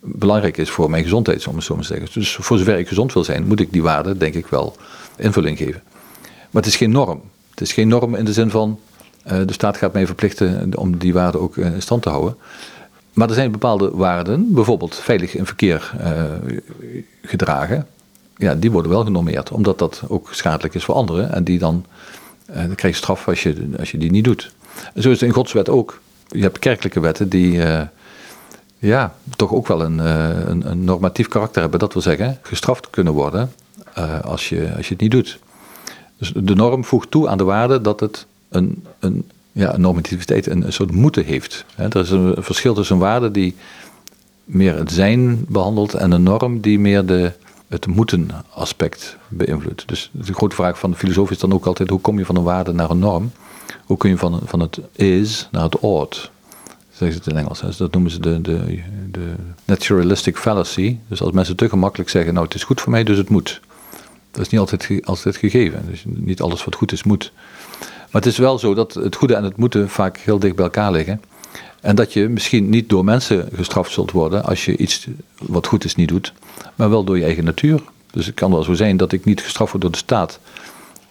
belangrijk 0.00 0.56
is 0.56 0.70
voor 0.70 0.90
mijn 0.90 1.02
gezondheid, 1.02 1.46
om 1.46 1.54
het 1.54 1.64
zo 1.64 1.74
maar 1.74 1.82
te 1.82 1.88
zeggen. 1.88 2.08
Dus 2.12 2.34
voor 2.34 2.58
zover 2.58 2.78
ik 2.78 2.88
gezond 2.88 3.12
wil 3.12 3.24
zijn, 3.24 3.46
moet 3.46 3.60
ik 3.60 3.72
die 3.72 3.82
waarde, 3.82 4.16
denk 4.16 4.34
ik, 4.34 4.46
wel 4.46 4.76
invulling 5.16 5.58
geven. 5.58 5.82
Maar 6.50 6.62
het 6.62 6.72
is 6.72 6.76
geen 6.76 6.90
norm. 6.90 7.20
Het 7.50 7.60
is 7.60 7.72
geen 7.72 7.88
norm 7.88 8.14
in 8.14 8.24
de 8.24 8.32
zin 8.32 8.50
van 8.50 8.78
uh, 9.26 9.38
de 9.46 9.52
staat 9.52 9.76
gaat 9.76 9.92
mij 9.92 10.06
verplichten 10.06 10.76
om 10.76 10.98
die 10.98 11.12
waarde 11.12 11.38
ook 11.38 11.56
eh, 11.56 11.72
in 11.72 11.82
stand 11.82 12.02
te 12.02 12.08
houden. 12.08 12.36
Maar 13.12 13.28
er 13.28 13.34
zijn 13.34 13.50
bepaalde 13.50 13.90
waarden, 13.90 14.54
bijvoorbeeld 14.54 14.94
veilig 14.94 15.34
in 15.34 15.46
verkeer 15.46 15.92
uh, 16.00 16.22
gedragen, 17.22 17.86
ja, 18.36 18.54
die 18.54 18.70
worden 18.70 18.90
wel 18.90 19.04
genormeerd, 19.04 19.50
omdat 19.50 19.78
dat 19.78 20.02
ook 20.08 20.28
schadelijk 20.32 20.74
is 20.74 20.84
voor 20.84 20.94
anderen 20.94 21.32
en 21.32 21.44
die 21.44 21.58
dan, 21.58 21.84
dan 22.46 22.74
krijg 22.74 22.94
je 22.94 23.00
straf 23.00 23.28
als 23.28 23.42
je, 23.42 23.68
als 23.78 23.90
je 23.90 23.98
die 23.98 24.10
niet 24.10 24.24
doet. 24.24 24.52
Zo 24.94 25.10
is 25.10 25.20
het 25.20 25.28
in 25.28 25.34
Gods 25.34 25.52
wet 25.52 25.68
ook. 25.68 26.00
Je 26.28 26.42
hebt 26.42 26.58
kerkelijke 26.58 27.00
wetten 27.00 27.28
die 27.28 27.60
ja, 28.78 29.14
toch 29.36 29.52
ook 29.52 29.66
wel 29.66 29.82
een, 29.82 29.98
een, 29.98 30.70
een, 30.70 30.84
normatief 30.84 31.28
karakter 31.28 31.60
hebben, 31.62 31.80
dat 31.80 31.92
wil 31.92 32.02
zeggen, 32.02 32.38
gestraft 32.42 32.90
kunnen 32.90 33.12
worden 33.12 33.52
als, 34.22 34.48
je, 34.48 34.72
als 34.76 34.86
je 34.86 34.92
het 34.92 35.02
niet 35.02 35.10
doet. 35.10 35.38
Dus 36.20 36.32
de 36.36 36.54
norm 36.54 36.84
voegt 36.84 37.10
toe 37.10 37.28
aan 37.28 37.38
de 37.38 37.44
waarde 37.44 37.80
dat 37.80 38.00
het 38.00 38.26
een, 38.48 38.84
een, 38.98 39.24
ja, 39.52 39.76
normativiteit, 39.76 40.46
een, 40.46 40.66
een 40.66 40.72
soort 40.72 40.92
moeten 40.92 41.24
heeft. 41.24 41.64
er 41.76 41.96
is 41.96 42.10
een 42.10 42.34
verschil 42.38 42.74
tussen 42.74 42.94
een 42.94 43.02
waarde 43.02 43.30
die 43.30 43.56
meer 44.44 44.76
het 44.76 44.92
zijn 44.92 45.44
behandelt 45.48 45.94
en 45.94 46.10
een 46.10 46.22
norm 46.22 46.60
die 46.60 46.78
meer 46.78 47.06
de, 47.06 47.32
het 47.68 47.86
moeten 47.86 48.30
aspect 48.50 49.16
beïnvloedt. 49.28 49.88
Dus 49.88 50.10
de 50.12 50.34
grote 50.34 50.54
vraag 50.54 50.78
van 50.78 50.90
de 50.90 50.96
filosoof 50.96 51.30
is 51.30 51.38
dan 51.38 51.52
ook 51.52 51.66
altijd: 51.66 51.90
hoe 51.90 52.00
kom 52.00 52.18
je 52.18 52.24
van 52.24 52.36
een 52.36 52.42
waarde 52.42 52.72
naar 52.72 52.90
een 52.90 52.98
norm? 52.98 53.32
Hoe 53.84 53.96
kun 53.96 54.10
je 54.10 54.16
van, 54.16 54.40
van 54.44 54.60
het 54.60 54.80
is 54.92 55.48
naar 55.50 55.62
het 55.62 55.80
ought? 55.80 56.30
Zeggen 56.90 57.12
ze 57.12 57.24
het 57.24 57.38
in 57.38 57.44
Engels. 57.44 57.60
Dus 57.60 57.76
dat 57.76 57.92
noemen 57.92 58.10
ze 58.10 58.20
de, 58.20 58.40
de, 58.40 58.82
de 59.10 59.34
naturalistic 59.64 60.36
fallacy. 60.36 60.96
Dus 61.08 61.22
als 61.22 61.32
mensen 61.32 61.56
te 61.56 61.68
gemakkelijk 61.68 62.10
zeggen: 62.10 62.34
Nou, 62.34 62.46
het 62.46 62.54
is 62.54 62.64
goed 62.64 62.80
voor 62.80 62.90
mij, 62.90 63.04
dus 63.04 63.16
het 63.16 63.28
moet. 63.28 63.60
Dat 64.30 64.40
is 64.40 64.48
niet 64.48 64.60
altijd, 64.60 65.00
altijd 65.04 65.36
gegeven. 65.36 65.86
Dus 65.90 66.02
niet 66.06 66.40
alles 66.40 66.64
wat 66.64 66.74
goed 66.74 66.92
is, 66.92 67.02
moet. 67.02 67.32
Maar 67.80 68.22
het 68.22 68.26
is 68.26 68.38
wel 68.38 68.58
zo 68.58 68.74
dat 68.74 68.94
het 68.94 69.16
goede 69.16 69.34
en 69.34 69.44
het 69.44 69.56
moeten 69.56 69.88
vaak 69.88 70.18
heel 70.18 70.38
dicht 70.38 70.54
bij 70.54 70.64
elkaar 70.64 70.92
liggen. 70.92 71.20
En 71.80 71.94
dat 71.94 72.12
je 72.12 72.28
misschien 72.28 72.68
niet 72.68 72.88
door 72.88 73.04
mensen 73.04 73.48
gestraft 73.54 73.92
zult 73.92 74.10
worden 74.10 74.44
als 74.44 74.64
je 74.64 74.76
iets 74.76 75.06
wat 75.38 75.66
goed 75.66 75.84
is 75.84 75.94
niet 75.94 76.08
doet, 76.08 76.32
maar 76.74 76.90
wel 76.90 77.04
door 77.04 77.18
je 77.18 77.24
eigen 77.24 77.44
natuur. 77.44 77.80
Dus 78.10 78.26
het 78.26 78.34
kan 78.34 78.50
wel 78.50 78.62
zo 78.62 78.74
zijn 78.74 78.96
dat 78.96 79.12
ik 79.12 79.24
niet 79.24 79.40
gestraft 79.40 79.70
word 79.70 79.82
door 79.82 79.92
de 79.92 79.98
staat 79.98 80.38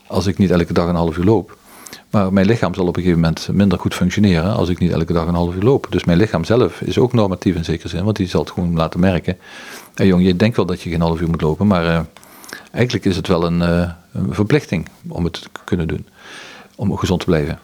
als 0.07 0.25
ik 0.27 0.37
niet 0.37 0.51
elke 0.51 0.73
dag 0.73 0.87
een 0.87 0.95
half 0.95 1.17
uur 1.17 1.23
loop. 1.23 1.57
Maar 2.09 2.33
mijn 2.33 2.45
lichaam 2.45 2.73
zal 2.73 2.87
op 2.87 2.95
een 2.95 3.03
gegeven 3.03 3.21
moment 3.21 3.47
minder 3.51 3.79
goed 3.79 3.93
functioneren 3.93 4.53
als 4.53 4.69
ik 4.69 4.79
niet 4.79 4.91
elke 4.91 5.13
dag 5.13 5.27
een 5.27 5.33
half 5.33 5.55
uur 5.55 5.63
loop. 5.63 5.87
Dus 5.89 6.03
mijn 6.03 6.17
lichaam 6.17 6.43
zelf 6.43 6.81
is 6.81 6.97
ook 6.97 7.13
normatief 7.13 7.55
in 7.55 7.65
zekere 7.65 7.89
zin, 7.89 8.03
want 8.03 8.15
die 8.15 8.27
zal 8.27 8.41
het 8.41 8.51
gewoon 8.51 8.75
laten 8.75 8.99
merken. 8.99 9.37
Hey 9.93 10.07
jong, 10.07 10.23
je 10.25 10.35
denkt 10.35 10.55
wel 10.55 10.65
dat 10.65 10.81
je 10.81 10.89
geen 10.89 11.01
half 11.01 11.21
uur 11.21 11.29
moet 11.29 11.41
lopen, 11.41 11.67
maar 11.67 11.85
uh, 11.85 11.99
eigenlijk 12.71 13.05
is 13.05 13.15
het 13.15 13.27
wel 13.27 13.45
een, 13.45 13.59
uh, 13.59 13.89
een, 14.11 14.33
verplichting 14.33 14.87
om 15.07 15.23
het 15.23 15.33
te 15.33 15.49
kunnen 15.63 15.87
doen. 15.87 16.05
Om 16.75 16.97
gezond 16.97 17.19
te 17.19 17.25
blijven. 17.25 17.59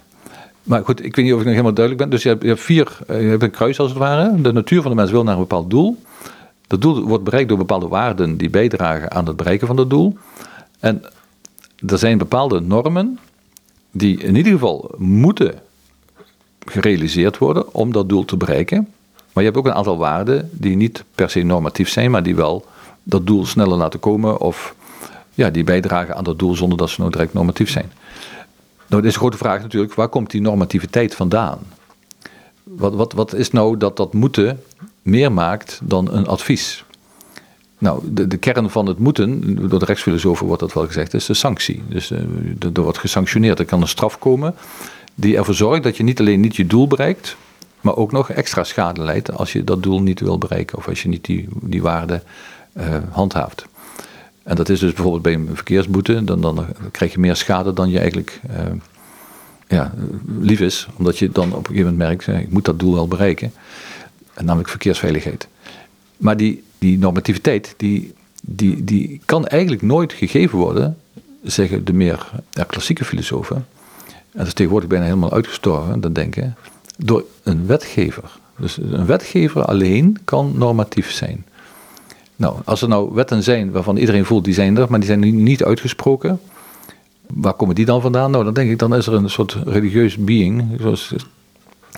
Maar 0.63 0.85
goed, 0.85 1.03
ik 1.03 1.15
weet 1.15 1.25
niet 1.25 1.33
of 1.33 1.39
ik 1.39 1.45
nog 1.45 1.53
helemaal 1.53 1.73
duidelijk 1.73 2.03
ben. 2.03 2.11
Dus 2.11 2.23
je 2.23 2.29
hebt, 2.29 2.41
je 2.41 2.47
hebt 2.47 2.61
vier, 2.61 2.97
uh, 3.09 3.21
je 3.21 3.27
hebt 3.27 3.43
een 3.43 3.51
kruis 3.51 3.79
als 3.79 3.89
het 3.89 3.99
ware. 3.99 4.41
De 4.41 4.53
natuur 4.53 4.81
van 4.81 4.91
de 4.91 4.97
mens 4.97 5.11
wil 5.11 5.23
naar 5.23 5.33
een 5.33 5.39
bepaald 5.39 5.69
doel. 5.69 6.01
Dat 6.67 6.81
doel 6.81 7.01
wordt 7.01 7.23
bereikt 7.23 7.49
door 7.49 7.57
bepaalde 7.57 7.87
waarden 7.87 8.37
die 8.37 8.49
bijdragen 8.49 9.11
aan 9.11 9.27
het 9.27 9.35
bereiken 9.35 9.67
van 9.67 9.75
dat 9.75 9.89
doel. 9.89 10.17
En 10.79 11.03
er 11.87 11.97
zijn 11.97 12.17
bepaalde 12.17 12.59
normen 12.59 13.19
die 13.91 14.19
in 14.19 14.35
ieder 14.35 14.51
geval 14.51 14.91
moeten 14.97 15.53
gerealiseerd 16.65 17.37
worden 17.37 17.73
om 17.73 17.91
dat 17.91 18.09
doel 18.09 18.25
te 18.25 18.37
bereiken. 18.37 18.87
Maar 19.33 19.43
je 19.43 19.49
hebt 19.49 19.57
ook 19.57 19.65
een 19.65 19.77
aantal 19.77 19.97
waarden 19.97 20.49
die 20.51 20.75
niet 20.75 21.03
per 21.15 21.29
se 21.29 21.41
normatief 21.41 21.89
zijn, 21.89 22.11
maar 22.11 22.23
die 22.23 22.35
wel 22.35 22.65
dat 23.05 23.27
doel 23.27 23.45
sneller 23.45 23.77
laten 23.77 23.99
komen 23.99 24.39
of 24.39 24.75
ja, 25.33 25.49
die 25.49 25.63
bijdragen 25.63 26.15
aan 26.15 26.23
dat 26.23 26.39
doel 26.39 26.55
zonder 26.55 26.77
dat 26.77 26.89
ze 26.89 26.99
nou 26.99 27.11
direct 27.11 27.33
normatief 27.33 27.69
zijn. 27.69 27.91
Nou, 28.87 29.01
dit 29.01 29.05
is 29.05 29.13
een 29.13 29.21
grote 29.21 29.37
vraag 29.37 29.61
natuurlijk, 29.61 29.93
waar 29.93 30.07
komt 30.07 30.31
die 30.31 30.41
normativiteit 30.41 31.15
vandaan? 31.15 31.59
Wat, 32.63 32.93
wat, 32.93 33.13
wat 33.13 33.33
is 33.33 33.51
nou 33.51 33.77
dat 33.77 33.97
dat 33.97 34.13
moeten 34.13 34.61
meer 35.01 35.31
maakt 35.31 35.79
dan 35.83 36.11
een 36.11 36.27
advies? 36.27 36.83
Nou, 37.77 38.01
de, 38.03 38.27
de 38.27 38.37
kern 38.37 38.69
van 38.69 38.85
het 38.85 38.97
moeten, 38.97 39.55
door 39.69 39.79
de 39.79 39.85
rechtsfilosofen 39.85 40.45
wordt 40.45 40.61
dat 40.61 40.73
wel 40.73 40.85
gezegd, 40.85 41.13
is 41.13 41.25
de 41.25 41.33
sanctie. 41.33 41.83
Dus 41.87 42.11
uh, 42.11 42.19
er 42.73 42.81
wordt 42.81 42.97
gesanctioneerd. 42.97 43.59
Er 43.59 43.65
kan 43.65 43.81
een 43.81 43.87
straf 43.87 44.19
komen 44.19 44.55
die 45.15 45.37
ervoor 45.37 45.53
zorgt 45.53 45.83
dat 45.83 45.97
je 45.97 46.03
niet 46.03 46.19
alleen 46.19 46.39
niet 46.39 46.55
je 46.55 46.67
doel 46.67 46.87
bereikt, 46.87 47.35
maar 47.81 47.95
ook 47.95 48.11
nog 48.11 48.29
extra 48.29 48.63
schade 48.63 49.01
leidt 49.01 49.31
als 49.31 49.53
je 49.53 49.63
dat 49.63 49.83
doel 49.83 50.01
niet 50.01 50.19
wil 50.19 50.37
bereiken 50.37 50.77
of 50.77 50.87
als 50.87 51.01
je 51.01 51.09
niet 51.09 51.25
die, 51.25 51.47
die 51.61 51.81
waarde 51.81 52.23
handhaaft. 53.09 53.65
En 54.43 54.55
dat 54.55 54.69
is 54.69 54.79
dus 54.79 54.93
bijvoorbeeld 54.93 55.23
bij 55.23 55.33
een 55.33 55.49
verkeersboete, 55.55 56.23
dan, 56.23 56.41
dan 56.41 56.65
krijg 56.91 57.11
je 57.11 57.19
meer 57.19 57.35
schade 57.35 57.73
dan 57.73 57.89
je 57.89 57.99
eigenlijk 57.99 58.41
uh, 58.49 58.55
ja, 59.67 59.93
lief 60.39 60.59
is, 60.59 60.87
omdat 60.95 61.17
je 61.17 61.29
dan 61.29 61.53
op 61.53 61.57
een 61.57 61.75
gegeven 61.75 61.91
moment 61.91 62.25
merkt, 62.25 62.43
ik 62.43 62.51
moet 62.51 62.65
dat 62.65 62.79
doel 62.79 62.93
wel 62.93 63.07
bereiken, 63.07 63.53
en 64.33 64.45
namelijk 64.45 64.69
verkeersveiligheid. 64.69 65.47
Maar 66.17 66.37
die, 66.37 66.63
die 66.77 66.97
normativiteit, 66.97 67.73
die, 67.77 68.13
die, 68.41 68.83
die 68.83 69.21
kan 69.25 69.47
eigenlijk 69.47 69.81
nooit 69.81 70.13
gegeven 70.13 70.57
worden, 70.57 70.97
zeggen 71.43 71.85
de 71.85 71.93
meer 71.93 72.31
ja, 72.49 72.63
klassieke 72.63 73.05
filosofen. 73.05 73.55
En 74.05 74.41
dat 74.41 74.47
is 74.47 74.53
tegenwoordig 74.53 74.89
bijna 74.89 75.05
helemaal 75.05 75.33
uitgestorven, 75.33 76.01
dat 76.01 76.15
denken, 76.15 76.55
door 76.97 77.23
een 77.43 77.65
wetgever. 77.65 78.31
Dus 78.57 78.77
een 78.77 79.05
wetgever 79.05 79.65
alleen 79.65 80.17
kan 80.23 80.53
normatief 80.55 81.11
zijn. 81.11 81.45
Nou, 82.35 82.55
als 82.65 82.81
er 82.81 82.87
nou 82.87 83.13
wetten 83.13 83.43
zijn 83.43 83.71
waarvan 83.71 83.97
iedereen 83.97 84.25
voelt 84.25 84.45
die 84.45 84.53
zijn 84.53 84.77
er, 84.77 84.85
maar 84.89 84.99
die 84.99 85.07
zijn 85.07 85.43
niet 85.43 85.63
uitgesproken, 85.63 86.39
waar 87.27 87.53
komen 87.53 87.75
die 87.75 87.85
dan 87.85 88.01
vandaan? 88.01 88.31
Nou, 88.31 88.43
dan 88.43 88.53
denk 88.53 88.71
ik, 88.71 88.79
dan 88.79 88.95
is 88.95 89.07
er 89.07 89.13
een 89.13 89.29
soort 89.29 89.57
religieus 89.65 90.17
being, 90.17 90.63
zoals 90.79 91.13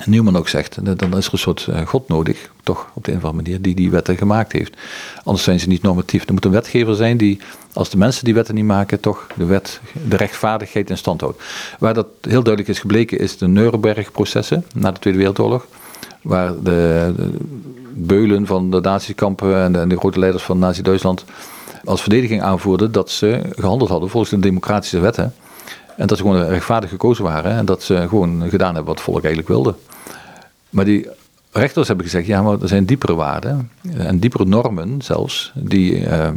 Newman 0.05 0.37
ook 0.37 0.47
zegt, 0.47 0.85
dan 0.97 1.17
is 1.17 1.25
er 1.25 1.33
een 1.33 1.39
soort 1.39 1.67
eh, 1.67 1.87
God 1.87 2.07
nodig, 2.07 2.51
toch 2.63 2.91
op 2.93 3.03
de 3.03 3.11
een 3.11 3.17
of 3.17 3.23
andere 3.23 3.43
manier, 3.43 3.61
die 3.61 3.75
die 3.75 3.91
wetten 3.91 4.17
gemaakt 4.17 4.51
heeft. 4.51 4.77
Anders 5.23 5.43
zijn 5.43 5.59
ze 5.59 5.67
niet 5.67 5.81
normatief. 5.81 6.27
Er 6.27 6.33
moet 6.33 6.45
een 6.45 6.51
wetgever 6.51 6.95
zijn 6.95 7.17
die, 7.17 7.39
als 7.73 7.89
de 7.89 7.97
mensen 7.97 8.25
die 8.25 8.33
wetten 8.33 8.55
niet 8.55 8.65
maken, 8.65 8.99
toch 8.99 9.27
de 9.35 9.45
wet, 9.45 9.81
de 10.07 10.15
rechtvaardigheid 10.15 10.89
in 10.89 10.97
stand 10.97 11.21
houdt. 11.21 11.43
Waar 11.79 11.93
dat 11.93 12.07
heel 12.21 12.43
duidelijk 12.43 12.67
is 12.67 12.79
gebleken, 12.79 13.19
is 13.19 13.37
de 13.37 13.47
Nuremberg-processen 13.47 14.65
na 14.73 14.91
de 14.91 14.99
Tweede 14.99 15.19
Wereldoorlog. 15.19 15.67
Waar 16.21 16.53
de, 16.63 17.13
de 17.15 17.29
beulen 17.97 18.45
van 18.45 18.71
de 18.71 18.81
natiekampen 18.81 19.55
en 19.55 19.71
de, 19.71 19.79
en 19.79 19.89
de 19.89 19.97
grote 19.97 20.19
leiders 20.19 20.43
van 20.43 20.59
Nazi-Duitsland 20.59 21.25
als 21.83 22.01
verdediging 22.01 22.41
aanvoerden 22.41 22.91
dat 22.91 23.09
ze 23.09 23.41
gehandeld 23.55 23.89
hadden 23.89 24.09
volgens 24.09 24.31
de 24.31 24.39
democratische 24.39 24.99
wetten. 24.99 25.33
En 25.97 26.07
dat 26.07 26.17
ze 26.17 26.23
gewoon 26.23 26.47
rechtvaardig 26.47 26.89
gekozen 26.89 27.23
waren 27.23 27.51
en 27.51 27.65
dat 27.65 27.83
ze 27.83 28.05
gewoon 28.07 28.49
gedaan 28.49 28.75
hebben 28.75 28.85
wat 28.85 28.95
het 28.95 29.03
volk 29.03 29.23
eigenlijk 29.23 29.47
wilde. 29.47 29.75
Maar 30.69 30.85
die 30.85 31.07
rechters 31.51 31.87
hebben 31.87 32.05
gezegd, 32.05 32.27
ja, 32.27 32.41
maar 32.41 32.61
er 32.61 32.67
zijn 32.67 32.85
diepere 32.85 33.13
waarden 33.13 33.71
en 33.97 34.19
diepere 34.19 34.45
normen 34.45 35.01
zelfs, 35.01 35.51
die 35.55 36.05
eh, 36.05 36.29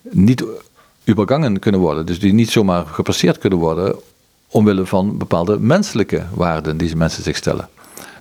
niet 0.00 0.44
übergangen 1.08 1.58
kunnen 1.58 1.80
worden. 1.80 2.06
Dus 2.06 2.20
die 2.20 2.32
niet 2.32 2.50
zomaar 2.50 2.86
gepasseerd 2.86 3.38
kunnen 3.38 3.58
worden 3.58 3.96
omwille 4.48 4.86
van 4.86 5.18
bepaalde 5.18 5.58
menselijke 5.58 6.22
waarden 6.34 6.76
die 6.76 6.96
mensen 6.96 7.22
zich 7.22 7.36
stellen. 7.36 7.68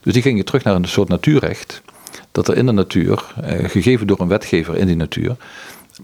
Dus 0.01 0.13
die 0.13 0.21
gingen 0.21 0.45
terug 0.45 0.63
naar 0.63 0.75
een 0.75 0.87
soort 0.87 1.09
natuurrecht, 1.09 1.81
dat 2.33 2.47
er 2.47 2.57
in 2.57 2.65
de 2.65 2.71
natuur, 2.71 3.33
eh, 3.41 3.69
gegeven 3.69 4.07
door 4.07 4.19
een 4.19 4.27
wetgever 4.27 4.77
in 4.77 4.87
die 4.87 4.95
natuur, 4.95 5.35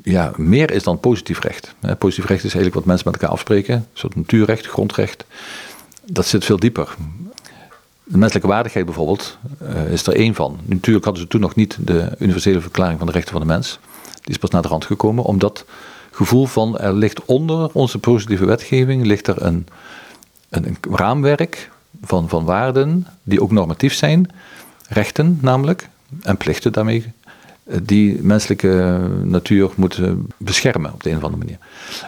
ja, 0.03 0.31
meer 0.35 0.71
is 0.71 0.83
dan 0.83 0.99
positief 0.99 1.39
recht. 1.39 1.75
Positief 1.97 2.25
recht 2.25 2.43
is 2.43 2.53
eigenlijk 2.53 2.75
wat 2.75 2.85
mensen 2.85 3.11
met 3.11 3.21
elkaar 3.21 3.35
afspreken, 3.35 3.75
een 3.75 3.85
soort 3.93 4.15
natuurrecht, 4.15 4.67
grondrecht. 4.67 5.25
Dat 6.05 6.25
zit 6.25 6.45
veel 6.45 6.59
dieper. 6.59 6.95
De 8.03 8.17
menselijke 8.17 8.47
waardigheid 8.47 8.85
bijvoorbeeld 8.85 9.37
uh, 9.63 9.91
is 9.91 10.07
er 10.07 10.15
één 10.15 10.35
van. 10.35 10.59
Natuurlijk 10.65 11.05
hadden 11.05 11.23
ze 11.23 11.29
toen 11.29 11.41
nog 11.41 11.55
niet 11.55 11.77
de 11.81 12.11
universele 12.19 12.61
verklaring 12.61 12.97
van 12.97 13.07
de 13.07 13.13
rechten 13.13 13.31
van 13.31 13.41
de 13.41 13.47
mens. 13.47 13.79
Die 14.03 14.33
is 14.33 14.37
pas 14.37 14.49
naar 14.49 14.61
de 14.61 14.67
rand 14.67 14.85
gekomen, 14.85 15.23
omdat 15.23 15.65
gevoel 16.11 16.45
van 16.45 16.77
er 16.77 16.93
ligt 16.93 17.25
onder 17.25 17.69
onze 17.73 17.99
positieve 17.99 18.45
wetgeving 18.45 19.05
ligt 19.05 19.27
er 19.27 19.41
een, 19.41 19.67
een, 20.49 20.65
een 20.65 20.77
raamwerk 20.91 21.71
van, 22.01 22.29
van 22.29 22.45
waarden 22.45 23.07
die 23.23 23.41
ook 23.41 23.51
normatief 23.51 23.93
zijn, 23.93 24.29
rechten 24.87 25.39
namelijk, 25.41 25.89
en 26.21 26.37
plichten 26.37 26.71
daarmee 26.71 27.11
die 27.83 28.19
menselijke 28.21 28.99
natuur 29.23 29.69
moeten 29.75 30.27
beschermen 30.37 30.93
op 30.93 31.03
de 31.03 31.09
een 31.09 31.17
of 31.17 31.23
andere 31.23 31.43
manier. 31.43 31.57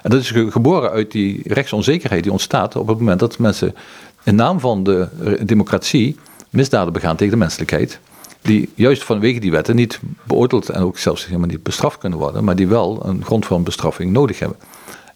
En 0.04 0.10
dat 0.10 0.20
is 0.20 0.32
geboren 0.32 0.92
uit 0.92 1.12
die 1.12 1.42
rechtsonzekerheid 1.44 2.24
die 2.24 2.32
ontstaat 2.32 2.76
op 2.76 2.88
het 2.88 2.98
moment 2.98 3.20
dat 3.20 3.38
mensen 3.38 3.76
in 4.24 4.36
naam 4.36 4.60
van 4.60 4.84
de 4.84 5.08
democratie 5.44 6.16
misdaden 6.50 6.94
begaan 6.94 7.16
tegen 7.16 7.34
de 7.34 7.40
menselijkheid. 7.40 8.00
Die 8.42 8.70
juist 8.76 9.04
vanwege 9.04 9.40
die 9.40 9.52
wetten 9.52 9.76
niet 9.76 10.00
beoordeeld 10.24 10.70
en 10.70 10.82
ook 10.82 10.98
zelfs 10.98 11.26
helemaal 11.26 11.48
niet 11.48 11.64
bestraft 11.64 11.98
kunnen 11.98 12.20
worden, 12.20 12.44
maar 12.44 12.56
die 12.56 12.68
wel 12.68 13.06
een 13.06 13.26
grond 13.26 13.46
van 13.46 13.64
bestraffing 13.64 14.12
nodig 14.12 14.40
hebben. 14.40 14.58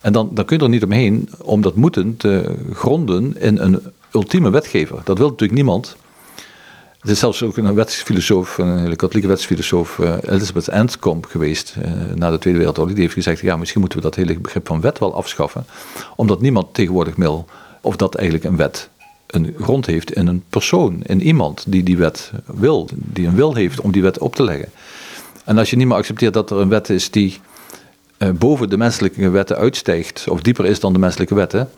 En 0.01 0.13
dan, 0.13 0.29
dan 0.33 0.45
kun 0.45 0.57
je 0.57 0.63
er 0.63 0.69
niet 0.69 0.83
omheen 0.83 1.29
om 1.41 1.61
dat 1.61 1.75
moeten 1.75 2.17
te 2.17 2.55
gronden 2.73 3.37
in 3.39 3.57
een 3.57 3.79
ultieme 4.11 4.49
wetgever. 4.49 5.01
Dat 5.03 5.17
wil 5.17 5.29
natuurlijk 5.29 5.57
niemand. 5.57 5.95
Er 7.05 7.11
is 7.11 7.19
zelfs 7.19 7.43
ook 7.43 7.57
een 7.57 7.73
wetsfilosoof, 7.73 8.57
een 8.57 8.79
hele 8.79 8.95
katholieke 8.95 9.27
wetsfilosoof, 9.27 9.97
uh, 9.97 10.13
Elizabeth 10.21 10.69
Anscombe 10.69 11.27
geweest 11.27 11.75
uh, 11.77 11.91
na 12.15 12.31
de 12.31 12.37
Tweede 12.37 12.59
Wereldoorlog. 12.59 12.93
Die 12.93 13.03
heeft 13.03 13.13
gezegd, 13.13 13.41
ja, 13.41 13.57
misschien 13.57 13.79
moeten 13.79 13.97
we 13.97 14.03
dat 14.03 14.15
hele 14.15 14.39
begrip 14.39 14.67
van 14.67 14.81
wet 14.81 14.99
wel 14.99 15.15
afschaffen. 15.15 15.65
Omdat 16.15 16.41
niemand 16.41 16.73
tegenwoordig 16.73 17.15
wil 17.15 17.45
of 17.81 17.95
dat 17.95 18.15
eigenlijk 18.15 18.47
een 18.47 18.55
wet 18.55 18.89
een 19.27 19.55
grond 19.59 19.85
heeft 19.85 20.11
in 20.11 20.27
een 20.27 20.43
persoon, 20.49 21.01
in 21.03 21.21
iemand 21.21 21.63
die 21.67 21.83
die 21.83 21.97
wet 21.97 22.31
wil, 22.45 22.89
die 22.93 23.27
een 23.27 23.35
wil 23.35 23.53
heeft 23.53 23.81
om 23.81 23.91
die 23.91 24.01
wet 24.01 24.19
op 24.19 24.35
te 24.35 24.43
leggen. 24.43 24.69
En 25.43 25.57
als 25.57 25.69
je 25.69 25.75
niet 25.75 25.87
meer 25.87 25.97
accepteert 25.97 26.33
dat 26.33 26.51
er 26.51 26.57
een 26.57 26.69
wet 26.69 26.89
is 26.89 27.11
die 27.11 27.39
uh, 28.17 28.29
boven 28.29 28.69
de 28.69 28.77
menselijke 28.77 29.29
wetten 29.29 29.57
uitstijgt, 29.57 30.25
of 30.29 30.41
dieper 30.41 30.65
is 30.65 30.79
dan 30.79 30.93
de 30.93 30.99
menselijke 30.99 31.35
wetten, 31.35 31.69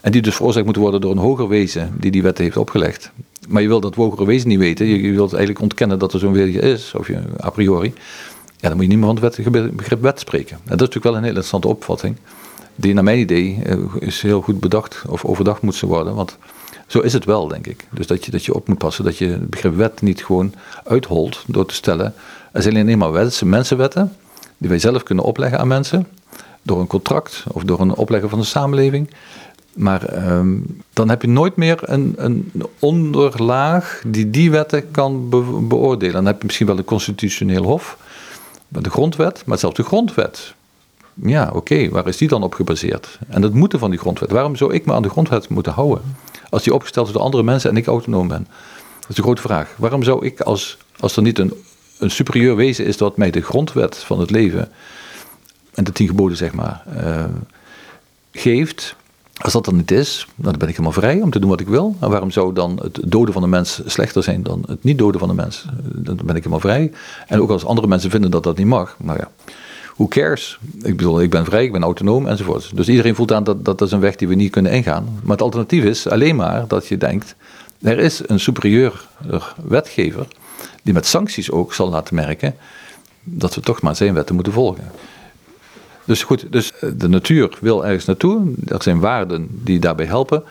en 0.00 0.12
die 0.12 0.22
dus 0.22 0.34
veroorzaakt 0.34 0.66
moet 0.66 0.76
worden 0.76 1.00
door 1.00 1.10
een 1.10 1.18
hoger 1.18 1.48
wezen 1.48 1.94
die 1.98 2.10
die 2.10 2.22
wetten 2.22 2.44
heeft 2.44 2.56
opgelegd. 2.56 3.12
Maar 3.48 3.62
je 3.62 3.68
wil 3.68 3.80
dat 3.80 3.94
hogere 3.94 4.26
wezen 4.26 4.48
niet 4.48 4.58
weten. 4.58 4.86
Je, 4.86 5.12
wilt 5.12 5.32
eigenlijk 5.32 5.62
ontkennen 5.62 5.98
dat 5.98 6.12
er 6.12 6.18
zo'n 6.18 6.32
wezen 6.32 6.62
is, 6.62 6.94
of 6.94 7.06
je, 7.06 7.22
a 7.44 7.50
priori. 7.50 7.92
Ja, 8.56 8.68
dan 8.68 8.72
moet 8.72 8.82
je 8.82 8.90
niet 8.90 8.98
meer 8.98 9.06
van 9.06 9.52
het 9.52 9.76
begrip 9.76 10.02
wet 10.02 10.20
spreken. 10.20 10.56
En 10.56 10.62
dat 10.76 10.80
is 10.80 10.86
natuurlijk 10.86 11.04
wel 11.04 11.12
een 11.14 11.18
hele 11.18 11.28
interessante 11.28 11.68
opvatting. 11.68 12.16
Die 12.74 12.94
naar 12.94 13.04
mijn 13.04 13.18
idee 13.18 13.58
eh, 13.64 13.78
is 13.98 14.22
heel 14.22 14.40
goed 14.40 14.60
bedacht 14.60 15.02
of 15.08 15.24
overdacht 15.24 15.62
moet 15.62 15.80
worden. 15.80 16.14
Want 16.14 16.36
zo 16.86 17.00
is 17.00 17.12
het 17.12 17.24
wel, 17.24 17.48
denk 17.48 17.66
ik. 17.66 17.86
Dus 17.90 18.06
dat 18.06 18.24
je, 18.24 18.30
dat 18.30 18.44
je 18.44 18.54
op 18.54 18.68
moet 18.68 18.78
passen 18.78 19.04
dat 19.04 19.18
je 19.18 19.26
het 19.26 19.50
begrip 19.50 19.76
wet 19.76 20.02
niet 20.02 20.24
gewoon 20.24 20.54
uitholt 20.84 21.44
door 21.46 21.66
te 21.66 21.74
stellen. 21.74 22.14
Er 22.52 22.62
zijn 22.62 22.76
alleen 22.76 22.98
maar 22.98 23.12
wetten, 23.12 23.48
mensenwetten 23.48 24.12
die 24.58 24.68
wij 24.68 24.78
zelf 24.78 25.02
kunnen 25.02 25.24
opleggen 25.24 25.58
aan 25.58 25.68
mensen. 25.68 26.08
Door 26.62 26.80
een 26.80 26.86
contract 26.86 27.44
of 27.52 27.62
door 27.62 27.80
een 27.80 27.94
opleggen 27.94 28.30
van 28.30 28.38
de 28.38 28.44
samenleving. 28.44 29.10
Maar 29.72 30.32
um, 30.32 30.82
dan 30.92 31.08
heb 31.08 31.22
je 31.22 31.28
nooit 31.28 31.56
meer 31.56 31.78
een, 31.82 32.14
een 32.16 32.52
onderlaag 32.78 34.02
die 34.06 34.30
die 34.30 34.50
wetten 34.50 34.90
kan 34.90 35.28
be 35.28 35.42
beoordelen. 35.68 36.14
Dan 36.14 36.26
heb 36.26 36.38
je 36.38 36.44
misschien 36.44 36.66
wel 36.66 36.78
een 36.78 36.84
constitutioneel 36.84 37.62
hof, 37.62 37.98
de 38.68 38.90
grondwet, 38.90 39.42
maar 39.46 39.58
zelfs 39.58 39.76
de 39.76 39.82
grondwet. 39.82 40.54
Ja, 41.14 41.50
oké, 41.54 41.88
waar 41.88 42.08
is 42.08 42.16
die 42.16 42.28
dan 42.28 42.42
op 42.42 42.54
gebaseerd? 42.54 43.18
En 43.28 43.42
het 43.42 43.54
moeten 43.54 43.78
van 43.78 43.90
die 43.90 43.98
grondwet. 43.98 44.30
Waarom 44.30 44.56
zou 44.56 44.74
ik 44.74 44.86
me 44.86 44.92
aan 44.92 45.02
de 45.02 45.10
grondwet 45.10 45.48
moeten 45.48 45.72
houden? 45.72 46.02
Als 46.50 46.62
die 46.62 46.74
opgesteld 46.74 47.06
is 47.06 47.12
door 47.12 47.22
andere 47.22 47.42
mensen 47.42 47.70
en 47.70 47.76
ik 47.76 47.86
autonoom 47.86 48.28
ben. 48.28 48.46
Dat 49.00 49.08
is 49.08 49.14
de 49.14 49.22
grote 49.22 49.42
vraag. 49.42 49.74
Waarom 49.76 50.02
zou 50.02 50.26
ik, 50.26 50.40
als, 50.40 50.78
als 51.00 51.16
er 51.16 51.22
niet 51.22 51.38
een, 51.38 51.52
een 51.98 52.10
superieur 52.10 52.56
wezen 52.56 52.86
is 52.86 52.96
dat 52.96 53.16
mij 53.16 53.30
de 53.30 53.40
grondwet 53.40 53.96
van 53.96 54.20
het 54.20 54.30
leven 54.30 54.68
en 55.74 55.84
de 55.84 55.92
tien 55.92 56.06
geboden, 56.06 56.36
zeg 56.36 56.52
maar, 56.52 56.82
uh, 56.96 57.24
geeft, 58.32 58.96
Als 59.40 59.52
dat 59.52 59.64
dan 59.64 59.76
niet 59.76 59.90
is, 59.90 60.26
dan 60.34 60.52
ben 60.58 60.68
ik 60.68 60.74
helemaal 60.74 60.92
vrij 60.92 61.20
om 61.20 61.30
te 61.30 61.38
doen 61.38 61.50
wat 61.50 61.60
ik 61.60 61.68
wil. 61.68 61.96
En 62.00 62.10
waarom 62.10 62.30
zou 62.30 62.54
dan 62.54 62.78
het 62.82 63.00
doden 63.04 63.32
van 63.32 63.42
de 63.42 63.48
mens 63.48 63.80
slechter 63.86 64.22
zijn 64.22 64.42
dan 64.42 64.64
het 64.66 64.84
niet 64.84 64.98
doden 64.98 65.20
van 65.20 65.28
de 65.28 65.34
mens? 65.34 65.64
Dan 65.82 66.16
ben 66.16 66.36
ik 66.36 66.42
helemaal 66.42 66.60
vrij. 66.60 66.92
En 67.26 67.40
ook 67.40 67.50
als 67.50 67.64
andere 67.64 67.86
mensen 67.86 68.10
vinden 68.10 68.30
dat 68.30 68.42
dat 68.42 68.56
niet 68.56 68.66
mag, 68.66 68.96
nou 68.98 69.18
ja, 69.18 69.30
who 69.94 70.08
cares? 70.08 70.58
Ik 70.82 70.96
bedoel, 70.96 71.22
ik 71.22 71.30
ben 71.30 71.44
vrij, 71.44 71.64
ik 71.64 71.72
ben 71.72 71.82
autonoom 71.82 72.26
enzovoort. 72.26 72.70
Dus 72.76 72.88
iedereen 72.88 73.14
voelt 73.14 73.32
aan 73.32 73.44
dat, 73.44 73.64
dat 73.64 73.80
is 73.80 73.92
een 73.92 74.00
weg 74.00 74.16
die 74.16 74.28
we 74.28 74.34
niet 74.34 74.50
kunnen 74.50 74.72
ingaan. 74.72 75.04
Maar 75.22 75.32
het 75.32 75.42
alternatief 75.42 75.84
is 75.84 76.08
alleen 76.08 76.36
maar 76.36 76.64
dat 76.68 76.86
je 76.86 76.96
denkt, 76.96 77.34
er 77.82 77.98
is 77.98 78.22
een 78.26 78.40
superieur 78.40 79.06
wetgever 79.62 80.26
die 80.82 80.94
met 80.94 81.06
sancties 81.06 81.50
ook 81.50 81.74
zal 81.74 81.88
laten 81.88 82.14
merken 82.14 82.54
dat 83.22 83.54
we 83.54 83.60
toch 83.60 83.82
maar 83.82 83.96
zijn 83.96 84.14
wetten 84.14 84.34
moeten 84.34 84.52
volgen. 84.52 84.84
Dus 86.10 86.22
goed, 86.22 86.52
dus 86.52 86.72
eh, 86.72 86.90
de 86.96 87.08
natuur 87.08 87.58
wil 87.60 87.86
ergens 87.86 88.04
naartoe. 88.04 88.52
Er 88.66 88.82
zijn 88.82 89.00
waarden 89.00 89.48
die 89.50 89.78
daarbij 89.78 90.06
helpen. 90.06 90.42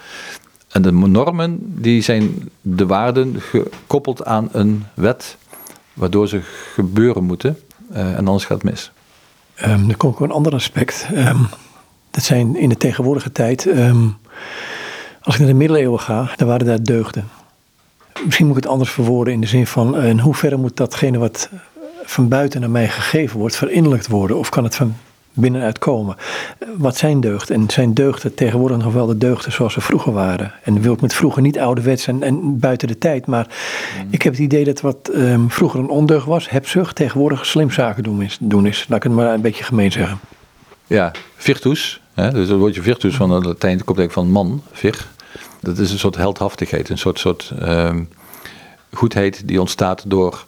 En 0.70 0.82
de 0.82 0.92
normen, 0.92 1.58
die 1.62 2.02
zijn 2.02 2.50
de 2.62 2.86
waarden 2.86 3.42
gekoppeld 3.42 4.26
aan 4.26 4.50
een 4.52 4.86
wet, 4.94 5.38
waardoor 5.94 6.28
ze 6.28 6.40
gebeuren 6.74 7.24
moeten. 7.24 7.60
Uh, 7.92 7.98
en 7.98 8.28
anders 8.28 8.46
gaat 8.46 8.62
het 8.62 8.72
mis. 8.72 8.92
Um, 9.66 9.90
er 9.90 9.98
komt 9.98 10.14
ook 10.14 10.20
een 10.20 10.32
ander 10.32 10.54
aspect. 10.54 11.08
Um, 11.16 11.48
dat 12.12 12.24
zijn 12.24 12.56
in 12.56 12.70
de 12.70 12.78
tegenwoordige 12.78 13.32
tijd. 13.32 13.66
Um, 13.66 14.18
als 15.22 15.34
ik 15.34 15.40
naar 15.40 15.50
de 15.50 15.56
middeleeuwen 15.56 16.00
ga, 16.00 16.32
dan 16.36 16.48
waren 16.48 16.66
daar 16.66 16.84
deugden. 16.84 17.28
Misschien 18.26 18.48
moet 18.48 18.58
ik 18.58 18.64
het 18.64 18.72
anders 18.72 18.92
verwoorden 18.92 19.34
in 19.34 19.42
de 19.42 19.48
zin 19.48 19.68
van: 19.68 19.98
uh, 19.98 20.08
in 20.08 20.20
hoeverre 20.20 20.58
moet 20.58 20.78
datgene 20.78 21.18
wat 21.18 21.50
van 22.04 22.28
buiten 22.28 22.60
naar 22.60 22.70
mij 22.70 22.88
gegeven 22.88 23.40
wordt, 23.40 23.56
verinnerlijkt 23.56 24.08
worden? 24.08 24.38
Of 24.38 24.50
kan 24.50 24.64
het 24.64 24.76
van 24.76 24.96
binnenuit 25.34 25.80
komen. 25.80 26.16
Wat 26.78 26.98
zijn 26.98 27.20
deugden? 27.22 27.56
En 27.56 27.70
zijn 27.70 27.94
deugden 27.94 28.34
tegenwoordig 28.34 28.78
nog 28.78 28.94
wel 28.94 29.06
de 29.06 29.18
deugden 29.18 29.52
zoals 29.52 29.74
ze 29.74 29.82
vroeger 29.82 30.14
waren? 30.14 30.54
En 30.64 30.82
wil 30.82 30.94
ik 30.94 31.02
met 31.02 31.14
vroeger 31.14 31.42
niet 31.42 31.60
ouderwets 31.60 32.08
en, 32.08 32.24
en 32.24 32.60
buiten 32.60 32.88
de 32.88 32.98
tijd, 32.98 33.26
maar 33.26 33.48
mm. 33.48 34.08
ik 34.10 34.22
heb 34.22 34.34
het 34.34 34.42
idee 34.42 34.64
dat 34.64 34.82
wat 34.82 35.10
ehm, 35.14 35.48
vroeger 35.48 35.80
een 35.80 35.90
ondeugd 35.90 36.26
was, 36.26 36.50
hebzucht, 36.50 36.96
tegenwoordig 36.96 37.46
slim 37.46 37.72
zaken 37.72 38.04
doen 38.04 38.22
is, 38.22 38.38
doen 38.42 38.66
is. 38.66 38.86
Laat 38.88 38.98
ik 38.98 39.04
het 39.04 39.14
maar 39.14 39.34
een 39.34 39.42
beetje 39.42 39.64
gemeen 39.64 39.92
zeggen. 39.92 40.20
Ja, 40.88 41.12
virtus, 41.36 42.02
hè, 42.14 42.32
dus 42.32 42.50
het 42.50 42.58
woordje 42.58 42.82
virtus 42.82 43.16
van 43.16 43.32
het 43.32 43.46
Latijn 43.46 43.84
komt 43.84 43.98
eigenlijk 43.98 44.12
van 44.12 44.32
man, 44.32 44.64
vir. 44.72 45.08
Dat 45.62 45.78
is 45.78 45.92
een 45.92 46.00
soort 46.00 46.16
heldhaftigheid, 46.16 46.90
een 46.90 46.98
soort, 46.98 47.20
soort 47.20 47.52
um, 47.62 48.10
goedheid 48.94 49.48
die 49.48 49.60
ontstaat 49.60 50.04
door 50.08 50.46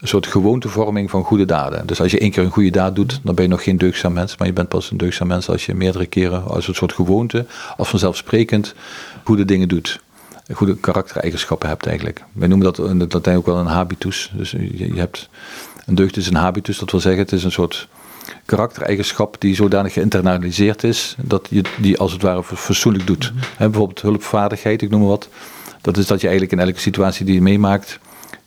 een 0.00 0.08
soort 0.08 0.26
gewoontevorming 0.26 1.10
van 1.10 1.24
goede 1.24 1.44
daden. 1.44 1.86
Dus 1.86 2.00
als 2.00 2.10
je 2.10 2.18
één 2.18 2.30
keer 2.30 2.42
een 2.42 2.50
goede 2.50 2.70
daad 2.70 2.94
doet, 2.94 3.20
dan 3.22 3.34
ben 3.34 3.44
je 3.44 3.50
nog 3.50 3.62
geen 3.62 3.78
deugdzaam 3.78 4.12
mens. 4.12 4.36
Maar 4.36 4.46
je 4.46 4.52
bent 4.52 4.68
pas 4.68 4.90
een 4.90 4.96
deugdzaam 4.96 5.28
mens 5.28 5.48
als 5.48 5.66
je 5.66 5.74
meerdere 5.74 6.06
keren 6.06 6.44
als 6.44 6.68
een 6.68 6.74
soort 6.74 6.92
gewoonte, 6.92 7.46
als 7.76 7.88
vanzelfsprekend, 7.88 8.74
goede 9.24 9.44
dingen 9.44 9.68
doet. 9.68 10.00
Goede 10.52 10.76
karaktereigenschappen 10.76 11.68
hebt 11.68 11.86
eigenlijk. 11.86 12.24
Wij 12.32 12.48
noemen 12.48 12.72
dat 12.72 12.88
in 12.88 13.00
het 13.00 13.12
Latijn 13.12 13.36
ook 13.36 13.46
wel 13.46 13.56
een 13.56 13.66
habitus. 13.66 14.32
Dus 14.34 14.50
je, 14.50 14.92
hebt, 14.94 15.28
een 15.86 15.94
deugd 15.94 16.16
is 16.16 16.26
een 16.26 16.34
habitus, 16.34 16.78
dat 16.78 16.90
wil 16.90 17.00
zeggen, 17.00 17.22
het 17.22 17.32
is 17.32 17.44
een 17.44 17.52
soort 17.52 17.88
karaktereigenschap 18.44 19.36
die 19.38 19.54
zodanig 19.54 19.92
geïnternaliseerd 19.92 20.84
is, 20.84 21.16
dat 21.22 21.46
je 21.50 21.62
die 21.78 21.98
als 21.98 22.12
het 22.12 22.22
ware 22.22 22.42
fatsoenlijk 22.42 23.06
doet. 23.06 23.32
Mm 23.32 23.40
bijvoorbeeld 23.58 24.00
hulpvaardigheid, 24.00 24.82
ik 24.82 24.90
noem 24.90 25.00
maar 25.00 25.08
wat. 25.08 25.28
Dat 25.80 25.96
is 25.96 26.06
dat 26.06 26.20
je 26.20 26.28
eigenlijk 26.28 26.60
in 26.60 26.66
elke 26.66 26.80
situatie 26.80 27.24
die 27.24 27.34
je 27.34 27.42
meemaakt, 27.42 27.98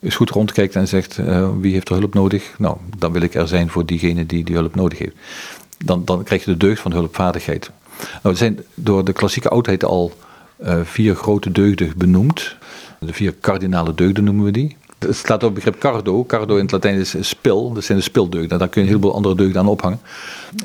eens 0.04 0.16
goed 0.16 0.30
rondkijkt 0.30 0.76
en 0.76 0.88
zegt 0.88 1.18
uh, 1.18 1.50
wie 1.60 1.74
heeft 1.74 1.90
er 1.90 1.96
hulp 1.96 2.14
nodig? 2.14 2.56
Nou, 2.58 2.78
dan 2.98 3.12
wil 3.12 3.22
ik 3.22 3.36
er 3.36 3.48
zijn 3.48 3.70
voor 3.70 3.86
diegene 3.86 4.26
die 4.26 4.44
die 4.44 4.56
hulp 4.56 4.76
nodig 4.76 4.98
heeft. 4.98 5.16
Dan, 5.86 6.06
dan 6.06 6.24
krijg 6.24 6.46
je 6.46 6.52
de 6.52 6.58
deugd 6.58 6.82
van 6.82 6.92
hulpvaardigheid. 6.92 7.72
Nou, 7.98 8.20
er 8.22 8.38
zijn 8.38 8.60
door 8.74 9.06
de 9.06 9.14
klassieke 9.14 9.50
oudheid 9.50 9.84
al 9.84 10.14
uh, 10.66 10.80
vier 10.84 11.16
grote 11.16 11.52
deugden 11.52 11.94
benoemd. 11.98 12.56
De 13.00 13.14
vier 13.14 13.34
kardinale 13.34 13.96
deugden 13.96 14.24
noemen 14.24 14.46
we 14.46 14.52
die. 14.52 14.78
Het 15.00 15.16
staat 15.16 15.44
op 15.44 15.56
het 15.56 15.64
begrip 15.64 15.80
cardo. 15.80 16.26
Cardo 16.26 16.56
in 16.56 16.62
het 16.62 16.72
Latijn 16.72 17.00
is 17.00 17.16
spil. 17.20 17.74
Dat 17.74 17.84
zijn 17.84 17.98
de 17.98 18.04
spildeugden. 18.04 18.60
Daar 18.60 18.70
kun 18.70 18.82
je 18.82 18.88
een 18.88 18.94
heleboel 18.94 19.16
andere 19.16 19.36
deugden 19.36 19.62
aan 19.62 19.68
ophangen. 19.68 20.00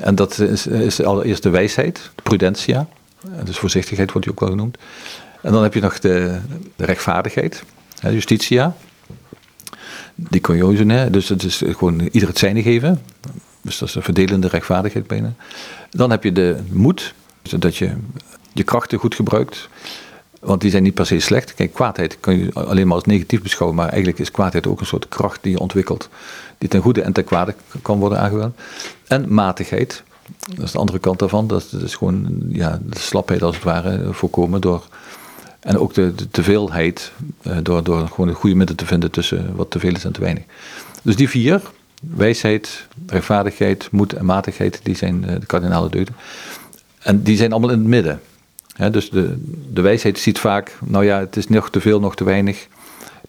En 0.01 0.15
dat 0.15 0.39
is, 0.39 0.67
is 0.67 1.03
allereerst 1.03 1.43
de 1.43 1.49
wijsheid, 1.49 2.11
de 2.15 2.21
prudentia. 2.21 2.87
Dus 3.43 3.57
voorzichtigheid 3.57 4.11
wordt 4.11 4.27
die 4.27 4.35
ook 4.35 4.41
wel 4.41 4.49
genoemd. 4.49 4.77
En 5.41 5.51
dan 5.51 5.63
heb 5.63 5.73
je 5.73 5.81
nog 5.81 5.99
de, 5.99 6.39
de 6.75 6.85
rechtvaardigheid, 6.85 7.63
justitia 8.01 8.75
die 10.29 10.41
conjose, 10.41 11.07
dus 11.11 11.29
het 11.29 11.43
is 11.43 11.61
gewoon 11.65 11.99
ieder 12.11 12.29
het 12.29 12.37
zijne 12.37 12.61
geven. 12.61 13.01
Dus 13.61 13.77
dat 13.77 13.89
is 13.89 13.95
een 13.95 14.01
verdelende 14.01 14.47
rechtvaardigheid 14.47 15.07
bijna. 15.07 15.33
Dan 15.89 16.11
heb 16.11 16.23
je 16.23 16.31
de 16.31 16.57
moed, 16.71 17.13
zodat 17.43 17.75
je 17.75 17.91
je 18.53 18.63
krachten 18.63 18.99
goed 18.99 19.15
gebruikt. 19.15 19.69
Want 20.39 20.61
die 20.61 20.71
zijn 20.71 20.83
niet 20.83 20.93
per 20.93 21.05
se 21.05 21.19
slecht. 21.19 21.53
Kijk, 21.53 21.73
kwaadheid 21.73 22.17
kan 22.19 22.37
je 22.37 22.53
alleen 22.53 22.87
maar 22.87 22.95
als 22.95 23.05
negatief 23.05 23.41
beschouwen, 23.41 23.77
maar 23.77 23.87
eigenlijk 23.89 24.19
is 24.19 24.31
kwaadheid 24.31 24.67
ook 24.67 24.79
een 24.79 24.85
soort 24.85 25.07
kracht 25.07 25.39
die 25.41 25.51
je 25.51 25.59
ontwikkelt, 25.59 26.09
die 26.57 26.69
ten 26.69 26.81
goede 26.81 27.01
en 27.01 27.13
ten 27.13 27.23
kwade 27.23 27.55
kan 27.81 27.99
worden 27.99 28.19
aangewend. 28.19 28.55
En 29.07 29.33
matigheid, 29.33 30.03
dat 30.55 30.65
is 30.65 30.71
de 30.71 30.77
andere 30.77 30.99
kant 30.99 31.19
daarvan. 31.19 31.47
Dat 31.47 31.67
is 31.83 31.95
gewoon 31.95 32.43
ja, 32.49 32.79
de 32.83 32.99
slapheid 32.99 33.41
als 33.41 33.55
het 33.55 33.63
ware 33.63 34.13
voorkomen 34.13 34.61
door 34.61 34.87
en 35.59 35.77
ook 35.77 35.93
de, 35.93 36.13
teveelheid, 36.31 37.11
uh, 37.47 37.57
door, 37.63 37.83
door 37.83 38.07
gewoon 38.07 38.27
een 38.27 38.35
goede 38.35 38.55
midden 38.55 38.75
te 38.75 38.85
vinden 38.85 39.11
tussen 39.11 39.55
wat 39.55 39.71
te 39.71 39.79
veel 39.79 39.93
is 39.93 40.05
en 40.05 40.11
te 40.11 40.19
weinig. 40.19 40.43
Dus 41.01 41.15
die 41.15 41.29
vier, 41.29 41.61
wijsheid, 41.99 42.87
rechtvaardigheid, 43.07 43.87
moed 43.91 44.13
en 44.13 44.25
matigheid, 44.25 44.79
die 44.83 44.95
zijn 44.95 45.23
uh, 45.23 45.31
de 45.39 45.45
kardinale 45.45 45.89
deugden. 45.89 46.15
En 46.99 47.23
die 47.23 47.37
zijn 47.37 47.51
allemaal 47.51 47.69
in 47.69 47.79
het 47.79 47.87
midden. 47.87 48.21
dus 48.91 49.09
de, 49.09 49.37
de 49.73 49.81
wijsheid 49.81 50.19
ziet 50.19 50.39
vaak, 50.39 50.77
nou 50.85 51.05
ja, 51.05 51.19
het 51.19 51.35
is 51.37 51.47
nog 51.47 51.69
te 51.69 51.81
veel, 51.81 51.99
nog 51.99 52.15
te 52.15 52.23
weinig. 52.23 52.67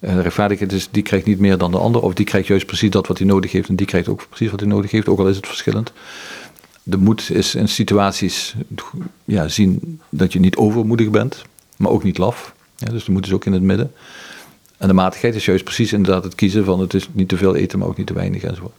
Uh, 0.01 0.15
de 0.15 0.21
rechtvaardigheid 0.21 0.73
is, 0.73 0.89
die 0.91 1.03
krijgt 1.03 1.27
niet 1.27 1.39
meer 1.39 1.59
dan 1.59 1.71
de 1.71 1.79
ander, 1.79 2.03
of 2.03 2.15
die 2.15 2.27
krijgt 2.27 2.47
juist 2.47 2.67
precies 2.67 2.91
dat 2.91 3.07
wat 3.07 3.19
hij 3.19 3.27
nodig 3.27 3.53
heeft, 3.53 3.69
en 3.69 3.77
die 3.77 3.87
krijgt 3.87 4.09
ook 4.09 4.27
precies 4.29 4.51
wat 4.51 4.61
hij 4.61 4.69
nodig 4.69 4.91
heeft, 4.91 5.09
ook 5.09 5.19
al 5.19 5.29
is 5.29 5.37
het 5.37 5.47
verschillend. 5.47 5.93
De 6.83 6.97
moed 6.97 7.31
is 7.31 7.55
in 7.55 7.69
situaties 7.69 8.55
ja, 9.25 9.49
zien 9.49 10.01
dat 10.09 10.33
je 10.33 10.41
niet 10.41 10.57
overmoedig 10.57 11.11
bent 11.11 11.45
maar 11.81 11.91
ook 11.91 12.03
niet 12.03 12.19
laf. 12.19 12.55
Ja, 12.77 12.91
dus 12.91 13.05
dan 13.05 13.13
moeten 13.13 13.31
ze 13.31 13.37
ook 13.37 13.45
in 13.45 13.53
het 13.53 13.63
midden. 13.63 13.93
En 14.77 14.89
de 14.89 14.95
matigheid 14.95 15.35
is 15.35 15.45
juist 15.45 15.65
precies 15.65 15.93
inderdaad 15.93 16.25
het 16.25 16.35
kiezen 16.35 16.65
van 16.65 16.81
het 16.81 16.95
is 16.95 17.09
niet 17.13 17.29
te 17.29 17.37
veel 17.37 17.55
eten, 17.55 17.79
maar 17.79 17.89
ook 17.89 17.97
niet 17.97 18.07
te 18.07 18.15
weinig 18.15 18.43
enzovoort. 18.43 18.75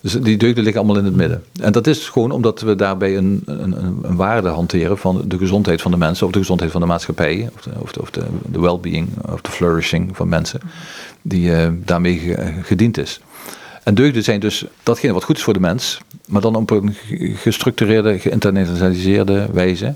Dus 0.00 0.12
die 0.12 0.36
deugden 0.36 0.64
liggen 0.64 0.82
allemaal 0.82 0.98
in 0.98 1.04
het 1.04 1.16
midden. 1.16 1.44
En 1.60 1.72
dat 1.72 1.86
is 1.86 2.08
gewoon 2.08 2.30
omdat 2.30 2.60
we 2.60 2.74
daarbij 2.74 3.16
een, 3.16 3.42
een, 3.44 3.76
een 4.02 4.16
waarde 4.16 4.48
hanteren 4.48 4.98
van 4.98 5.22
de 5.26 5.38
gezondheid 5.38 5.82
van 5.82 5.90
de 5.90 5.96
mensen, 5.96 6.26
of 6.26 6.32
de 6.32 6.38
gezondheid 6.38 6.70
van 6.70 6.80
de 6.80 6.86
maatschappij, 6.86 7.50
of 7.54 7.62
de, 7.62 7.70
of 7.78 7.92
de, 7.92 8.00
of 8.00 8.10
de, 8.10 8.24
de 8.46 8.60
well-being, 8.60 9.08
of 9.32 9.40
de 9.40 9.50
flourishing 9.50 10.16
van 10.16 10.28
mensen, 10.28 10.60
die 11.22 11.50
uh, 11.50 11.68
daarmee 11.84 12.36
gediend 12.62 12.98
is. 12.98 13.20
En 13.82 13.94
deugden 13.94 14.22
zijn 14.24 14.40
dus 14.40 14.64
datgene 14.82 15.12
wat 15.12 15.24
goed 15.24 15.36
is 15.36 15.42
voor 15.42 15.52
de 15.52 15.60
mens, 15.60 16.00
maar 16.26 16.40
dan 16.40 16.54
op 16.54 16.70
een 16.70 16.96
gestructureerde, 17.34 18.18
geïnternaliseerde 18.18 19.48
wijze. 19.52 19.94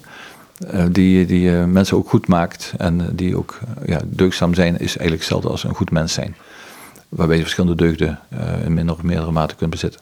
Eh, 0.59 0.85
die, 0.91 1.27
die 1.27 1.51
uh, 1.51 1.65
mensen 1.65 1.97
ook 1.97 2.09
goed 2.09 2.29
maakt 2.29 2.75
en 2.77 3.01
uh, 3.01 3.07
die 3.13 3.37
ook 3.37 3.59
ja, 3.87 4.01
deugdzaam 4.05 4.55
zijn, 4.55 4.75
is 4.75 4.81
eigenlijk 4.81 5.19
hetzelfde 5.19 5.49
als 5.49 5.65
een 5.65 5.75
goed 5.75 5.91
mens 5.91 6.13
zijn. 6.13 6.37
Waarbij 7.09 7.37
je 7.37 7.43
verschillende 7.43 7.77
deugden 7.77 8.19
in 8.65 8.75
minder 8.75 8.95
of 8.95 9.03
meerdere 9.03 9.31
mate 9.31 9.55
kunt 9.55 9.71
bezitten. 9.71 10.01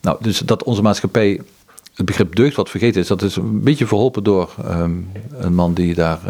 Nou, 0.00 0.16
dus 0.20 0.38
dat 0.38 0.62
onze 0.62 0.82
maatschappij 0.82 1.40
het 1.94 2.06
begrip 2.06 2.34
deugd 2.34 2.56
wat 2.56 2.70
vergeten 2.70 3.00
is, 3.00 3.06
dat 3.06 3.22
is 3.22 3.36
een 3.36 3.62
beetje 3.62 3.86
verholpen 3.86 4.22
door 4.22 4.54
um, 4.64 5.10
een 5.38 5.54
man 5.54 5.74
die 5.74 5.94
daar 5.94 6.20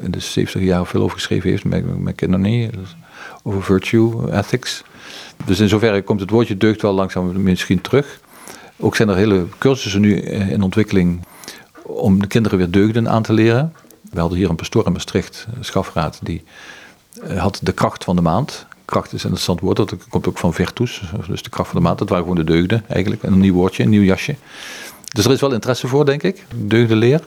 in 0.00 0.10
de 0.10 0.20
70 0.20 0.62
jaar 0.62 0.86
veel 0.86 1.02
over 1.02 1.16
geschreven 1.16 1.50
heeft, 1.50 1.64
McKinney, 1.64 2.70
dus 2.70 2.96
over 3.42 3.62
virtue 3.62 4.32
ethics. 4.32 4.82
Dus 5.44 5.60
in 5.60 5.68
zoverre 5.68 6.02
komt 6.02 6.20
het 6.20 6.30
woordje 6.30 6.56
deugd 6.56 6.82
wel 6.82 6.92
langzaam 6.92 7.42
misschien 7.42 7.80
terug. 7.80 8.20
Ook 8.76 8.96
zijn 8.96 9.08
er 9.08 9.16
hele 9.16 9.46
cursussen 9.58 10.00
nu 10.00 10.16
in 10.20 10.62
ontwikkeling 10.62 11.20
om 11.94 12.20
de 12.20 12.26
kinderen 12.26 12.58
weer 12.58 12.70
deugden 12.70 13.08
aan 13.08 13.22
te 13.22 13.32
leren. 13.32 13.72
We 14.10 14.20
hadden 14.20 14.38
hier 14.38 14.48
een 14.48 14.56
pastoor 14.56 14.86
in 14.86 14.92
Maastricht, 14.92 15.46
Schafraad, 15.60 16.18
die 16.22 16.42
eh, 17.22 17.38
had 17.38 17.60
de 17.62 17.72
kracht 17.72 18.04
van 18.04 18.16
de 18.16 18.22
maand. 18.22 18.66
Kracht 18.84 19.12
is 19.12 19.22
een 19.22 19.30
interessant 19.30 19.60
woord, 19.60 19.76
dat 19.76 20.08
komt 20.08 20.28
ook 20.28 20.38
van 20.38 20.54
virtus, 20.54 21.02
dus 21.26 21.42
de 21.42 21.50
kracht 21.50 21.70
van 21.70 21.78
de 21.78 21.84
maand. 21.86 21.98
Dat 21.98 22.08
waren 22.08 22.24
gewoon 22.24 22.44
de 22.44 22.52
deugden 22.52 22.84
eigenlijk, 22.88 23.22
een 23.22 23.38
nieuw 23.38 23.54
woordje, 23.54 23.82
een 23.82 23.88
nieuw 23.88 24.02
jasje. 24.02 24.34
Dus 25.12 25.24
er 25.24 25.30
is 25.30 25.40
wel 25.40 25.52
interesse 25.52 25.88
voor, 25.88 26.04
denk 26.04 26.22
ik, 26.22 26.46
deugdenleer. 26.54 27.22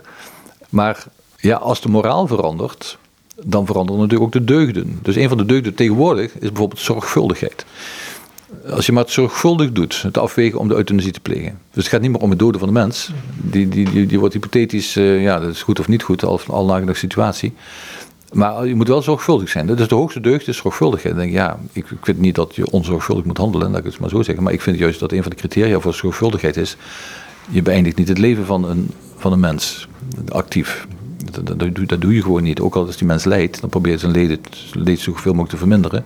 Maar 0.69 1.03
ja, 1.37 1.55
als 1.57 1.81
de 1.81 1.89
moraal 1.89 2.27
verandert, 2.27 2.97
dan 3.35 3.65
veranderen 3.65 4.01
natuurlijk 4.01 4.25
ook 4.25 4.41
de 4.41 4.53
deugden. 4.53 4.99
Dus 5.01 5.15
een 5.15 5.29
van 5.29 5.37
de 5.37 5.45
deugden 5.45 5.75
tegenwoordig 5.75 6.33
is 6.33 6.49
bijvoorbeeld 6.49 6.79
zorgvuldigheid 6.79 7.65
als 8.69 8.85
je 8.85 8.91
maar 8.91 9.03
het 9.03 9.11
zorgvuldig 9.11 9.71
doet, 9.71 10.01
het 10.01 10.17
afwegen 10.17 10.59
om 10.59 10.67
de 10.67 10.75
euthanasie 10.75 11.11
te 11.11 11.19
plegen. 11.19 11.59
Dus 11.71 11.83
het 11.83 11.87
gaat 11.87 12.01
niet 12.01 12.11
meer 12.11 12.19
om 12.19 12.29
het 12.29 12.39
doden 12.39 12.59
van 12.59 12.67
de 12.67 12.73
mens. 12.73 13.11
Die, 13.35 13.67
die, 13.67 14.05
die, 14.05 14.19
wordt 14.19 14.33
hypothetisch, 14.33 14.97
uh, 14.97 15.21
ja, 15.21 15.39
dat 15.39 15.49
is 15.49 15.61
goed 15.61 15.79
of 15.79 15.87
niet 15.87 16.03
goed, 16.03 16.23
al, 16.23 16.41
al 16.47 16.85
de 16.85 16.93
situatie. 16.93 17.53
Maar 18.31 18.67
je 18.67 18.75
moet 18.75 18.87
wel 18.87 19.01
zorgvuldig 19.01 19.49
zijn. 19.49 19.67
Dat 19.67 19.79
is 19.79 19.87
de 19.87 19.95
hoogste 19.95 20.19
deugd, 20.19 20.47
is 20.47 20.57
zorgvuldigheid. 20.57 21.15
Denk 21.15 21.31
ja, 21.31 21.59
ik, 21.71 21.89
ik 21.89 21.97
vind 22.01 22.19
niet 22.19 22.35
dat 22.35 22.55
je 22.55 22.69
onzorgvuldig 22.71 23.25
moet 23.25 23.37
handelen, 23.37 23.69
laat 23.69 23.79
ik 23.79 23.85
het 23.85 23.99
maar 23.99 24.09
zo 24.09 24.21
zeggen. 24.21 24.43
Maar 24.43 24.53
ik 24.53 24.61
vind 24.61 24.77
juist 24.77 24.99
dat 24.99 25.11
een 25.11 25.21
van 25.21 25.31
de 25.31 25.37
criteria 25.37 25.79
voor 25.79 25.93
zorgvuldigheid 25.93 26.57
is, 26.57 26.77
je 27.49 27.61
beëindigt 27.61 27.97
niet 27.97 28.07
het 28.07 28.17
leven 28.17 28.45
van 28.45 28.69
een, 28.69 28.91
van 29.17 29.31
een 29.31 29.39
mens, 29.39 29.87
actief. 30.27 30.87
dat, 31.31 31.59
dat, 31.59 31.87
dat, 31.87 32.01
doe 32.01 32.15
je 32.15 32.21
gewoon 32.21 32.43
niet. 32.43 32.59
Ook 32.59 32.75
al 32.75 32.85
als 32.85 32.97
die 32.97 33.07
mens 33.07 33.23
lijdt, 33.23 33.61
dan 33.61 33.69
probeer 33.69 33.91
je 33.91 33.97
zijn 33.97 34.39
leed 34.73 34.99
zoveel 34.99 35.31
mogelijk 35.31 35.49
te 35.49 35.57
verminderen. 35.57 36.05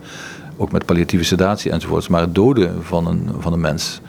Ook 0.58 0.72
met 0.72 0.86
palliatieve 0.86 1.26
sedatie 1.26 1.72
enzovoorts. 1.72 2.08
Maar 2.08 2.22
het 2.22 2.36
doden 2.36 2.84
van 2.84 3.08
een, 3.08 3.30
van 3.40 3.54
een 3.54 3.62
mens, 3.62 4.02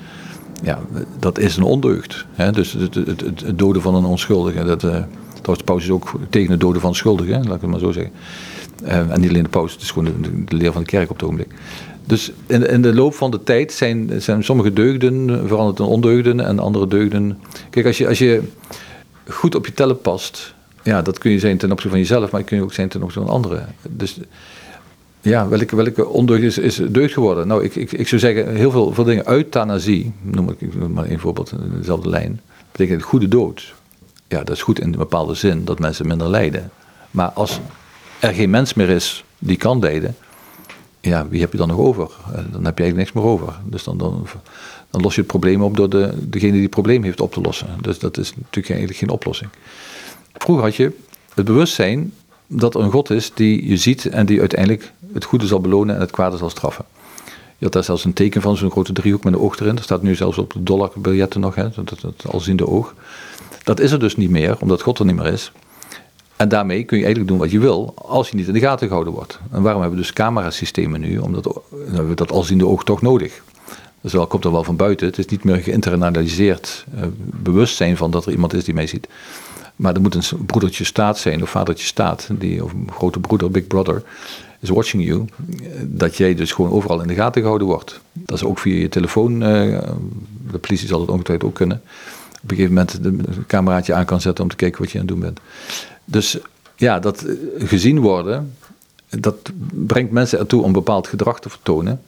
ja, 0.62 0.78
dat 1.18 1.38
is 1.38 1.56
een 1.56 1.62
ondeugd. 1.62 2.26
Hè? 2.32 2.52
Dus 2.52 2.72
het, 2.72 2.94
het, 2.94 3.20
het, 3.20 3.58
doden 3.58 3.82
van 3.82 3.94
een 3.94 4.04
onschuldige, 4.04 4.64
dat, 4.64 4.82
uh, 4.82 4.90
trouwens 5.30 5.58
de 5.58 5.64
paus 5.64 5.82
is 5.82 5.90
ook 5.90 6.12
tegen 6.30 6.50
het 6.50 6.60
doden 6.60 6.80
van 6.80 6.94
schuldigen, 6.94 7.44
laat 7.44 7.54
ik 7.54 7.60
het 7.60 7.70
maar 7.70 7.78
zo 7.78 7.92
zeggen. 7.92 8.12
Uh, 8.82 9.10
en 9.10 9.20
niet 9.20 9.30
alleen 9.30 9.42
de 9.42 9.48
paus, 9.48 9.72
het 9.72 9.82
is 9.82 9.90
gewoon 9.90 10.12
de, 10.46 10.56
leer 10.56 10.72
van 10.72 10.82
de 10.82 10.88
kerk 10.88 11.10
op 11.10 11.16
het 11.16 11.24
ogenblik. 11.24 11.54
Dus 12.04 12.32
in, 12.46 12.68
in, 12.68 12.82
de 12.82 12.94
loop 12.94 13.14
van 13.14 13.30
de 13.30 13.42
tijd 13.42 13.72
zijn, 13.72 14.10
zijn 14.22 14.44
sommige 14.44 14.72
deugden 14.72 15.48
veranderd 15.48 15.78
in 15.78 15.84
ondeugden 15.84 16.40
en 16.40 16.58
andere 16.58 16.88
deugden. 16.88 17.38
Kijk, 17.70 17.86
als 17.86 17.98
je, 17.98 18.08
als 18.08 18.18
je 18.18 18.42
goed 19.26 19.54
op 19.54 19.66
je 19.66 19.72
tellen 19.72 20.00
past, 20.00 20.54
ja, 20.82 21.02
dat 21.02 21.18
kun 21.18 21.30
je 21.30 21.38
zijn 21.38 21.58
ten 21.58 21.70
opzichte 21.70 21.90
van 21.90 21.98
jezelf, 21.98 22.30
maar 22.30 22.40
dat 22.40 22.48
kun 22.48 22.56
je 22.56 22.62
ook 22.62 22.72
zijn 22.72 22.88
ten 22.88 23.02
opzichte 23.02 23.26
van 23.26 23.36
anderen. 23.36 23.74
Dus 23.88 24.18
ja, 25.20 25.48
welke, 25.48 25.76
welke 25.76 26.06
ondeugd 26.06 26.42
is, 26.42 26.58
is 26.58 26.80
deugd 26.88 27.12
geworden? 27.12 27.46
Nou, 27.46 27.64
ik, 27.64 27.74
ik, 27.74 27.92
ik 27.92 28.08
zou 28.08 28.20
zeggen, 28.20 28.56
heel 28.56 28.70
veel, 28.70 28.92
veel 28.92 29.04
dingen. 29.04 29.30
Euthanasie, 29.30 30.12
noem 30.20 30.48
ik, 30.48 30.74
maar 30.74 31.04
één 31.04 31.20
voorbeeld 31.20 31.52
in 31.52 31.72
dezelfde 31.78 32.08
lijn, 32.08 32.40
betekent 32.72 33.02
goede 33.02 33.28
dood. 33.28 33.74
Ja, 34.28 34.38
dat 34.38 34.56
is 34.56 34.62
goed 34.62 34.80
in 34.80 34.92
een 34.92 34.98
bepaalde 34.98 35.34
zin, 35.34 35.64
dat 35.64 35.78
mensen 35.78 36.06
minder 36.06 36.28
lijden. 36.28 36.70
Maar 37.10 37.28
als 37.28 37.60
er 38.18 38.34
geen 38.34 38.50
mens 38.50 38.74
meer 38.74 38.88
is 38.88 39.24
die 39.38 39.56
kan 39.56 39.78
lijden, 39.78 40.16
ja, 41.00 41.28
wie 41.28 41.40
heb 41.40 41.52
je 41.52 41.58
dan 41.58 41.68
nog 41.68 41.78
over? 41.78 42.10
Eh, 42.26 42.32
dan 42.32 42.64
heb 42.64 42.78
je 42.78 42.84
eigenlijk 42.84 42.96
niks 42.96 43.12
meer 43.12 43.24
over. 43.24 43.54
Dus 43.64 43.84
dan, 43.84 43.98
dan, 43.98 44.26
dan 44.90 45.00
los 45.02 45.14
je 45.14 45.20
het 45.20 45.30
probleem 45.30 45.62
op 45.62 45.76
door 45.76 45.88
de, 45.88 46.12
degene 46.20 46.52
die 46.52 46.62
het 46.62 46.70
probleem 46.70 47.02
heeft 47.02 47.20
op 47.20 47.32
te 47.32 47.40
lossen. 47.40 47.68
Dus 47.80 47.98
dat 47.98 48.18
is 48.18 48.32
natuurlijk 48.36 48.68
eigenlijk 48.68 48.98
geen 48.98 49.10
oplossing. 49.10 49.50
Vroeger 50.32 50.64
had 50.64 50.76
je 50.76 50.92
het 51.34 51.44
bewustzijn 51.44 52.12
dat 52.48 52.74
er 52.74 52.80
een 52.80 52.90
God 52.90 53.10
is 53.10 53.30
die 53.34 53.68
je 53.68 53.76
ziet 53.76 54.06
en 54.06 54.26
die 54.26 54.40
uiteindelijk 54.40 54.92
het 55.12 55.24
goede 55.24 55.46
zal 55.46 55.60
belonen 55.60 55.94
en 55.94 56.00
het 56.00 56.10
kwade 56.10 56.36
zal 56.36 56.50
straffen. 56.50 56.84
Je 57.58 57.64
had 57.64 57.72
daar 57.72 57.84
zelfs 57.84 58.04
een 58.04 58.12
teken 58.12 58.42
van, 58.42 58.56
zo'n 58.56 58.70
grote 58.70 58.92
driehoek 58.92 59.24
met 59.24 59.32
een 59.32 59.40
oog 59.40 59.60
erin. 59.60 59.74
Dat 59.74 59.84
staat 59.84 60.02
nu 60.02 60.14
zelfs 60.14 60.38
op 60.38 60.52
de 60.52 60.62
dollarbiljetten 60.62 61.40
nog, 61.40 61.54
dat, 61.54 61.74
dat, 62.00 62.24
alziende 62.30 62.66
oog. 62.66 62.94
Dat 63.64 63.80
is 63.80 63.92
er 63.92 63.98
dus 63.98 64.16
niet 64.16 64.30
meer, 64.30 64.56
omdat 64.60 64.82
God 64.82 64.98
er 64.98 65.04
niet 65.04 65.16
meer 65.16 65.32
is. 65.32 65.52
En 66.36 66.48
daarmee 66.48 66.84
kun 66.84 66.98
je 66.98 67.04
eigenlijk 67.04 67.32
doen 67.32 67.40
wat 67.40 67.50
je 67.50 67.58
wil, 67.58 67.92
als 67.96 68.28
je 68.28 68.36
niet 68.36 68.46
in 68.46 68.52
de 68.52 68.60
gaten 68.60 68.86
gehouden 68.86 69.12
wordt. 69.12 69.38
En 69.50 69.62
waarom 69.62 69.80
hebben 69.80 69.98
we 69.98 70.04
dus 70.04 70.14
camerasystemen 70.14 71.00
nu? 71.00 71.18
Omdat 71.18 71.62
we 71.90 72.14
dat 72.14 72.32
alziende 72.32 72.66
oog 72.66 72.84
toch 72.84 73.02
nodig. 73.02 73.42
Dus 74.00 74.26
komt 74.28 74.44
er 74.44 74.52
wel 74.52 74.64
van 74.64 74.76
buiten. 74.76 75.06
Het 75.06 75.18
is 75.18 75.26
niet 75.26 75.44
meer 75.44 75.56
geïnternaliseerd 75.56 76.84
uh, 76.94 77.00
bewustzijn 77.18 77.96
van 77.96 78.10
dat 78.10 78.26
er 78.26 78.32
iemand 78.32 78.54
is 78.54 78.64
die 78.64 78.74
mij 78.74 78.86
ziet. 78.86 79.08
Maar 79.78 79.94
er 79.94 80.00
moet 80.00 80.14
een 80.14 80.44
broedertje 80.46 80.84
staat 80.84 81.18
zijn, 81.18 81.42
of 81.42 81.50
vadertje 81.50 81.86
staat, 81.86 82.28
die, 82.32 82.64
of 82.64 82.72
een 82.72 82.90
grote 82.92 83.20
broeder, 83.20 83.50
big 83.50 83.66
brother, 83.66 84.02
is 84.60 84.68
watching 84.68 85.04
you. 85.04 85.24
Dat 85.82 86.16
jij 86.16 86.34
dus 86.34 86.52
gewoon 86.52 86.70
overal 86.70 87.00
in 87.00 87.08
de 87.08 87.14
gaten 87.14 87.40
gehouden 87.40 87.66
wordt. 87.66 88.00
Dat 88.12 88.36
is 88.36 88.44
ook 88.44 88.58
via 88.58 88.80
je 88.80 88.88
telefoon, 88.88 89.32
uh, 89.32 89.78
de 90.50 90.58
politie 90.60 90.88
zal 90.88 91.00
het 91.00 91.10
ongetwijfeld 91.10 91.48
ook 91.48 91.56
kunnen. 91.56 91.82
Op 92.42 92.50
een 92.50 92.56
gegeven 92.56 92.74
moment 92.74 93.04
een 93.04 93.46
cameraatje 93.46 93.94
aan 93.94 94.04
kan 94.04 94.20
zetten 94.20 94.44
om 94.44 94.50
te 94.50 94.56
kijken 94.56 94.80
wat 94.80 94.90
je 94.90 94.98
aan 94.98 95.04
het 95.04 95.14
doen 95.14 95.22
bent. 95.22 95.40
Dus 96.04 96.38
ja, 96.76 96.98
dat 96.98 97.24
gezien 97.58 98.00
worden, 98.00 98.54
dat 99.08 99.50
brengt 99.70 100.12
mensen 100.12 100.38
ertoe 100.38 100.62
om 100.62 100.72
bepaald 100.72 101.06
gedrag 101.06 101.40
te 101.40 101.48
vertonen. 101.48 102.00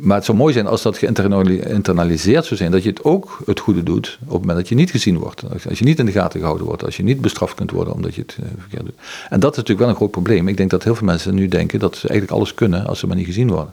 Maar 0.00 0.16
het 0.16 0.24
zou 0.24 0.38
mooi 0.38 0.52
zijn 0.52 0.66
als 0.66 0.82
dat 0.82 0.98
geïnternaliseerd 0.98 2.44
zou 2.44 2.56
zijn, 2.56 2.70
dat 2.70 2.82
je 2.82 2.88
het 2.88 3.04
ook 3.04 3.38
het 3.46 3.60
goede 3.60 3.82
doet 3.82 4.18
op 4.20 4.28
het 4.30 4.40
moment 4.40 4.58
dat 4.58 4.68
je 4.68 4.74
niet 4.74 4.90
gezien 4.90 5.18
wordt. 5.18 5.42
Als 5.68 5.78
je 5.78 5.84
niet 5.84 5.98
in 5.98 6.06
de 6.06 6.12
gaten 6.12 6.38
gehouden 6.38 6.66
wordt, 6.66 6.84
als 6.84 6.96
je 6.96 7.02
niet 7.02 7.20
bestraft 7.20 7.54
kunt 7.54 7.70
worden 7.70 7.94
omdat 7.94 8.14
je 8.14 8.20
het 8.20 8.36
uh, 8.40 8.46
verkeerd 8.58 8.84
doet. 8.84 8.94
En 9.28 9.40
dat 9.40 9.50
is 9.50 9.56
natuurlijk 9.56 9.78
wel 9.78 9.88
een 9.88 9.94
groot 9.94 10.10
probleem. 10.10 10.48
Ik 10.48 10.56
denk 10.56 10.70
dat 10.70 10.84
heel 10.84 10.94
veel 10.94 11.06
mensen 11.06 11.34
nu 11.34 11.48
denken 11.48 11.78
dat 11.78 11.96
ze 11.96 12.08
eigenlijk 12.08 12.38
alles 12.38 12.54
kunnen 12.54 12.86
als 12.86 12.98
ze 12.98 13.06
maar 13.06 13.16
niet 13.16 13.26
gezien 13.26 13.48
worden. 13.48 13.72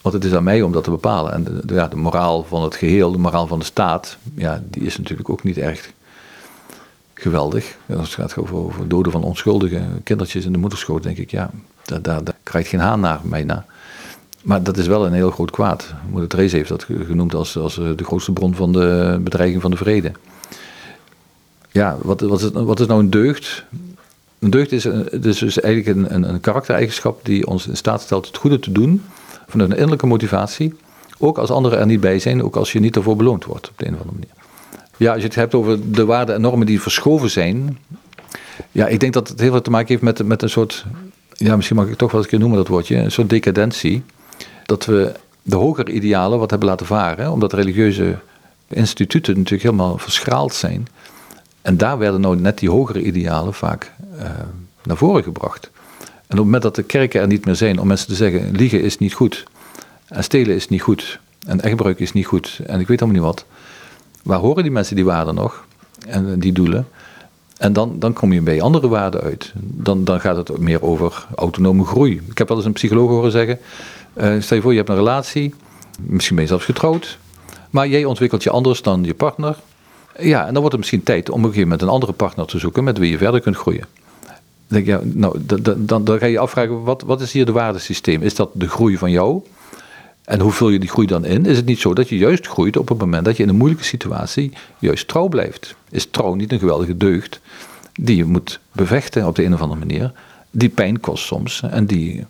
Want 0.00 0.14
het 0.14 0.24
is 0.24 0.32
aan 0.32 0.44
mij 0.44 0.62
om 0.62 0.72
dat 0.72 0.84
te 0.84 0.90
bepalen. 0.90 1.32
En 1.32 1.44
de, 1.44 1.74
ja, 1.74 1.88
de 1.88 1.96
moraal 1.96 2.44
van 2.44 2.62
het 2.62 2.74
geheel, 2.74 3.12
de 3.12 3.18
moraal 3.18 3.46
van 3.46 3.58
de 3.58 3.64
staat, 3.64 4.16
ja, 4.34 4.62
die 4.70 4.82
is 4.82 4.98
natuurlijk 4.98 5.30
ook 5.30 5.42
niet 5.42 5.58
echt 5.58 5.92
geweldig. 7.14 7.76
Als 7.96 8.16
het 8.16 8.20
gaat 8.20 8.36
over, 8.36 8.56
over 8.56 8.88
doden 8.88 9.12
van 9.12 9.22
onschuldige 9.22 9.82
kindertjes 10.04 10.44
in 10.44 10.52
de 10.52 10.58
moederschoot, 10.58 11.02
denk 11.02 11.16
ik, 11.16 11.30
ja, 11.30 11.50
daar, 11.84 12.02
daar, 12.02 12.24
daar 12.24 12.36
krijgt 12.42 12.68
geen 12.68 12.80
haan 12.80 13.00
naar 13.00 13.20
mij 13.22 13.44
na. 13.44 13.66
Maar 14.42 14.62
dat 14.62 14.76
is 14.76 14.86
wel 14.86 15.06
een 15.06 15.12
heel 15.12 15.30
groot 15.30 15.50
kwaad. 15.50 15.94
Moeder 16.10 16.28
Therese 16.28 16.56
heeft 16.56 16.68
dat 16.68 16.86
genoemd 17.06 17.34
als, 17.34 17.56
als 17.56 17.78
eh, 17.78 17.88
de 17.96 18.04
grootste 18.04 18.32
bron 18.32 18.54
van 18.54 18.72
de 18.72 19.18
bedreiging 19.22 19.62
van 19.62 19.70
de 19.70 19.76
vrede. 19.76 20.12
Ja, 21.70 21.96
wat, 22.02 22.22
is, 22.22 22.50
wat 22.50 22.80
is 22.80 22.86
nou 22.86 23.00
een 23.00 23.10
deugd? 23.10 23.64
Een 24.38 24.50
deugd 24.50 24.72
is, 24.72 24.84
is 24.84 25.38
dus 25.38 25.60
eigenlijk 25.60 25.96
een, 25.96 26.14
een, 26.14 26.28
een 26.28 26.40
karaktereigenschap 26.40 27.24
die 27.24 27.46
ons 27.46 27.66
in 27.66 27.76
staat 27.76 28.00
stelt 28.00 28.26
het 28.26 28.36
goede 28.36 28.58
te 28.58 28.72
doen 28.72 29.02
vanuit 29.48 29.70
een 29.70 29.76
innerlijke 29.76 30.06
motivatie. 30.06 30.74
Ook 31.18 31.38
als 31.38 31.50
anderen 31.50 31.78
er 31.78 31.86
niet 31.86 32.00
bij 32.00 32.18
zijn, 32.18 32.42
ook 32.42 32.56
als 32.56 32.72
je 32.72 32.80
niet 32.80 32.96
ervoor 32.96 33.16
beloond 33.16 33.44
wordt 33.44 33.68
op 33.68 33.78
de 33.78 33.86
een 33.86 33.94
of 33.94 34.00
andere 34.00 34.18
manier. 34.18 34.34
Ja, 34.96 35.12
als 35.12 35.20
je 35.20 35.26
het 35.26 35.36
hebt 35.36 35.54
over 35.54 35.92
de 35.92 36.04
waarden 36.04 36.34
en 36.34 36.40
normen 36.40 36.66
die 36.66 36.80
verschoven 36.80 37.30
zijn. 37.30 37.78
Ja, 38.72 38.86
ik 38.86 39.00
denk 39.00 39.12
dat 39.12 39.28
het 39.28 39.40
heel 39.40 39.50
veel 39.50 39.62
te 39.62 39.70
maken 39.70 39.88
heeft 39.88 40.02
met, 40.02 40.26
met 40.26 40.42
een 40.42 40.50
soort. 40.50 40.84
Ja, 41.32 41.56
misschien 41.56 41.76
mag 41.76 41.86
ik 41.86 41.96
toch 41.96 42.10
wel 42.10 42.20
eens 42.20 42.24
een 42.24 42.38
keer 42.38 42.38
noemen 42.38 42.58
dat 42.58 42.68
woordje. 42.68 42.96
Een 42.96 43.12
soort 43.12 43.30
decadentie 43.30 44.02
dat 44.70 44.84
we 44.84 45.12
de 45.42 45.56
hogere 45.56 45.92
idealen 45.92 46.38
wat 46.38 46.50
hebben 46.50 46.68
laten 46.68 46.86
varen, 46.86 47.32
omdat 47.32 47.52
religieuze 47.52 48.18
instituten 48.68 49.36
natuurlijk 49.36 49.62
helemaal 49.62 49.98
verschraald 49.98 50.54
zijn. 50.54 50.86
En 51.62 51.76
daar 51.76 51.98
werden 51.98 52.20
nou 52.20 52.40
net 52.40 52.58
die 52.58 52.70
hogere 52.70 53.02
idealen 53.02 53.54
vaak 53.54 53.92
uh, 54.18 54.24
naar 54.84 54.96
voren 54.96 55.22
gebracht. 55.22 55.70
En 56.00 56.08
op 56.08 56.28
het 56.28 56.38
moment 56.38 56.62
dat 56.62 56.74
de 56.74 56.82
kerken 56.82 57.20
er 57.20 57.26
niet 57.26 57.44
meer 57.44 57.54
zijn 57.54 57.78
om 57.78 57.86
mensen 57.86 58.08
te 58.08 58.14
zeggen: 58.14 58.50
liegen 58.50 58.82
is 58.82 58.98
niet 58.98 59.14
goed, 59.14 59.44
en 60.06 60.24
stelen 60.24 60.54
is 60.54 60.68
niet 60.68 60.82
goed, 60.82 61.20
en 61.46 61.60
echtbruik 61.60 62.00
is 62.00 62.12
niet 62.12 62.26
goed, 62.26 62.60
en 62.66 62.80
ik 62.80 62.86
weet 62.86 63.02
allemaal 63.02 63.20
niet 63.20 63.34
wat. 63.34 63.44
Waar 64.22 64.38
horen 64.38 64.62
die 64.62 64.72
mensen 64.72 64.96
die 64.96 65.04
waarden 65.04 65.34
nog? 65.34 65.64
En 66.06 66.38
die 66.38 66.52
doelen? 66.52 66.88
En 67.58 67.72
dan, 67.72 67.98
dan 67.98 68.12
kom 68.12 68.32
je 68.32 68.40
bij 68.40 68.60
andere 68.60 68.88
waarden 68.88 69.20
uit. 69.20 69.52
Dan, 69.56 70.04
dan 70.04 70.20
gaat 70.20 70.36
het 70.36 70.58
meer 70.58 70.82
over 70.82 71.26
autonome 71.34 71.84
groei. 71.84 72.20
Ik 72.30 72.38
heb 72.38 72.48
wel 72.48 72.56
eens 72.56 72.66
een 72.66 72.72
psycholoog 72.72 73.08
horen 73.08 73.30
zeggen: 73.30 73.58
uh, 74.14 74.40
stel 74.40 74.56
je 74.56 74.62
voor, 74.62 74.70
je 74.70 74.76
hebt 74.76 74.90
een 74.90 74.96
relatie, 74.96 75.54
misschien 76.00 76.34
ben 76.34 76.44
je 76.44 76.50
zelfs 76.50 76.64
getrouwd, 76.64 77.18
maar 77.70 77.88
jij 77.88 78.04
ontwikkelt 78.04 78.42
je 78.42 78.50
anders 78.50 78.82
dan 78.82 79.04
je 79.04 79.14
partner. 79.14 79.56
Ja, 80.18 80.40
en 80.40 80.52
dan 80.52 80.54
wordt 80.54 80.70
het 80.70 80.78
misschien 80.78 81.02
tijd 81.02 81.30
om 81.30 81.38
een 81.38 81.44
gegeven 81.44 81.62
moment 81.62 81.82
een 81.82 81.88
andere 81.88 82.12
partner 82.12 82.46
te 82.46 82.58
zoeken 82.58 82.84
met 82.84 82.98
wie 82.98 83.10
je 83.10 83.18
verder 83.18 83.40
kunt 83.40 83.56
groeien. 83.56 83.84
Dan, 84.68 84.82
denk 84.82 84.86
je, 84.86 85.10
nou, 85.12 85.38
dan, 85.40 85.86
dan, 85.86 86.04
dan 86.04 86.18
ga 86.18 86.26
je 86.26 86.32
je 86.32 86.38
afvragen, 86.38 86.82
wat, 86.82 87.02
wat 87.02 87.20
is 87.20 87.32
hier 87.32 87.46
de 87.46 87.52
waardesysteem? 87.52 88.22
Is 88.22 88.34
dat 88.34 88.50
de 88.52 88.68
groei 88.68 88.96
van 88.96 89.10
jou? 89.10 89.42
En 90.24 90.40
hoe 90.40 90.52
vul 90.52 90.68
je 90.68 90.78
die 90.78 90.88
groei 90.88 91.06
dan 91.06 91.24
in? 91.24 91.46
Is 91.46 91.56
het 91.56 91.66
niet 91.66 91.80
zo 91.80 91.94
dat 91.94 92.08
je 92.08 92.18
juist 92.18 92.46
groeit 92.46 92.76
op 92.76 92.88
het 92.88 92.98
moment 92.98 93.24
dat 93.24 93.36
je 93.36 93.42
in 93.42 93.48
een 93.48 93.56
moeilijke 93.56 93.84
situatie 93.84 94.52
juist 94.78 95.08
trouw 95.08 95.28
blijft? 95.28 95.74
Is 95.90 96.06
trouw 96.10 96.34
niet 96.34 96.52
een 96.52 96.58
geweldige 96.58 96.96
deugd 96.96 97.40
die 97.92 98.16
je 98.16 98.24
moet 98.24 98.60
bevechten 98.72 99.26
op 99.26 99.36
de 99.36 99.44
een 99.44 99.54
of 99.54 99.60
andere 99.60 99.78
manier? 99.78 100.12
Die 100.50 100.68
pijn 100.68 101.00
kost 101.00 101.24
soms 101.24 101.62
en 101.62 101.86
die 101.86 102.26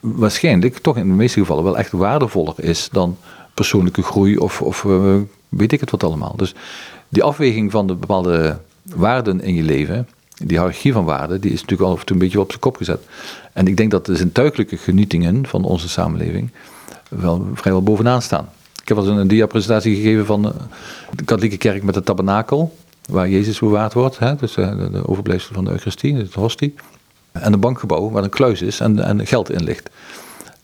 waarschijnlijk 0.00 0.78
toch 0.78 0.96
in 0.96 1.08
de 1.08 1.14
meeste 1.14 1.40
gevallen 1.40 1.64
wel 1.64 1.78
echt 1.78 1.92
waardevoller 1.92 2.54
is 2.56 2.88
dan 2.92 3.16
persoonlijke 3.54 4.02
groei 4.02 4.36
of, 4.36 4.62
of 4.62 4.84
uh, 4.84 5.14
weet 5.48 5.72
ik 5.72 5.80
het 5.80 5.90
wat 5.90 6.04
allemaal. 6.04 6.34
Dus 6.36 6.54
die 7.08 7.22
afweging 7.22 7.70
van 7.70 7.86
de 7.86 7.94
bepaalde 7.94 8.58
waarden 8.82 9.40
in 9.40 9.54
je 9.54 9.62
leven, 9.62 10.08
die 10.36 10.58
hiërarchie 10.58 10.92
van 10.92 11.04
waarden, 11.04 11.40
die 11.40 11.52
is 11.52 11.60
natuurlijk 11.60 11.90
al 11.90 11.98
een 12.04 12.18
beetje 12.18 12.40
op 12.40 12.48
zijn 12.48 12.60
kop 12.60 12.76
gezet. 12.76 13.00
En 13.52 13.66
ik 13.66 13.76
denk 13.76 13.90
dat 13.90 14.06
de 14.06 14.16
zintuigelijke 14.16 14.76
genietingen 14.76 15.46
van 15.46 15.64
onze 15.64 15.88
samenleving 15.88 16.50
wel 17.08 17.46
vrijwel 17.54 17.82
bovenaan 17.82 18.22
staan. 18.22 18.48
Ik 18.82 18.88
heb 18.88 18.96
wel 18.96 19.08
eens 19.08 19.20
een 19.20 19.28
diapresentatie 19.28 19.96
gegeven 19.96 20.26
van 20.26 20.44
eh, 20.44 20.52
de 21.14 21.24
katholieke 21.24 21.56
kerk 21.56 21.82
met 21.82 21.94
de 21.94 22.02
tabernakel, 22.02 22.76
waar 23.06 23.28
Jezus 23.28 23.58
bewaard 23.58 23.92
wordt, 23.92 24.18
hè, 24.18 24.36
dus 24.36 24.56
eh, 24.56 24.78
de, 24.78 24.90
de 24.90 25.08
overblijfsel 25.08 25.54
van 25.54 25.64
de 25.64 25.70
Eucharistie, 25.70 26.16
het 26.16 26.34
hostie 26.34 26.74
en 27.32 27.52
een 27.52 27.60
bankgebouw 27.60 28.10
waar 28.10 28.22
een 28.22 28.30
kluis 28.30 28.62
is 28.62 28.80
en, 28.80 29.04
en 29.04 29.26
geld 29.26 29.50
in 29.50 29.64
ligt. 29.64 29.90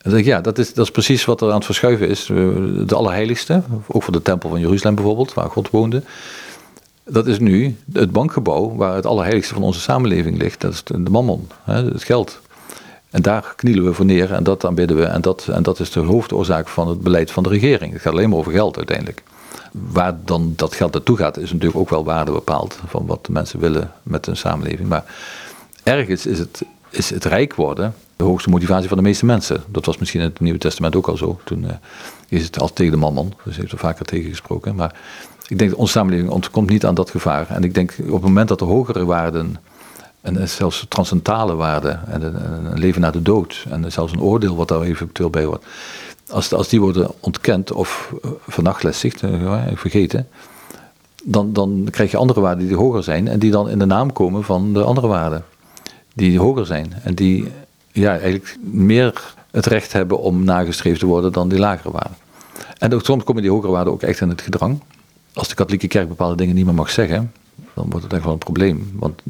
En 0.01 0.11
dan 0.11 0.19
ik, 0.19 0.25
ja, 0.25 0.41
dat 0.41 0.57
is, 0.57 0.73
dat 0.73 0.85
is 0.85 0.91
precies 0.91 1.25
wat 1.25 1.41
er 1.41 1.47
aan 1.49 1.55
het 1.55 1.65
verschuiven 1.65 2.07
is. 2.07 2.25
De 2.85 2.95
Allerheiligste, 2.95 3.61
ook 3.87 4.03
voor 4.03 4.13
de 4.13 4.21
tempel 4.21 4.49
van 4.49 4.59
Jeruzalem 4.59 4.95
bijvoorbeeld, 4.95 5.33
waar 5.33 5.49
God 5.49 5.69
woonde. 5.69 6.01
Dat 7.03 7.27
is 7.27 7.39
nu 7.39 7.75
het 7.93 8.11
bankgebouw 8.11 8.75
waar 8.75 8.95
het 8.95 9.05
Allerheiligste 9.05 9.53
van 9.53 9.63
onze 9.63 9.79
samenleving 9.79 10.37
ligt. 10.37 10.61
Dat 10.61 10.73
is 10.73 10.83
de 10.83 11.09
mammon, 11.09 11.47
het 11.63 12.03
geld. 12.03 12.39
En 13.09 13.21
daar 13.21 13.53
knielen 13.55 13.85
we 13.85 13.93
voor 13.93 14.05
neer 14.05 14.33
en 14.33 14.43
dat 14.43 14.65
aanbidden 14.65 14.97
we. 14.97 15.03
En 15.03 15.21
dat, 15.21 15.47
en 15.51 15.63
dat 15.63 15.79
is 15.79 15.91
de 15.91 15.99
hoofdoorzaak 15.99 16.67
van 16.67 16.87
het 16.87 17.01
beleid 17.01 17.31
van 17.31 17.43
de 17.43 17.49
regering. 17.49 17.93
Het 17.93 18.01
gaat 18.01 18.13
alleen 18.13 18.29
maar 18.29 18.37
over 18.37 18.51
geld 18.51 18.77
uiteindelijk. 18.77 19.23
Waar 19.71 20.17
dan 20.25 20.53
dat 20.55 20.75
geld 20.75 20.93
naartoe 20.93 21.17
gaat, 21.17 21.37
is 21.37 21.51
natuurlijk 21.51 21.79
ook 21.79 21.89
wel 21.89 22.03
waarde 22.03 22.31
bepaald 22.31 22.79
van 22.87 23.05
wat 23.05 23.25
de 23.25 23.31
mensen 23.31 23.59
willen 23.59 23.91
met 24.03 24.25
hun 24.25 24.37
samenleving. 24.37 24.89
Maar 24.89 25.03
ergens 25.85 26.25
is 26.25 26.39
het, 26.39 26.61
is 26.89 27.09
het 27.09 27.25
rijk 27.25 27.55
worden 27.55 27.93
de 28.15 28.23
hoogste 28.23 28.49
motivatie 28.49 28.87
van 28.87 28.97
de 28.97 29.03
meeste 29.03 29.25
mensen. 29.25 29.63
Dat 29.67 29.85
was 29.85 29.97
misschien 29.97 30.21
in 30.21 30.27
het 30.27 30.39
Nieuwe 30.39 30.59
Testament 30.59 30.95
ook 30.95 31.07
al 31.07 31.17
zo. 31.17 31.39
Toen 31.43 31.63
uh, 31.63 31.69
is 32.27 32.43
het 32.43 32.59
al 32.59 32.73
tegen 32.73 32.91
de 32.91 32.97
mammon, 32.97 33.33
dus 33.43 33.57
heeft 33.57 33.71
er 33.71 33.77
vaker 33.77 34.05
tegen 34.05 34.29
gesproken. 34.29 34.75
Maar 34.75 34.95
ik 35.47 35.59
denk 35.59 35.77
onze 35.77 35.91
samenleving 35.91 36.29
ontkomt 36.29 36.69
niet 36.69 36.85
aan 36.85 36.95
dat 36.95 37.09
gevaar. 37.09 37.49
En 37.49 37.63
ik 37.63 37.73
denk 37.73 37.95
op 37.99 38.11
het 38.11 38.21
moment 38.21 38.47
dat 38.47 38.61
er 38.61 38.67
hogere 38.67 39.05
waarden 39.05 39.57
En 40.21 40.49
zelfs 40.49 40.85
transcendentale 40.89 41.55
waarden 41.55 42.07
en 42.07 42.21
een 42.21 42.79
leven 42.79 43.01
na 43.01 43.11
de 43.11 43.21
dood. 43.21 43.65
En 43.69 43.91
zelfs 43.91 44.11
een 44.11 44.21
oordeel 44.21 44.55
wat 44.55 44.67
daar 44.67 44.81
eventueel 44.81 45.29
bij 45.29 45.45
wordt. 45.45 45.65
Als, 46.29 46.53
als 46.53 46.67
die 46.67 46.81
worden 46.81 47.11
ontkend 47.19 47.71
of 47.71 48.13
eh, 48.21 48.29
vernachlässigd, 48.47 49.23
eh, 49.23 49.61
vergeten, 49.73 50.27
dan, 51.23 51.53
dan 51.53 51.87
krijg 51.91 52.11
je 52.11 52.17
andere 52.17 52.39
waarden 52.39 52.67
die 52.67 52.75
hoger 52.75 53.03
zijn 53.03 53.27
en 53.27 53.39
die 53.39 53.51
dan 53.51 53.69
in 53.69 53.79
de 53.79 53.85
naam 53.85 54.13
komen 54.13 54.43
van 54.43 54.73
de 54.73 54.83
andere 54.83 55.07
waarden. 55.07 55.43
Die 56.17 56.39
hoger 56.39 56.65
zijn 56.65 56.93
en 57.03 57.15
die 57.15 57.47
ja, 57.91 58.11
eigenlijk 58.11 58.57
meer 58.61 59.33
het 59.51 59.65
recht 59.65 59.93
hebben 59.93 60.19
om 60.19 60.43
nagestreefd 60.43 60.99
te 60.99 61.05
worden 61.05 61.31
dan 61.31 61.49
die 61.49 61.59
lagere 61.59 61.91
waarden. 61.91 62.17
En 62.77 62.93
ook, 62.93 63.05
soms 63.05 63.23
komen 63.23 63.41
die 63.41 63.51
hogere 63.51 63.71
waarden 63.71 63.93
ook 63.93 64.01
echt 64.01 64.21
in 64.21 64.29
het 64.29 64.41
gedrang. 64.41 64.81
Als 65.33 65.47
de 65.47 65.55
katholieke 65.55 65.87
kerk 65.87 66.07
bepaalde 66.07 66.35
dingen 66.35 66.55
niet 66.55 66.65
meer 66.65 66.73
mag 66.73 66.89
zeggen, 66.89 67.31
dan 67.73 67.89
wordt 67.89 68.03
het 68.03 68.13
echt 68.13 68.23
wel 68.23 68.33
een 68.33 68.37
probleem. 68.37 68.91
Want 68.93 69.21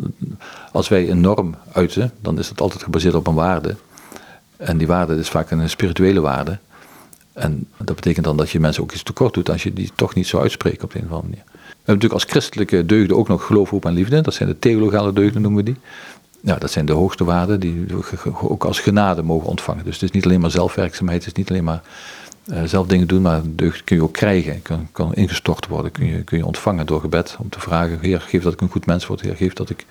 als 0.72 0.88
wij 0.88 1.10
een 1.10 1.22
norm 1.22 1.56
uiten, 1.72 2.12
dan 2.22 2.40
is 2.40 2.48
dat 2.48 2.62
altijd 2.62 2.84
gebaseerd 2.84 3.16
op 3.16 3.28
een 3.28 3.34
waarde. 3.34 3.76
En 4.58 4.78
die 4.78 4.88
waarde 4.88 5.16
is 5.16 5.30
vaak 5.30 5.52
een 5.52 5.70
spirituele 5.70 6.20
waarde. 6.20 6.60
En 7.34 7.68
dat 7.78 7.96
betekent 7.96 8.26
dan 8.26 8.38
dat 8.38 8.50
je 8.50 8.60
mensen 8.60 8.84
ook 8.84 8.92
iets 8.92 9.04
tekort 9.04 9.34
doet 9.34 9.50
als 9.50 9.64
je 9.64 9.74
die 9.74 9.92
toch 9.96 10.16
niet 10.16 10.28
zou 10.28 10.44
uitspreken 10.44 10.84
op 10.84 10.94
een 10.94 11.02
of 11.02 11.12
andere 11.12 11.30
manier. 11.30 11.44
We 11.46 11.92
hebben 11.92 12.06
natuurlijk 12.06 12.14
als 12.14 12.24
christelijke 12.24 12.86
deugden 12.86 13.18
ook 13.18 13.28
nog 13.28 13.46
geloof, 13.46 13.70
hoop 13.70 13.86
en 13.86 13.94
liefde. 13.94 14.22
Dat 14.22 14.34
zijn 14.34 14.50
de 14.50 14.60
theologale 14.60 15.14
deugden, 15.14 15.42
noemen 15.42 15.64
we 15.64 15.72
die. 15.72 15.82
Ja, 16.46 16.56
dat 16.56 16.72
zijn 16.72 16.86
de 16.86 16.94
hoogste 16.94 17.24
waarden 17.24 17.60
die 17.60 17.86
we 17.88 18.50
ook 18.50 18.66
als 18.66 18.80
genade 18.80 19.24
mogen 19.24 19.48
ontvangen. 19.48 19.84
Dus 19.84 19.94
het 19.94 20.04
is 20.04 20.12
niet 20.12 20.26
alleen 20.26 20.40
maar 20.40 20.52
zelfwerkzaamheid, 20.52 21.26
het 21.26 21.32
is 21.32 21.38
niet 21.38 21.50
alleen 21.50 21.64
maar 21.64 21.82
uh, 22.46 22.64
zelf 22.64 22.88
dingen 22.88 23.08
doen, 23.08 23.22
maar 23.22 23.42
deugd 23.46 23.84
kun 23.84 23.96
je 23.96 24.04
ook 24.04 24.14
krijgen. 24.14 24.62
Kan, 24.62 24.88
kan 24.92 25.14
ingestort 25.14 25.68
worden, 25.68 25.92
kun 25.92 26.06
je, 26.06 26.24
kun 26.24 26.38
je 26.38 26.46
ontvangen 26.46 26.86
door 26.86 27.02
gebed. 27.02 27.36
Om 27.40 27.50
te 27.50 27.60
vragen, 27.60 28.00
Heer, 28.02 28.22
geef 28.22 28.44
dat 28.44 28.54
ik 28.54 28.62
een 28.62 28.70
goed 28.70 28.86
mens 28.86 29.08
word. 29.08 29.22
Heer, 29.22 29.36
geef 29.36 29.54
dat 29.54 29.70
ik 29.70 29.86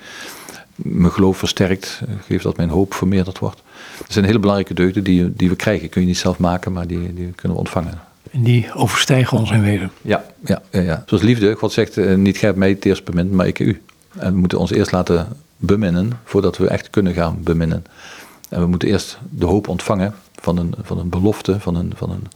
mijn 0.76 1.12
geloof 1.12 1.38
versterkt. 1.38 2.00
Geef 2.26 2.42
dat 2.42 2.56
mijn 2.56 2.68
hoop 2.68 2.94
vermeerderd 2.94 3.38
wordt. 3.38 3.62
Dat 3.98 4.12
zijn 4.12 4.24
hele 4.24 4.38
belangrijke 4.38 4.74
deugden 4.74 5.04
die, 5.04 5.32
die 5.36 5.48
we 5.48 5.56
krijgen. 5.56 5.88
Kun 5.88 6.00
je 6.00 6.06
niet 6.06 6.18
zelf 6.18 6.38
maken, 6.38 6.72
maar 6.72 6.86
die, 6.86 7.14
die 7.14 7.30
kunnen 7.30 7.56
we 7.56 7.62
ontvangen. 7.62 8.00
En 8.30 8.42
die 8.42 8.74
overstijgen 8.74 9.38
ons 9.38 9.50
in 9.50 9.62
wezen. 9.62 9.90
Ja, 10.02 10.24
ja, 10.44 10.62
ja, 10.70 10.80
ja. 10.80 11.02
zoals 11.06 11.22
liefde. 11.22 11.54
God 11.54 11.72
zegt, 11.72 11.96
uh, 11.96 12.14
niet 12.14 12.36
gij 12.36 12.52
mij 12.52 12.68
het 12.68 12.84
eerst 12.84 13.04
bemint, 13.04 13.32
maar 13.32 13.46
ik 13.46 13.58
u. 13.58 13.82
En 14.18 14.32
we 14.32 14.38
moeten 14.38 14.58
ons 14.58 14.70
eerst 14.70 14.92
laten 14.92 15.28
beminnen, 15.66 16.12
voordat 16.24 16.56
we 16.56 16.68
echt 16.68 16.90
kunnen 16.90 17.14
gaan 17.14 17.38
beminnen. 17.42 17.84
En 18.48 18.60
we 18.60 18.66
moeten 18.66 18.88
eerst 18.88 19.18
de 19.30 19.46
hoop 19.46 19.68
ontvangen 19.68 20.14
van 20.34 20.58
een, 20.58 20.74
van 20.82 20.98
een 20.98 21.08
belofte, 21.08 21.60
van 21.60 21.74
een, 21.74 21.92
van, 21.96 22.10
een, 22.10 22.26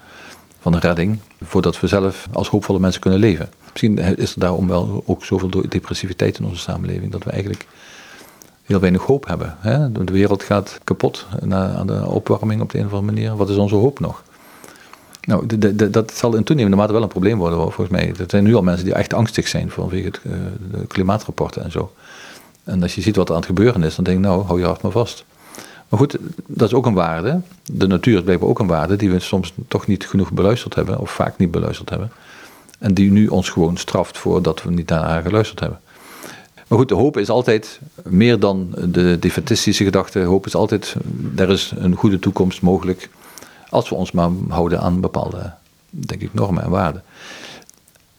van 0.60 0.72
een 0.72 0.80
redding, 0.80 1.18
voordat 1.42 1.80
we 1.80 1.86
zelf 1.86 2.28
als 2.32 2.48
hoopvolle 2.48 2.78
mensen 2.78 3.00
kunnen 3.00 3.20
leven. 3.20 3.48
Misschien 3.70 3.98
is 3.98 4.34
er 4.34 4.40
daarom 4.40 4.68
wel 4.68 5.02
ook 5.06 5.24
zoveel 5.24 5.50
depressiviteit 5.68 6.38
in 6.38 6.44
onze 6.44 6.60
samenleving, 6.60 7.12
dat 7.12 7.24
we 7.24 7.30
eigenlijk 7.30 7.66
heel 8.64 8.80
weinig 8.80 9.02
hoop 9.02 9.26
hebben. 9.26 9.56
Hè? 9.60 9.92
De 9.92 10.12
wereld 10.12 10.42
gaat 10.42 10.78
kapot 10.84 11.26
aan 11.50 11.86
de 11.86 12.06
opwarming 12.06 12.60
op 12.60 12.70
de 12.70 12.78
een 12.78 12.86
of 12.86 12.92
andere 12.92 13.12
manier. 13.12 13.36
Wat 13.36 13.48
is 13.48 13.56
onze 13.56 13.74
hoop 13.74 14.00
nog? 14.00 14.22
Nou, 15.20 15.58
de, 15.58 15.90
dat 15.90 16.12
zal 16.12 16.36
in 16.36 16.44
toenemende 16.44 16.76
mate 16.76 16.92
wel 16.92 17.02
een 17.02 17.08
probleem 17.08 17.38
worden, 17.38 17.58
volgens 17.58 17.88
mij. 17.88 18.08
Er 18.18 18.24
zijn 18.26 18.44
nu 18.44 18.54
al 18.54 18.62
mensen 18.62 18.84
die 18.84 18.94
echt 18.94 19.14
angstig 19.14 19.48
zijn 19.48 19.70
vanwege 19.70 20.06
het, 20.06 20.20
uh, 20.26 20.32
de 20.70 20.86
klimaatrapporten 20.86 21.64
en 21.64 21.70
zo. 21.70 21.92
En 22.68 22.82
als 22.82 22.94
je 22.94 23.00
ziet 23.00 23.16
wat 23.16 23.28
er 23.28 23.34
aan 23.34 23.40
het 23.40 23.48
gebeuren 23.48 23.82
is, 23.82 23.94
dan 23.94 24.04
denk 24.04 24.16
ik, 24.16 24.24
nou, 24.24 24.44
hou 24.44 24.58
je 24.58 24.66
hart 24.66 24.82
maar 24.82 24.92
vast. 24.92 25.24
Maar 25.88 25.98
goed, 25.98 26.16
dat 26.46 26.68
is 26.68 26.74
ook 26.74 26.86
een 26.86 26.94
waarde. 26.94 27.40
De 27.72 27.86
natuur 27.86 28.16
is 28.16 28.22
blijkbaar 28.22 28.48
ook 28.48 28.58
een 28.58 28.66
waarde 28.66 28.96
die 28.96 29.10
we 29.10 29.18
soms 29.18 29.52
toch 29.68 29.86
niet 29.86 30.06
genoeg 30.06 30.32
beluisterd 30.32 30.74
hebben, 30.74 30.98
of 30.98 31.10
vaak 31.10 31.38
niet 31.38 31.50
beluisterd 31.50 31.90
hebben. 31.90 32.12
En 32.78 32.94
die 32.94 33.10
nu 33.10 33.26
ons 33.26 33.48
gewoon 33.48 33.76
straft 33.76 34.18
voordat 34.18 34.62
we 34.62 34.70
niet 34.70 34.88
naar 34.88 35.02
haar 35.02 35.22
geluisterd 35.22 35.60
hebben. 35.60 35.80
Maar 36.66 36.78
goed, 36.78 36.88
de 36.88 36.94
hoop 36.94 37.16
is 37.16 37.28
altijd 37.28 37.80
meer 38.02 38.38
dan 38.38 38.74
de 38.84 39.16
defetistische 39.20 39.84
gedachte. 39.84 40.20
Hoop 40.20 40.46
is 40.46 40.54
altijd, 40.54 40.96
er 41.36 41.50
is 41.50 41.72
een 41.76 41.94
goede 41.94 42.18
toekomst 42.18 42.62
mogelijk. 42.62 43.08
Als 43.68 43.88
we 43.88 43.94
ons 43.94 44.12
maar 44.12 44.30
houden 44.48 44.80
aan 44.80 45.00
bepaalde, 45.00 45.52
denk 45.90 46.20
ik, 46.20 46.34
normen 46.34 46.62
en 46.62 46.70
waarden. 46.70 47.02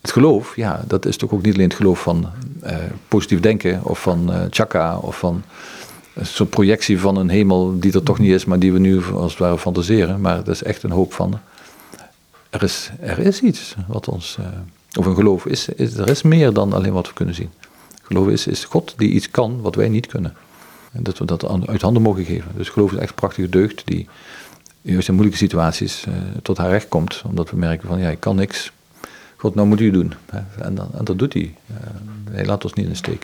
Het 0.01 0.11
geloof, 0.11 0.55
ja, 0.55 0.83
dat 0.87 1.05
is 1.05 1.17
toch 1.17 1.31
ook 1.31 1.41
niet 1.41 1.53
alleen 1.53 1.67
het 1.67 1.77
geloof 1.77 2.01
van 2.01 2.29
eh, 2.61 2.77
positief 3.07 3.39
denken 3.39 3.83
of 3.83 4.01
van 4.01 4.33
uh, 4.33 4.41
chakra 4.49 4.97
of 4.97 5.17
van 5.17 5.43
een 6.13 6.25
soort 6.25 6.49
projectie 6.49 6.99
van 6.99 7.15
een 7.15 7.29
hemel 7.29 7.79
die 7.79 7.93
er 7.93 8.03
toch 8.03 8.19
niet 8.19 8.31
is, 8.31 8.45
maar 8.45 8.59
die 8.59 8.73
we 8.73 8.79
nu 8.79 9.03
als 9.13 9.31
het 9.31 9.39
ware 9.39 9.57
fantaseren. 9.57 10.21
Maar 10.21 10.35
dat 10.35 10.47
is 10.47 10.63
echt 10.63 10.83
een 10.83 10.91
hoop 10.91 11.13
van. 11.13 11.39
Er 12.49 12.63
is, 12.63 12.91
er 12.99 13.19
is 13.19 13.41
iets 13.41 13.75
wat 13.87 14.07
ons. 14.07 14.37
Of 14.97 15.05
een 15.05 15.15
geloof 15.15 15.45
is, 15.45 15.69
is. 15.69 15.93
Er 15.93 16.09
is 16.09 16.21
meer 16.21 16.53
dan 16.53 16.73
alleen 16.73 16.93
wat 16.93 17.07
we 17.07 17.13
kunnen 17.13 17.35
zien. 17.35 17.49
Geloof 18.01 18.27
is, 18.27 18.47
is 18.47 18.65
God 18.65 18.93
die 18.97 19.09
iets 19.09 19.31
kan 19.31 19.61
wat 19.61 19.75
wij 19.75 19.89
niet 19.89 20.07
kunnen. 20.07 20.33
En 20.91 21.03
dat 21.03 21.17
we 21.17 21.25
dat 21.25 21.67
uit 21.67 21.81
handen 21.81 22.01
mogen 22.01 22.25
geven. 22.25 22.51
Dus 22.55 22.69
geloof 22.69 22.91
is 22.91 22.97
echt 22.97 23.09
een 23.09 23.15
prachtige 23.15 23.49
deugd 23.49 23.81
die 23.85 24.07
juist 24.81 25.07
in 25.07 25.13
moeilijke 25.13 25.43
situaties 25.43 26.05
tot 26.41 26.57
haar 26.57 26.69
recht 26.69 26.87
komt. 26.87 27.21
Omdat 27.25 27.49
we 27.49 27.57
merken 27.57 27.87
van 27.87 27.99
ja, 27.99 28.09
ik 28.09 28.19
kan 28.19 28.35
niks. 28.35 28.71
God, 29.39 29.55
nou 29.55 29.67
moet 29.67 29.79
u 29.79 29.91
doen. 29.91 30.13
En, 30.61 30.75
dan, 30.75 30.89
en 30.97 31.05
dat 31.05 31.19
doet 31.19 31.33
hij. 31.33 31.55
Uh, 31.71 31.77
hij 32.31 32.45
laat 32.45 32.63
ons 32.63 32.73
niet 32.73 32.85
in 32.85 32.91
de 32.91 32.97
steek. 32.97 33.23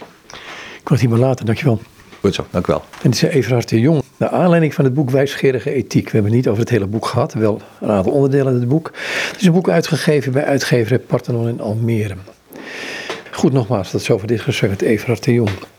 Ik 0.80 0.88
word 0.88 1.00
hier 1.00 1.10
maar 1.10 1.20
later, 1.20 1.46
dankjewel. 1.46 1.80
Goed 2.20 2.36
zo, 2.36 2.46
dank 2.52 2.68
u 2.68 2.72
wel. 2.72 2.84
En 3.02 3.12
dit 3.12 3.14
is 3.14 3.22
Everhard 3.22 3.70
de 3.70 3.80
Jong. 3.80 4.04
Naar 4.18 4.30
aanleiding 4.30 4.74
van 4.74 4.86
het 4.86 4.94
boek 4.94 5.10
Wijsgerige 5.10 5.72
Ethiek. 5.72 6.06
We 6.06 6.12
hebben 6.12 6.32
het 6.32 6.34
niet 6.34 6.48
over 6.48 6.60
het 6.60 6.70
hele 6.70 6.88
boek 6.88 7.06
gehad, 7.06 7.34
wel 7.34 7.62
een 7.82 7.90
aantal 7.90 8.12
onderdelen 8.12 8.54
in 8.54 8.60
het 8.60 8.68
boek. 8.68 8.92
Het 9.32 9.40
is 9.40 9.46
een 9.46 9.54
boek 9.54 9.70
uitgegeven 9.70 10.32
bij 10.32 10.46
uitgever 10.46 11.00
Parthenon 11.00 11.48
in 11.48 11.62
Almere. 11.62 12.16
Goed 13.32 13.54
nogmaals, 13.54 13.92
dat 13.92 14.02
is 14.02 14.12
over 14.12 14.28
dit 14.28 14.42
gesprek 14.42 14.70
met 14.70 14.82
Everhard 14.82 15.24
de 15.24 15.34
Jong. 15.34 15.50